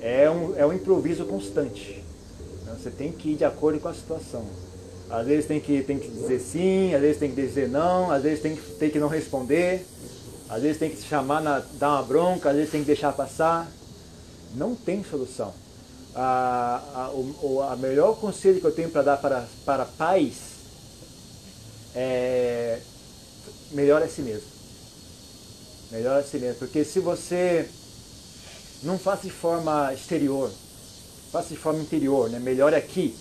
É 0.00 0.30
um, 0.30 0.56
é 0.56 0.64
um 0.64 0.72
improviso 0.72 1.24
constante. 1.26 2.02
Você 2.78 2.90
tem 2.90 3.12
que 3.12 3.32
ir 3.32 3.36
de 3.36 3.44
acordo 3.44 3.80
com 3.80 3.88
a 3.88 3.94
situação. 3.94 4.44
Às 5.10 5.26
vezes 5.26 5.46
tem 5.46 5.58
que, 5.58 5.82
tem 5.82 5.98
que 5.98 6.08
dizer 6.08 6.38
sim, 6.38 6.94
às 6.94 7.00
vezes 7.00 7.18
tem 7.18 7.30
que 7.30 7.40
dizer 7.40 7.68
não, 7.68 8.10
às 8.10 8.22
vezes 8.22 8.40
tem 8.40 8.54
que, 8.54 8.62
tem 8.72 8.90
que 8.90 8.98
não 8.98 9.08
responder, 9.08 9.84
às 10.48 10.62
vezes 10.62 10.78
tem 10.78 10.90
que 10.90 11.02
chamar, 11.02 11.42
na, 11.42 11.62
dar 11.78 11.94
uma 11.94 12.02
bronca, 12.02 12.50
às 12.50 12.56
vezes 12.56 12.70
tem 12.70 12.80
que 12.80 12.86
deixar 12.86 13.12
passar. 13.12 13.70
Não 14.54 14.74
tem 14.74 15.02
solução. 15.04 15.52
A, 16.20 16.82
a, 16.94 17.10
o, 17.10 17.62
a 17.62 17.76
melhor 17.76 18.16
conselho 18.16 18.60
que 18.60 18.66
eu 18.66 18.74
tenho 18.74 18.90
para 18.90 19.02
dar 19.02 19.16
para, 19.18 19.46
para 19.64 19.84
pais 19.84 20.34
é 21.94 22.80
melhor 23.70 24.02
a 24.02 24.08
si 24.08 24.22
mesmo. 24.22 24.48
Melhor 25.92 26.18
a 26.18 26.22
si 26.22 26.38
mesmo. 26.38 26.58
Porque 26.58 26.84
se 26.84 26.98
você 26.98 27.68
não 28.82 28.98
faz 28.98 29.22
de 29.22 29.30
forma 29.30 29.94
exterior, 29.94 30.50
faça 31.30 31.50
de 31.50 31.56
forma 31.56 31.80
interior, 31.80 32.28
né? 32.28 32.38
melhor 32.38 32.74
aqui 32.74 33.16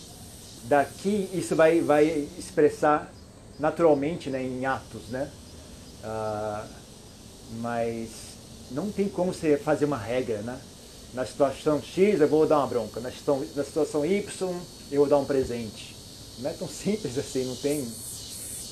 daqui 0.67 1.29
isso 1.33 1.55
vai, 1.55 1.81
vai 1.81 2.27
expressar 2.37 3.11
naturalmente 3.59 4.29
né, 4.29 4.43
em 4.43 4.65
atos, 4.65 5.07
né? 5.09 5.29
Ah, 6.03 6.65
mas 7.59 8.09
não 8.71 8.91
tem 8.91 9.07
como 9.07 9.33
você 9.33 9.57
fazer 9.57 9.85
uma 9.85 9.97
regra, 9.97 10.41
né? 10.41 10.59
Na 11.13 11.25
situação 11.25 11.81
X 11.81 12.21
eu 12.21 12.27
vou 12.27 12.45
dar 12.45 12.59
uma 12.59 12.67
bronca, 12.67 12.99
na 12.99 13.11
situação, 13.11 13.47
na 13.55 13.63
situação 13.63 14.05
Y 14.05 14.55
eu 14.91 14.99
vou 14.99 15.07
dar 15.07 15.17
um 15.17 15.25
presente. 15.25 15.95
Não 16.39 16.49
é 16.49 16.53
tão 16.53 16.67
simples 16.67 17.17
assim, 17.19 17.45
não 17.45 17.55
tem. 17.55 17.87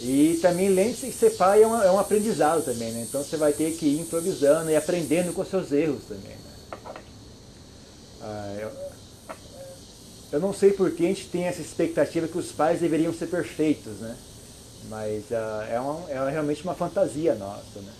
E 0.02 0.40
também 0.42 0.70
lembre-se 0.70 1.08
que 1.08 1.14
ser 1.14 1.32
pai 1.32 1.64
é 1.64 1.68
um, 1.68 1.82
é 1.82 1.90
um 1.90 2.00
aprendizado 2.00 2.64
também, 2.64 2.92
né? 2.92 3.06
Então 3.08 3.24
você 3.24 3.38
vai 3.38 3.54
ter 3.54 3.72
que 3.78 3.86
ir 3.86 4.02
improvisando 4.02 4.70
e 4.70 4.76
aprendendo 4.76 5.34
com 5.34 5.46
seus 5.46 5.72
erros 5.72 6.04
também. 6.04 6.36
Né? 6.36 6.94
Ah, 8.22 8.56
eu, 8.60 8.72
eu 10.34 10.40
não 10.40 10.54
sei 10.54 10.74
por 10.74 10.92
que 10.92 11.06
a 11.06 11.08
gente 11.08 11.30
tem 11.30 11.46
essa 11.46 11.62
expectativa 11.62 12.28
que 12.28 12.38
os 12.38 12.52
pais 12.52 12.82
deveriam 12.82 13.14
ser 13.14 13.28
perfeitos, 13.28 13.94
né? 14.00 14.18
Mas 14.90 15.24
uh, 15.32 15.64
é, 15.70 15.80
uma, 15.80 16.10
é 16.10 16.30
realmente 16.30 16.62
uma 16.64 16.76
fantasia 16.76 17.34
nossa, 17.36 17.80
né? 17.80 17.92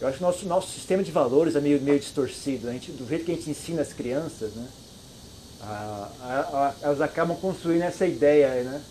Eu 0.00 0.08
acho 0.08 0.18
que 0.18 0.24
o 0.24 0.26
nosso, 0.26 0.46
nosso 0.46 0.72
sistema 0.72 1.02
de 1.02 1.10
valores 1.10 1.56
é 1.56 1.60
meio, 1.60 1.80
meio 1.80 1.98
distorcido. 1.98 2.68
A 2.68 2.72
gente, 2.72 2.92
do 2.92 3.08
jeito 3.08 3.24
que 3.24 3.32
a 3.32 3.34
gente 3.34 3.50
ensina 3.50 3.82
as 3.82 3.92
crianças, 3.92 4.52
né? 4.52 4.66
elas 6.82 7.00
acabam 7.00 7.36
construindo 7.36 7.82
essa 7.82 8.06
ideia, 8.06 8.62
né? 8.62 8.82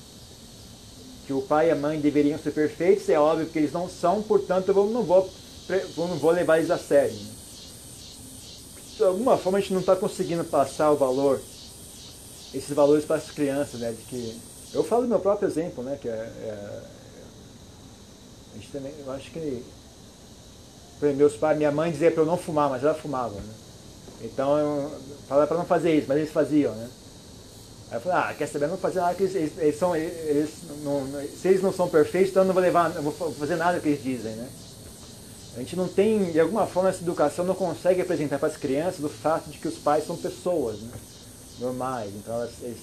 Que 1.26 1.34
o 1.34 1.41
pai 1.41 1.70
e 1.70 1.72
a 1.72 1.76
mãe 1.76 1.99
deveriam 1.99 2.38
ser 2.38 2.51
perfeitos, 2.51 3.08
é 3.10 3.20
óbvio 3.20 3.47
que 3.47 3.58
eles 3.58 3.72
não 3.72 3.89
são, 3.89 4.22
portanto 4.22 4.70
eu 4.70 4.86
não 4.88 5.03
vou, 5.03 5.30
eu 5.70 6.08
não 6.08 6.18
vou 6.18 6.32
levar 6.32 6.58
eles 6.58 6.70
a 6.70 6.78
sério. 6.78 7.16
Né? 7.16 7.32
De 8.97 9.03
alguma 9.03 9.38
forma 9.38 9.58
a 9.58 9.62
gente 9.62 9.74
não 9.74 9.80
está 9.80 9.95
conseguindo 9.95 10.43
passar 10.43 10.91
o 10.91 10.97
valor, 10.97 11.41
esses 12.53 12.72
valores 12.76 13.06
para 13.06 13.18
as 13.18 13.32
crianças, 13.32 13.80
né? 13.80 13.91
De 13.91 14.03
que, 14.03 14.41
eu 14.74 14.84
falo 14.84 15.03
do 15.03 15.08
meu 15.08 15.20
próprio 15.20 15.47
exemplo, 15.47 15.84
né? 15.84 15.97
Que 16.01 16.10
é, 16.10 16.12
é 16.12 16.82
a 18.53 18.58
gente 18.58 18.72
também, 18.72 18.93
eu 19.06 19.12
acho 19.12 19.32
que 19.32 19.64
meus 21.02 21.36
pais, 21.36 21.58
minha 21.58 21.72
mãe 21.72 21.91
dizia 21.91 22.12
para 22.12 22.24
eu 22.24 22.26
não 22.26 22.38
fumar, 22.38 22.70
mas 22.70 22.84
ela 22.84 22.93
fumava, 22.93 23.36
né? 23.36 23.54
Então 24.22 24.58
eu 24.58 24.91
falava 25.28 25.48
para 25.48 25.58
não 25.58 25.66
fazer 25.66 25.96
isso, 25.96 26.08
mas 26.08 26.18
eles 26.18 26.32
faziam, 26.32 26.74
né? 26.74 26.89
Aí 27.91 27.98
eu 27.98 28.02
falei, 28.02 28.18
ah, 28.18 28.34
quer 28.34 28.48
saber, 28.48 28.68
não 28.68 28.78
fazer 28.78 29.00
nada, 29.00 29.14
que 29.14 29.24
eles, 29.24 29.58
eles, 29.58 29.78
são, 29.78 29.96
eles 29.96 30.50
não, 30.84 31.06
se 31.39 31.48
eles 31.48 31.62
não 31.62 31.72
são 31.72 31.88
perfeitos, 31.88 32.32
então 32.32 32.43
eu 32.43 32.48
não 32.48 32.54
vou 32.54 32.64
levar, 32.64 32.89
não 32.89 33.04
vou 33.04 33.32
fazer 33.34 33.56
nada 33.56 33.80
que 33.80 33.89
eles 33.89 34.04
dizem, 34.04 34.34
né? 34.34 34.50
A 35.56 35.60
gente 35.60 35.76
não 35.76 35.88
tem, 35.88 36.32
de 36.32 36.39
alguma 36.39 36.66
forma, 36.68 36.89
essa 36.89 37.02
educação 37.02 37.46
não 37.46 37.56
consegue 37.56 38.02
apresentar 38.02 38.39
para 38.39 38.50
as 38.50 38.58
crianças 38.58 39.04
o 39.04 39.10
fato 39.10 39.50
de 39.50 39.58
que 39.58 39.68
os 39.68 39.78
pais 39.78 40.06
são 40.06 40.18
pessoas, 40.18 40.80
né? 40.82 40.91
Normais, 41.60 42.12
então 42.16 42.43
eles, 42.43 42.56
eles, 42.62 42.78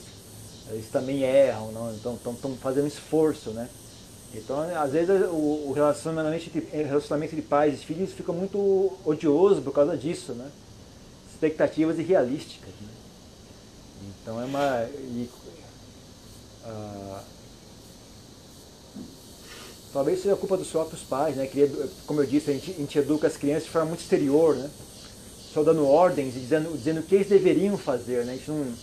eles 0.71 0.89
também 0.91 1.23
erram, 1.23 1.73
não? 1.73 1.93
então 1.93 2.15
estão 2.15 2.57
fazendo 2.57 2.87
esforço, 2.87 3.51
né? 3.51 3.69
Então, 4.35 4.61
às 4.61 4.93
vezes, 4.93 5.11
o, 5.31 5.73
relacionamento, 5.75 6.47
entre, 6.47 6.83
relacionamento 6.83 7.37
de 7.37 7.43
pais 7.43 7.75
e 7.75 7.85
filhos 7.85 8.13
fica 8.13 8.33
muito 8.33 8.93
odioso 9.05 9.61
por 9.61 9.73
causa 9.73 9.97
disso, 9.97 10.33
né? 10.33 10.51
Expectativas 11.31 11.99
irrealísticas. 11.99 12.71
Né? 12.81 12.89
Então, 14.23 14.41
é 14.41 14.45
uma... 14.45 14.85
E, 14.85 15.29
uh, 16.65 17.19
talvez 19.93 20.23
seja 20.23 20.35
culpa 20.37 20.57
dos 20.57 20.69
próprios 20.69 21.03
pais, 21.03 21.37
né? 21.37 21.49
Como 22.07 22.23
eu 22.23 22.27
disse, 22.27 22.51
a 22.51 22.55
gente, 22.55 22.71
a 22.71 22.75
gente 22.75 22.99
educa 22.99 23.27
as 23.27 23.37
crianças 23.37 23.65
de 23.65 23.71
forma 23.71 23.89
muito 23.89 24.01
exterior, 24.01 24.57
né? 24.57 24.71
Só 25.53 25.63
dando 25.63 25.87
ordens 25.87 26.35
e 26.35 26.41
dizendo, 26.41 26.75
dizendo 26.75 27.01
o 27.01 27.03
que 27.03 27.17
eles 27.17 27.29
deveriam 27.29 27.77
fazer, 27.77 28.25
né? 28.25 28.33
A 28.33 28.37
gente 28.37 28.51
não 28.51 28.75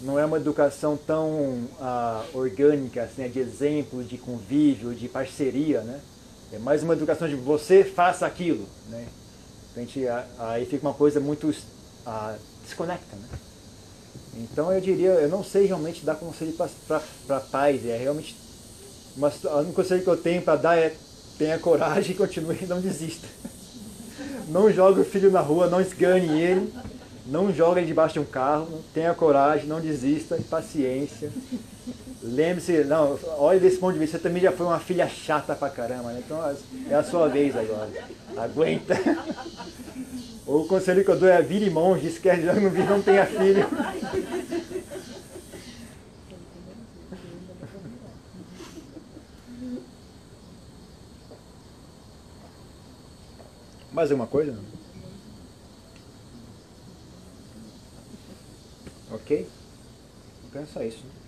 não 0.00 0.18
é 0.18 0.24
uma 0.24 0.36
educação 0.36 0.96
tão 0.96 1.68
ah, 1.80 2.24
orgânica, 2.32 3.02
assim, 3.02 3.22
né, 3.22 3.28
de 3.28 3.40
exemplo, 3.40 4.04
de 4.04 4.16
convívio, 4.16 4.94
de 4.94 5.08
parceria, 5.08 5.80
né? 5.82 6.00
É 6.52 6.58
mais 6.58 6.82
uma 6.82 6.94
educação 6.94 7.28
de 7.28 7.34
você 7.34 7.84
faça 7.84 8.26
aquilo, 8.26 8.66
né? 8.88 9.06
Então, 9.72 9.82
a 9.82 9.86
gente, 9.86 10.08
aí 10.38 10.66
fica 10.66 10.86
uma 10.86 10.94
coisa 10.94 11.20
muito 11.20 11.52
ah, 12.06 12.36
desconecta, 12.64 13.16
né? 13.16 13.28
Então 14.34 14.72
eu 14.72 14.80
diria, 14.80 15.10
eu 15.10 15.28
não 15.28 15.42
sei 15.42 15.66
realmente 15.66 16.04
dar 16.04 16.14
conselho 16.14 16.54
para 16.54 17.40
pais, 17.40 17.84
é 17.84 17.96
realmente 17.96 18.36
uma, 19.16 19.32
único 19.56 19.72
conselho 19.72 20.02
que 20.02 20.08
eu 20.08 20.16
tenho 20.16 20.40
para 20.42 20.56
dar 20.56 20.78
é 20.78 20.94
tenha 21.36 21.58
coragem 21.58 22.12
e 22.12 22.14
continue, 22.14 22.58
não 22.66 22.80
desista. 22.80 23.26
Não 24.48 24.72
jogue 24.72 25.00
o 25.00 25.04
filho 25.04 25.30
na 25.30 25.40
rua, 25.40 25.68
não 25.68 25.80
esgane 25.80 26.40
ele, 26.40 26.72
não 27.28 27.52
joga 27.52 27.84
debaixo 27.84 28.14
de 28.14 28.20
um 28.20 28.24
carro, 28.24 28.82
tenha 28.94 29.14
coragem, 29.14 29.66
não 29.66 29.80
desista, 29.80 30.38
paciência. 30.48 31.30
Lembre-se, 32.22 32.84
não, 32.84 33.18
olhe 33.36 33.60
desse 33.60 33.76
ponto 33.76 33.92
de 33.92 33.98
vista, 33.98 34.16
você 34.16 34.22
também 34.22 34.42
já 34.42 34.50
foi 34.50 34.66
uma 34.66 34.80
filha 34.80 35.06
chata 35.06 35.54
pra 35.54 35.68
caramba, 35.68 36.10
né? 36.10 36.22
Então 36.24 36.42
é 36.90 36.94
a 36.94 37.04
sua 37.04 37.28
vez 37.28 37.54
agora. 37.54 37.90
Aguenta. 38.36 38.96
O 40.46 40.64
conselho 40.64 41.04
que 41.04 41.10
eu 41.10 41.18
dou 41.18 41.28
é 41.28 41.42
vire 41.42 41.68
monge, 41.68 42.06
esquece, 42.06 42.42
não, 42.42 42.54
não 42.54 43.02
tenha 43.02 43.26
filho. 43.26 43.68
Mais 53.92 54.10
alguma 54.10 54.26
coisa? 54.26 54.52
Não? 54.52 54.87
Ok? 59.28 59.46
Só 60.72 60.82
isso. 60.82 61.04
Né? 61.04 61.27